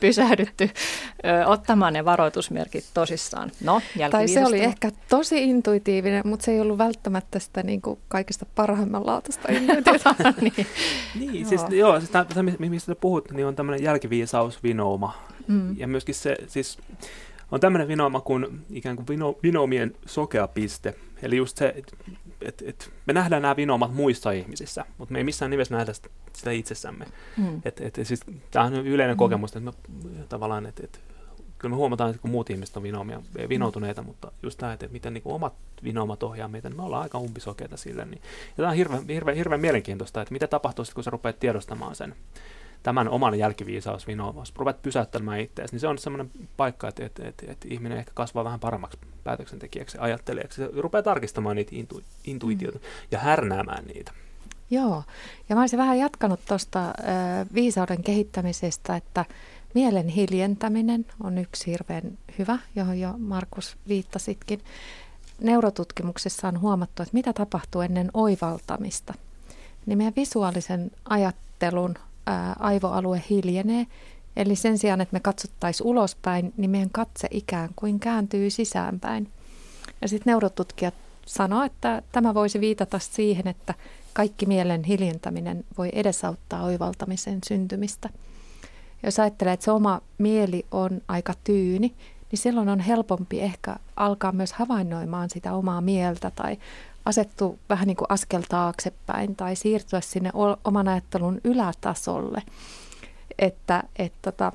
pysähdytty 0.00 0.64
ö, 0.64 1.46
ottamaan 1.46 1.92
ne 1.92 2.04
varoitusmerkit 2.04 2.84
tosissaan. 2.94 3.50
No, 3.60 3.80
tai 4.10 4.28
se 4.28 4.46
oli 4.46 4.60
ehkä 4.60 4.90
tosi 5.08 5.44
intuitiivinen, 5.44 6.22
mutta 6.24 6.44
se 6.44 6.52
ei 6.52 6.60
ollut 6.60 6.78
välttämättä 6.78 7.38
sitä 7.38 7.62
niin 7.62 7.82
kuin 7.82 7.98
kaikista 8.08 8.46
parhaimman 8.54 9.06
laatusta 9.06 9.52
intuitiota. 9.52 10.14
niin, 10.40 10.66
niin 11.14 11.46
siis, 11.46 11.60
joo, 11.70 12.00
siis 12.00 12.10
tämä, 12.10 12.26
mistä 12.58 12.94
puhut, 12.94 13.30
niin 13.30 13.46
on 13.46 13.56
tämmöinen 13.56 13.84
jälkiviisaus, 13.84 14.62
vinouma. 14.62 15.14
Mm. 15.48 15.78
Ja 15.78 15.88
myöskin 15.88 16.14
se, 16.14 16.36
siis 16.46 16.78
on 17.52 17.60
tämmöinen 17.60 17.88
vinooma 17.88 18.20
kuin 18.20 18.66
ikään 18.70 18.96
kuin 18.96 19.08
vino, 19.08 19.36
vinoomien 19.42 19.94
sokea 20.06 20.48
piste. 20.48 20.94
Eli 21.22 21.36
just 21.36 21.56
se, 21.56 21.74
että 22.40 22.64
et, 22.66 22.92
me 23.06 23.12
nähdään 23.12 23.42
nämä 23.42 23.56
vinoomat 23.56 23.94
muissa 23.94 24.30
ihmisissä, 24.30 24.84
mutta 24.98 25.12
me 25.12 25.18
ei 25.18 25.24
missään 25.24 25.50
nimessä 25.50 25.76
nähdä 25.76 25.92
sitä 26.32 26.50
itsessämme. 26.50 27.04
Mm. 27.36 27.60
Et, 27.64 27.80
et, 27.80 27.98
siis, 28.02 28.20
tämä 28.50 28.64
on 28.64 28.74
yleinen 28.74 29.16
mm. 29.16 29.18
kokemus, 29.18 29.56
että 29.56 29.60
me 29.60 29.72
tavallaan, 30.28 30.66
että 30.66 30.82
et, 30.84 31.00
kyllä 31.58 31.72
me 31.72 31.76
huomataan, 31.76 32.10
että 32.10 32.22
kun 32.22 32.30
muut 32.30 32.50
ihmiset 32.50 32.76
on 32.76 32.82
vinoomia, 32.82 33.22
vinoutuneita, 33.48 34.02
mm. 34.02 34.06
mutta 34.06 34.32
just 34.42 34.58
tämä, 34.58 34.72
että 34.72 34.88
miten 34.88 35.14
niin 35.14 35.22
omat 35.24 35.54
vinoomat 35.84 36.22
ohjaa 36.22 36.48
meitä, 36.48 36.68
niin 36.68 36.76
me 36.76 36.82
ollaan 36.82 37.02
aika 37.02 37.18
umpisokeita 37.18 37.76
sille. 37.76 38.04
Niin, 38.04 38.22
ja 38.48 38.56
tämä 38.56 38.68
on 38.68 38.74
hirveän, 38.74 39.08
hirveän, 39.08 39.36
hirveän 39.36 39.60
mielenkiintoista, 39.60 40.22
että 40.22 40.32
mitä 40.32 40.46
tapahtuu 40.46 40.84
sitten, 40.84 40.94
kun 40.94 41.04
sä 41.04 41.10
rupeat 41.10 41.38
tiedostamaan 41.38 41.94
sen 41.94 42.14
tämän 42.84 43.08
oman 43.08 43.38
jälkiviisaus 43.38 44.06
jos 44.36 44.52
ruvet 44.56 44.82
pysäyttämään 44.82 45.40
itseäsi, 45.40 45.74
niin 45.74 45.80
se 45.80 45.88
on 45.88 45.98
semmoinen 45.98 46.30
paikka, 46.56 46.88
että, 46.88 47.06
että, 47.06 47.28
että, 47.28 47.52
että 47.52 47.68
ihminen 47.70 47.98
ehkä 47.98 48.10
kasvaa 48.14 48.44
vähän 48.44 48.60
paremmaksi 48.60 48.98
päätöksentekijäksi, 49.24 49.98
ajattelijaksi. 50.00 50.56
Se 50.56 50.70
rupeaa 50.80 51.02
tarkistamaan 51.02 51.56
niitä 51.56 51.70
intu, 51.74 52.02
intuitioita 52.24 52.78
mm. 52.78 52.84
ja 53.10 53.18
härnäämään 53.18 53.84
niitä. 53.84 54.12
Joo, 54.70 55.02
ja 55.48 55.56
mä 55.56 55.62
olisin 55.62 55.78
vähän 55.78 55.98
jatkanut 55.98 56.40
tuosta 56.48 56.80
viisauden 57.54 58.02
kehittämisestä, 58.02 58.96
että 58.96 59.24
mielen 59.74 60.08
hiljentäminen 60.08 61.06
on 61.22 61.38
yksi 61.38 61.66
hirveän 61.66 62.18
hyvä, 62.38 62.58
johon 62.76 63.00
jo 63.00 63.14
Markus 63.18 63.76
viittasitkin. 63.88 64.60
Neurotutkimuksessa 65.40 66.48
on 66.48 66.60
huomattu, 66.60 67.02
että 67.02 67.14
mitä 67.14 67.32
tapahtuu 67.32 67.80
ennen 67.80 68.10
oivaltamista. 68.14 69.14
Niin 69.86 69.98
meidän 69.98 70.14
visuaalisen 70.16 70.90
ajattelun 71.08 71.94
ää, 72.26 72.56
aivoalue 72.58 73.22
hiljenee. 73.30 73.86
Eli 74.36 74.56
sen 74.56 74.78
sijaan, 74.78 75.00
että 75.00 75.12
me 75.12 75.20
katsottaisiin 75.20 75.86
ulospäin, 75.86 76.52
niin 76.56 76.70
meidän 76.70 76.90
katse 76.90 77.28
ikään 77.30 77.68
kuin 77.76 78.00
kääntyy 78.00 78.50
sisäänpäin. 78.50 79.28
Ja 80.02 80.08
sitten 80.08 80.30
neurotutkijat 80.30 80.94
sanoo, 81.26 81.62
että 81.62 82.02
tämä 82.12 82.34
voisi 82.34 82.60
viitata 82.60 82.98
siihen, 82.98 83.48
että 83.48 83.74
kaikki 84.12 84.46
mielen 84.46 84.84
hiljentäminen 84.84 85.64
voi 85.78 85.88
edesauttaa 85.92 86.62
oivaltamisen 86.62 87.38
syntymistä. 87.48 88.08
Jos 89.02 89.18
ajattelee, 89.18 89.52
että 89.52 89.64
se 89.64 89.70
oma 89.70 90.00
mieli 90.18 90.66
on 90.70 91.02
aika 91.08 91.34
tyyni, 91.44 91.94
niin 92.30 92.38
silloin 92.38 92.68
on 92.68 92.80
helpompi 92.80 93.40
ehkä 93.40 93.76
alkaa 93.96 94.32
myös 94.32 94.52
havainnoimaan 94.52 95.30
sitä 95.30 95.52
omaa 95.52 95.80
mieltä 95.80 96.30
tai 96.30 96.56
asettu 97.04 97.58
vähän 97.68 97.86
niin 97.86 97.96
kuin 97.96 98.06
askel 98.08 98.42
taaksepäin 98.48 99.36
tai 99.36 99.56
siirtyä 99.56 100.00
sinne 100.00 100.30
oman 100.64 100.88
ajattelun 100.88 101.40
ylätasolle, 101.44 102.42
että 103.38 103.82
et 103.96 104.12
tota, 104.22 104.52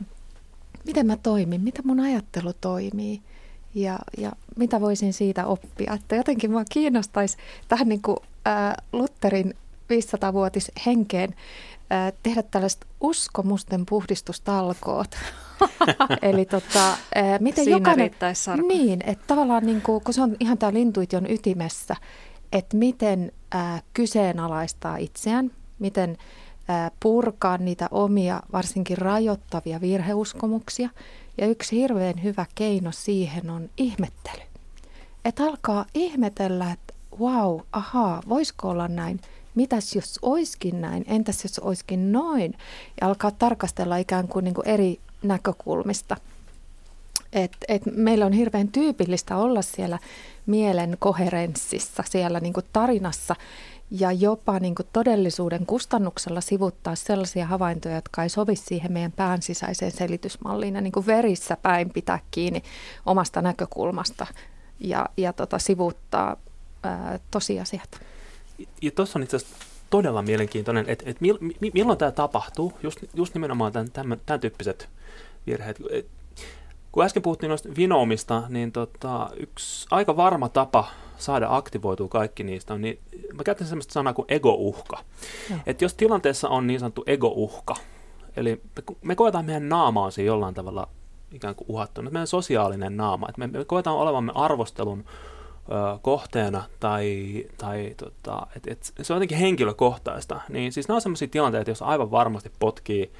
miten 0.86 1.06
mä 1.06 1.18
toimin, 1.18 1.62
mitä 1.62 1.82
mun 1.86 2.00
ajattelu 2.00 2.54
toimii 2.62 3.22
ja, 3.76 4.00
ja 4.18 4.32
mitä 4.56 4.82
voisin 4.82 5.14
siitä 5.14 5.45
oppia. 5.45 5.93
Että 5.93 6.16
jotenkin 6.16 6.52
mua 6.52 6.64
kiinnostaisi 6.72 7.38
tähän 7.68 7.89
niin 7.89 8.02
kuin, 8.02 8.18
ä, 8.47 8.76
Lutherin 8.93 9.54
500-vuotis 9.93 10.72
henkeen 10.86 11.36
ä, 11.91 12.12
tehdä 12.24 12.43
tällaiset 12.43 12.86
uskomusten 13.02 13.86
puhdistustalkoot. 13.86 15.16
Eli 16.22 16.45
tota, 16.45 16.89
ä, 16.89 16.95
miten 17.39 17.64
Siinä 17.64 17.78
jokainen... 17.78 18.12
Niin, 18.68 19.04
että 19.06 19.24
tavallaan 19.28 19.66
niin 19.66 19.82
kuin, 19.82 20.04
kun 20.04 20.14
se 20.14 20.22
on 20.22 20.36
ihan 20.39 20.58
tämä 20.58 20.80
intuition 20.80 21.32
ytimessä, 21.32 21.95
että 22.52 22.78
miten 22.78 23.32
ää, 23.52 23.82
kyseenalaistaa 23.93 24.97
itseään, 24.97 25.52
miten 25.80 26.18
ää, 26.68 26.91
purkaa 27.00 27.58
niitä 27.58 27.88
omia, 27.91 28.41
varsinkin 28.52 28.97
rajoittavia 28.97 29.82
virheuskomuksia. 29.82 30.89
Ja 31.38 31.47
yksi 31.47 31.76
hirveän 31.76 32.24
hyvä 32.24 32.45
keino 32.56 32.91
siihen 32.91 33.50
on 33.50 33.70
ihmettely. 33.78 34.41
Että 35.26 35.43
alkaa 35.43 35.86
ihmetellä, 35.93 36.72
että 36.72 36.93
wow, 37.20 37.60
ahaa, 37.72 38.22
voisiko 38.30 38.70
olla 38.70 38.88
näin? 38.88 39.20
Mitäs 39.56 39.95
jos 39.95 40.20
oiskin 40.22 40.82
näin? 40.82 41.06
Entäs 41.08 41.43
jos 41.43 41.60
oiskin 41.60 42.12
noin? 42.12 42.54
Ja 43.02 43.08
alkaa 43.08 43.32
tarkastella 43.32 43.97
ikään 43.97 44.28
kuin, 44.28 44.43
niin 44.43 44.54
kuin 44.54 44.68
eri 44.68 45.00
näkökulmista. 45.24 46.18
Et, 47.34 47.52
et 47.68 47.82
meillä 47.86 48.26
on 48.26 48.34
hirveän 48.34 48.68
tyypillistä 48.68 49.38
olla 49.38 49.62
siellä 49.62 50.00
mielen 50.46 50.98
koherenssissa, 51.00 52.04
siellä 52.10 52.40
niin 52.40 52.54
tarinassa 52.74 53.36
ja 53.92 54.12
jopa 54.12 54.60
niin 54.60 54.76
todellisuuden 54.94 55.66
kustannuksella 55.66 56.42
sivuttaa 56.42 56.96
sellaisia 56.96 57.46
havaintoja, 57.46 57.96
jotka 57.96 58.24
ei 58.24 58.30
sovi 58.30 58.56
siihen 58.56 58.92
meidän 58.92 59.12
pään 59.12 59.42
sisäiseen 59.42 59.92
selitysmalliin 59.92 60.76
ja 60.76 60.82
niin 60.82 61.06
verissä 61.06 61.58
päin 61.62 61.90
pitää 61.90 62.20
kiinni 62.32 62.64
omasta 63.06 63.42
näkökulmasta 63.42 64.28
ja, 64.80 65.06
ja 65.18 65.34
tota, 65.34 65.60
sivuttaa 65.60 66.38
ää, 66.84 67.20
tosiasiat. 67.32 68.00
Ja 68.82 68.92
tuossa 68.92 69.20
on 69.20 69.24
itse 69.24 69.38
asiassa 69.38 69.66
todella 69.90 70.22
mielenkiintoinen, 70.22 70.86
että, 70.90 71.10
että 71.10 71.26
milloin 71.74 71.98
tämä 71.98 72.12
tapahtuu, 72.12 72.74
just, 72.84 73.00
just 73.14 73.34
nimenomaan 73.34 73.72
tämän, 73.72 73.92
tämän, 73.92 74.22
tämän 74.26 74.40
tyyppiset 74.40 74.90
virheet. 75.48 75.80
Kun 76.92 77.04
äsken 77.04 77.24
puhuttiin 77.24 77.50
noista 77.50 77.70
vinoomista, 77.78 78.44
niin 78.50 78.72
tota, 78.72 79.30
yksi 79.38 79.88
aika 79.92 80.18
varma 80.18 80.50
tapa 80.50 80.88
saada 81.18 81.48
aktivoitua 81.50 82.08
kaikki 82.08 82.44
niistä 82.44 82.74
on, 82.74 82.82
niin 82.82 83.00
mä 83.34 83.44
käytän 83.44 83.68
sellaista 83.68 83.94
sanaa 83.94 84.14
kuin 84.14 84.26
ego-uhka. 84.30 84.98
Että 85.66 85.86
jos 85.86 85.94
tilanteessa 85.94 86.50
on 86.50 86.68
niin 86.68 86.80
sanottu 86.80 87.04
ego-uhka, 87.08 87.76
eli 88.38 88.62
me, 88.76 88.96
me 89.02 89.16
koetaan 89.16 89.46
meidän 89.46 89.70
naamaa 89.70 90.12
siinä 90.12 90.28
jollain 90.28 90.56
tavalla 90.56 90.88
ikään 91.32 91.56
kuin 91.56 91.66
uhattuna, 91.70 92.10
meidän 92.10 92.28
sosiaalinen 92.28 92.98
naama, 92.98 93.26
että 93.30 93.40
me, 93.40 93.48
me 93.48 93.66
koetaan 93.66 93.98
olevamme 93.98 94.32
arvostelun 94.36 95.06
ö, 95.06 96.00
kohteena 96.02 96.64
tai, 96.80 97.46
tai 97.58 97.94
tota, 97.98 98.48
et, 98.56 98.68
et, 98.68 98.94
se 99.02 99.14
on 99.14 99.18
jotenkin 99.18 99.38
henkilökohtaista, 99.38 100.42
niin 100.50 100.72
siis 100.72 100.88
nämä 100.88 100.96
on 100.96 101.02
sellaisia 101.02 101.28
tilanteita, 101.28 101.72
jos 101.72 101.82
aivan 101.82 102.12
varmasti 102.12 102.52
potkii 102.60 103.12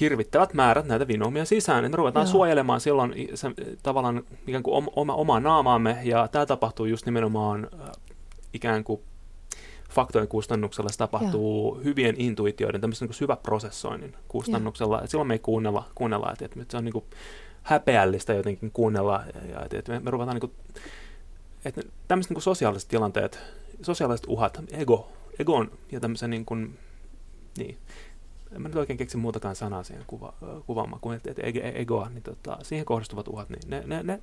hirvittävät 0.00 0.54
määrät 0.54 0.86
näitä 0.86 1.08
vinoumia 1.08 1.44
sisään, 1.44 1.82
niin 1.82 1.92
me 1.92 1.96
ruvetaan 1.96 2.26
Joo. 2.26 2.32
suojelemaan 2.32 2.80
silloin 2.80 3.14
se, 3.34 3.50
tavallaan 3.82 4.22
ikään 4.46 4.62
kuin 4.62 4.90
oma, 4.94 5.14
omaa 5.14 5.40
naamaamme, 5.40 5.98
ja 6.02 6.28
tämä 6.28 6.46
tapahtuu 6.46 6.86
just 6.86 7.06
nimenomaan 7.06 7.68
äh, 7.80 7.90
ikään 8.52 8.84
kuin 8.84 9.00
faktojen 9.90 10.28
kustannuksella, 10.28 10.90
se 10.90 10.98
tapahtuu 10.98 11.74
Joo. 11.74 11.84
hyvien 11.84 12.14
intuitioiden, 12.18 12.80
tämmöisen 12.80 13.08
niin 13.08 13.14
syväprosessoinnin 13.14 14.14
kustannuksella, 14.28 15.00
ja 15.00 15.06
silloin 15.06 15.28
me 15.28 15.34
ei 15.34 15.38
kuunnella, 15.38 15.84
kuunnella 15.94 16.32
että, 16.32 16.44
että 16.44 16.64
se 16.68 16.76
on 16.76 16.84
niin 16.84 16.92
kuin 16.92 17.04
häpeällistä 17.62 18.34
jotenkin 18.34 18.70
kuunnella, 18.70 19.22
ja 19.52 19.60
että, 19.64 19.78
että 19.78 19.92
me, 19.92 20.00
me 20.00 20.10
ruvetaan 20.10 20.34
niin 20.34 20.40
kuin, 20.40 20.52
että 21.64 21.82
tämmöiset 22.08 22.30
niin 22.30 22.34
kuin 22.34 22.42
sosiaaliset 22.42 22.88
tilanteet, 22.88 23.38
sosiaaliset 23.82 24.26
uhat, 24.28 24.60
ego, 24.72 25.12
egon 25.38 25.70
ja 25.92 26.00
tämmöisen 26.00 26.30
niin 26.30 26.44
kuin, 26.44 26.78
niin, 27.58 27.78
en 28.56 28.62
mä 28.62 28.68
nyt 28.68 28.76
oikein 28.76 28.96
keksi 28.96 29.16
muutakaan 29.16 29.56
sanaa 29.56 29.82
siihen 29.82 30.04
kuva, 30.06 30.32
kuvaamaan 30.66 31.00
kuin 31.00 31.16
että, 31.16 31.30
että 31.30 31.42
egoa, 31.74 32.08
niin 32.08 32.22
tota, 32.22 32.58
siihen 32.62 32.86
kohdistuvat 32.86 33.28
uhat, 33.28 33.48
niin 33.48 33.60
ne, 33.66 33.82
ne, 33.86 34.02
ne 34.02 34.22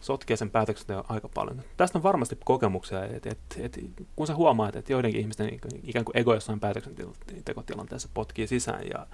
sotkee 0.00 0.36
sen 0.36 0.50
päätöksenteon 0.50 1.04
aika 1.08 1.28
paljon. 1.34 1.62
Tästä 1.76 1.98
on 1.98 2.02
varmasti 2.02 2.38
kokemuksia, 2.44 3.04
että, 3.04 3.30
että, 3.30 3.56
että 3.58 3.80
kun 4.16 4.26
sä 4.26 4.34
huomaat, 4.34 4.76
että 4.76 4.92
joidenkin 4.92 5.20
ihmisten 5.20 5.60
ikään 5.82 6.04
kuin 6.04 6.16
ego 6.16 6.34
jossain 6.34 6.60
päätöksentekotilanteessa 6.60 8.08
potkii 8.14 8.46
sisään 8.46 8.84
ja, 8.84 9.06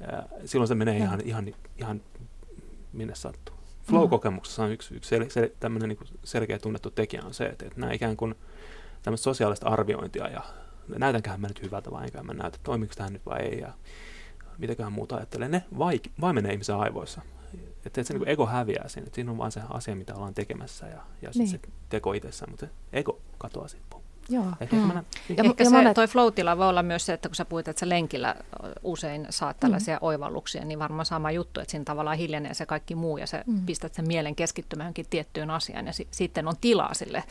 ja 0.00 0.22
silloin 0.44 0.68
se 0.68 0.74
menee 0.74 0.96
ihan, 0.96 1.20
ihan, 1.24 1.54
ihan 1.78 2.00
minne 2.92 3.14
sattuu. 3.14 3.54
Flow-kokemuksessa 3.82 4.64
on 4.64 4.72
yksi, 4.72 4.94
yksi 4.94 5.08
sel, 5.08 5.24
sel, 5.28 5.48
tämmöinen 5.60 5.88
niin 5.88 6.18
selkeä 6.24 6.58
tunnettu 6.58 6.90
tekijä 6.90 7.22
on 7.24 7.34
se, 7.34 7.44
että, 7.44 7.66
että 7.66 7.80
nämä 7.80 7.92
ikään 7.92 8.16
kuin 8.16 8.34
tämmöistä 9.02 9.24
sosiaalista 9.24 9.68
arviointia 9.68 10.28
ja 10.28 10.42
näytänköhän 10.88 11.40
mä 11.40 11.48
nyt 11.48 11.62
hyvältä 11.62 11.90
vai 11.90 12.04
enkä 12.04 12.22
mä 12.22 12.34
näytä, 12.34 12.58
toimiko 12.62 12.94
tämä 12.96 13.10
nyt 13.10 13.26
vai 13.26 13.40
ei 13.40 13.60
ja 13.60 13.72
mitäköhän 14.58 14.92
muuta 14.92 15.16
ajattelee. 15.16 15.48
Ne 15.48 15.64
vai, 15.78 16.00
vaimenee 16.20 16.52
ihmisen 16.52 16.76
aivoissa. 16.76 17.22
Että 17.86 18.00
et 18.00 18.06
se 18.06 18.14
niin 18.14 18.28
ego 18.28 18.46
häviää 18.46 18.88
siinä, 18.88 19.06
että 19.06 19.14
siinä 19.14 19.30
on 19.30 19.38
vain 19.38 19.52
se 19.52 19.60
asia, 19.70 19.96
mitä 19.96 20.14
ollaan 20.14 20.34
tekemässä 20.34 20.86
ja, 20.86 21.00
ja 21.22 21.30
niin. 21.34 21.48
se 21.48 21.60
teko 21.88 22.12
itsessään, 22.12 22.50
mutta 22.50 22.66
se 22.66 22.72
ego 22.92 23.20
katoaa 23.38 23.68
siitä 23.68 23.92
Joo. 24.28 24.46
Ehkä, 24.60 24.76
mm. 24.76 24.82
mä 24.82 24.94
ja, 25.28 25.44
Ehkä 25.44 25.64
ja 25.64 25.70
se, 25.70 25.76
monet... 25.76 25.94
toi 25.94 26.08
flow 26.08 26.32
voi 26.58 26.68
olla 26.68 26.82
myös 26.82 27.06
se, 27.06 27.12
että 27.12 27.28
kun 27.28 27.36
sä 27.36 27.44
puhuit, 27.44 27.68
että 27.68 27.80
sä 27.80 27.88
lenkillä 27.88 28.36
usein 28.82 29.26
saat 29.30 29.60
tällaisia 29.60 29.94
mm. 29.94 29.98
oivalluksia, 30.00 30.64
niin 30.64 30.78
varmaan 30.78 31.06
sama 31.06 31.30
juttu, 31.30 31.60
että 31.60 31.70
siinä 31.70 31.84
tavallaan 31.84 32.16
hiljenee 32.16 32.54
se 32.54 32.66
kaikki 32.66 32.94
muu 32.94 33.18
ja 33.18 33.26
sä 33.26 33.44
mm. 33.46 33.66
pistät 33.66 33.94
sen 33.94 34.06
mielen 34.06 34.34
keskittymään 34.34 34.94
tiettyyn 35.10 35.50
asiaan 35.50 35.86
ja 35.86 35.92
si- 35.92 36.08
sitten 36.10 36.48
on 36.48 36.54
tilaa 36.60 36.94
sille 36.94 37.24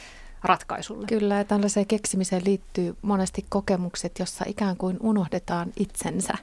ratkaisulle. 0.43 1.07
Kyllä, 1.07 1.35
ja 1.35 1.43
tällaiseen 1.43 1.85
keksimiseen 1.85 2.41
liittyy 2.45 2.95
monesti 3.01 3.45
kokemukset, 3.49 4.19
jossa 4.19 4.45
ikään 4.47 4.77
kuin 4.77 4.97
unohdetaan 4.99 5.73
itsensä. 5.77 6.33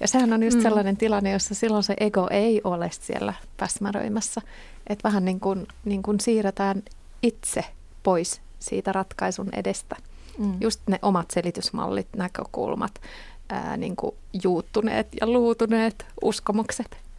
Ja 0.00 0.08
sehän 0.08 0.32
on 0.32 0.42
just 0.42 0.56
mm. 0.56 0.62
sellainen 0.62 0.96
tilanne, 0.96 1.30
jossa 1.30 1.54
silloin 1.54 1.82
se 1.82 1.94
ego 2.00 2.28
ei 2.30 2.60
ole 2.64 2.90
siellä 2.92 3.34
päsmäröimässä. 3.56 4.40
Että 4.86 5.08
vähän 5.08 5.24
niin 5.24 5.40
kuin, 5.40 5.66
niin 5.84 6.02
kuin 6.02 6.20
siirretään 6.20 6.82
itse 7.22 7.64
pois 8.02 8.40
siitä 8.58 8.92
ratkaisun 8.92 9.48
edestä. 9.52 9.96
Mm. 10.38 10.54
Just 10.60 10.80
ne 10.86 10.98
omat 11.02 11.30
selitysmallit, 11.30 12.08
näkökulmat, 12.16 13.00
ää, 13.48 13.76
niin 13.76 13.96
kuin 13.96 14.14
juuttuneet 14.42 15.08
ja 15.20 15.26
luutuneet 15.26 16.06
uskomukset. 16.22 17.09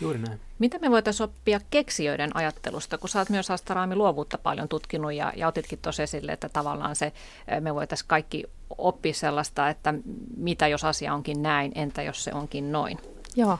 Juuri 0.00 0.18
näin. 0.18 0.40
Mitä 0.58 0.78
me 0.78 0.90
voitaisiin 0.90 1.24
oppia 1.24 1.60
keksijöiden 1.70 2.36
ajattelusta, 2.36 2.98
kun 2.98 3.08
sä 3.08 3.18
oot 3.18 3.30
myös 3.30 3.50
Astaraami 3.50 3.96
luovuutta 3.96 4.38
paljon 4.38 4.68
tutkinut 4.68 5.12
ja, 5.12 5.32
ja 5.36 5.48
otitkin 5.48 5.78
tuossa 5.82 6.02
esille, 6.02 6.32
että 6.32 6.48
tavallaan 6.48 6.96
se, 6.96 7.12
me 7.60 7.74
voitaisiin 7.74 8.08
kaikki 8.08 8.44
oppia 8.78 9.14
sellaista, 9.14 9.68
että 9.68 9.94
mitä 10.36 10.68
jos 10.68 10.84
asia 10.84 11.14
onkin 11.14 11.42
näin, 11.42 11.72
entä 11.74 12.02
jos 12.02 12.24
se 12.24 12.32
onkin 12.34 12.72
noin? 12.72 12.98
Joo. 13.36 13.58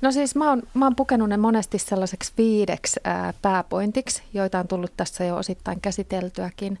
No 0.00 0.12
siis 0.12 0.34
mä 0.34 0.48
oon, 0.48 0.62
mä 0.74 0.86
oon 0.86 0.96
pukenut 0.96 1.28
ne 1.28 1.36
monesti 1.36 1.78
sellaiseksi 1.78 2.32
viideksi 2.38 3.00
ää, 3.04 3.34
pääpointiksi, 3.42 4.22
joita 4.34 4.58
on 4.58 4.68
tullut 4.68 4.92
tässä 4.96 5.24
jo 5.24 5.36
osittain 5.36 5.80
käsiteltyäkin. 5.80 6.78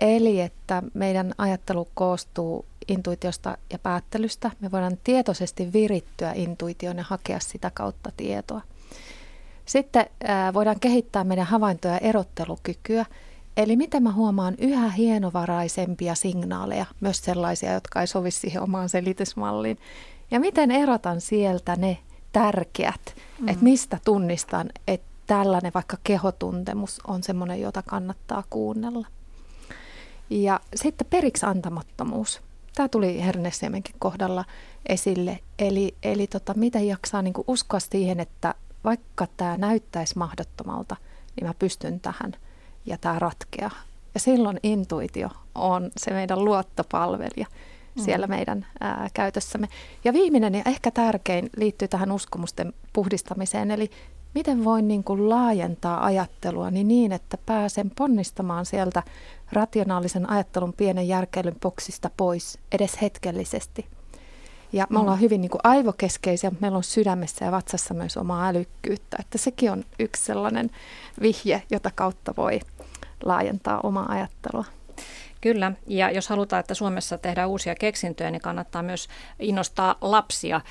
Eli 0.00 0.40
että 0.40 0.82
meidän 0.94 1.34
ajattelu 1.38 1.88
koostuu 1.94 2.64
intuitiosta 2.88 3.58
ja 3.72 3.78
päättelystä. 3.78 4.50
Me 4.60 4.70
voidaan 4.70 4.98
tietoisesti 5.04 5.72
virittyä 5.72 6.32
intuitioon 6.34 6.96
ja 6.96 7.04
hakea 7.08 7.40
sitä 7.40 7.70
kautta 7.74 8.12
tietoa. 8.16 8.60
Sitten 9.66 10.06
ää, 10.24 10.54
voidaan 10.54 10.80
kehittää 10.80 11.24
meidän 11.24 11.46
havaintoja 11.46 11.94
ja 11.94 11.98
erottelukykyä. 11.98 13.06
Eli 13.56 13.76
miten 13.76 14.02
mä 14.02 14.12
huomaan 14.12 14.54
yhä 14.58 14.90
hienovaraisempia 14.90 16.14
signaaleja, 16.14 16.86
myös 17.00 17.18
sellaisia, 17.18 17.72
jotka 17.72 18.00
ei 18.00 18.06
sovi 18.06 18.30
siihen 18.30 18.62
omaan 18.62 18.88
selitysmalliin. 18.88 19.78
Ja 20.30 20.40
miten 20.40 20.70
erotan 20.70 21.20
sieltä 21.20 21.76
ne 21.76 21.98
tärkeät, 22.32 23.16
mm. 23.40 23.48
että 23.48 23.64
mistä 23.64 23.98
tunnistan, 24.04 24.70
että 24.86 25.10
tällainen 25.26 25.72
vaikka 25.74 25.96
kehotuntemus 26.04 27.00
on 27.06 27.22
semmoinen, 27.22 27.60
jota 27.60 27.82
kannattaa 27.82 28.44
kuunnella. 28.50 29.06
Ja 30.30 30.60
sitten 30.74 31.06
periksi 31.10 31.46
antamattomuus. 31.46 32.40
Tämä 32.74 32.88
tuli 32.88 33.24
Hernesiemenkin 33.24 33.94
kohdalla 33.98 34.44
esille. 34.88 35.38
Eli, 35.58 35.94
eli 36.02 36.26
tota, 36.26 36.54
miten 36.54 36.86
jaksaa 36.86 37.22
niin 37.22 37.34
uskoa 37.46 37.80
siihen, 37.80 38.20
että 38.20 38.54
vaikka 38.84 39.26
tämä 39.36 39.56
näyttäisi 39.56 40.18
mahdottomalta, 40.18 40.96
niin 41.36 41.46
mä 41.46 41.54
pystyn 41.58 42.00
tähän 42.00 42.32
ja 42.86 42.98
tämä 42.98 43.18
ratkeaa. 43.18 43.70
Ja 44.14 44.20
silloin 44.20 44.60
intuitio 44.62 45.28
on 45.54 45.90
se 45.96 46.10
meidän 46.10 46.44
luottopalvelija 46.44 47.46
mm. 47.94 48.02
siellä 48.02 48.26
meidän 48.26 48.66
ää, 48.80 49.08
käytössämme. 49.14 49.68
Ja 50.04 50.12
viimeinen 50.12 50.54
ja 50.54 50.62
ehkä 50.66 50.90
tärkein 50.90 51.50
liittyy 51.56 51.88
tähän 51.88 52.12
uskomusten 52.12 52.72
puhdistamiseen, 52.92 53.70
eli 53.70 53.90
miten 54.34 54.64
voin 54.64 54.88
niin 54.88 55.04
kuin 55.04 55.28
laajentaa 55.28 56.04
ajattelua 56.04 56.70
niin, 56.70 57.12
että 57.12 57.38
pääsen 57.46 57.90
ponnistamaan 57.90 58.66
sieltä 58.66 59.02
rationaalisen 59.52 60.30
ajattelun 60.30 60.72
pienen 60.72 61.08
järkeilyn 61.08 61.56
boksista 61.60 62.10
pois 62.16 62.58
edes 62.72 63.02
hetkellisesti. 63.02 63.86
Ja 64.72 64.86
me 64.90 64.96
mm. 64.96 65.00
ollaan 65.00 65.20
hyvin 65.20 65.40
niin 65.40 65.50
kuin 65.50 65.60
aivokeskeisiä, 65.64 66.50
mutta 66.50 66.60
meillä 66.60 66.76
on 66.76 66.84
sydämessä 66.84 67.44
ja 67.44 67.52
vatsassa 67.52 67.94
myös 67.94 68.16
omaa 68.16 68.48
älykkyyttä. 68.48 69.16
Että 69.20 69.38
sekin 69.38 69.72
on 69.72 69.84
yksi 69.98 70.24
sellainen 70.24 70.70
vihje, 71.22 71.62
jota 71.70 71.90
kautta 71.94 72.34
voi 72.36 72.60
laajentaa 73.24 73.80
omaa 73.82 74.12
ajattelua. 74.12 74.64
Kyllä, 75.40 75.72
ja 75.86 76.10
jos 76.10 76.28
halutaan, 76.28 76.60
että 76.60 76.74
Suomessa 76.74 77.18
tehdään 77.18 77.48
uusia 77.48 77.74
keksintöjä, 77.74 78.30
niin 78.30 78.42
kannattaa 78.42 78.82
myös 78.82 79.08
innostaa 79.38 79.96
lapsia 80.00 80.56
äh, 80.56 80.62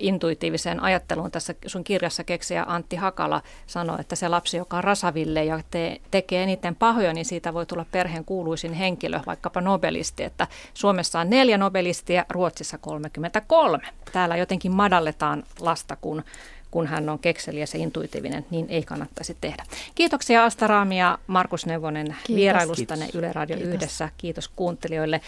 intuitiiviseen 0.00 0.82
ajatteluun. 0.82 1.30
Tässä 1.30 1.54
sun 1.66 1.84
kirjassa 1.84 2.24
keksiä 2.24 2.64
Antti 2.68 2.96
Hakala 2.96 3.42
sanoi, 3.66 4.00
että 4.00 4.16
se 4.16 4.28
lapsi, 4.28 4.56
joka 4.56 4.76
on 4.76 4.84
rasaville 4.84 5.44
ja 5.44 5.60
te- 5.70 6.00
tekee 6.10 6.42
eniten 6.42 6.76
pahoja, 6.76 7.12
niin 7.12 7.24
siitä 7.24 7.54
voi 7.54 7.66
tulla 7.66 7.86
perheen 7.92 8.24
kuuluisin 8.24 8.72
henkilö, 8.72 9.20
vaikkapa 9.26 9.60
nobelisti. 9.60 10.22
Että 10.24 10.46
Suomessa 10.74 11.20
on 11.20 11.30
neljä 11.30 11.58
nobelistia, 11.58 12.26
Ruotsissa 12.28 12.78
33. 12.78 13.78
Täällä 14.12 14.36
jotenkin 14.36 14.72
madalletaan 14.72 15.42
lasta, 15.60 15.96
kun 15.96 16.24
kun 16.72 16.86
hän 16.86 17.08
on 17.08 17.18
kekseliäs 17.18 17.74
ja 17.74 17.80
intuitiivinen, 17.80 18.46
niin 18.50 18.66
ei 18.68 18.82
kannattaisi 18.82 19.36
tehdä. 19.40 19.64
Kiitoksia 19.94 20.44
Asta 20.44 20.66
Raami 20.66 20.98
ja 20.98 21.18
Markus 21.26 21.66
Neuvonen 21.66 22.06
Kiitos. 22.06 22.36
vierailustanne 22.36 23.08
Yle 23.14 23.32
Radio 23.32 23.56
Kiitos. 23.56 23.74
Yhdessä. 23.74 24.08
Kiitos 24.18 24.48
kuuntelijoille 24.48 25.20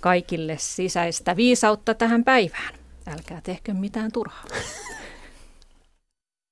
kaikille 0.00 0.56
sisäistä 0.58 1.36
viisautta 1.36 1.94
tähän 1.94 2.24
päivään. 2.24 2.74
Älkää 3.06 3.40
tehkö 3.40 3.74
mitään 3.74 4.12
turhaa. 4.12 4.44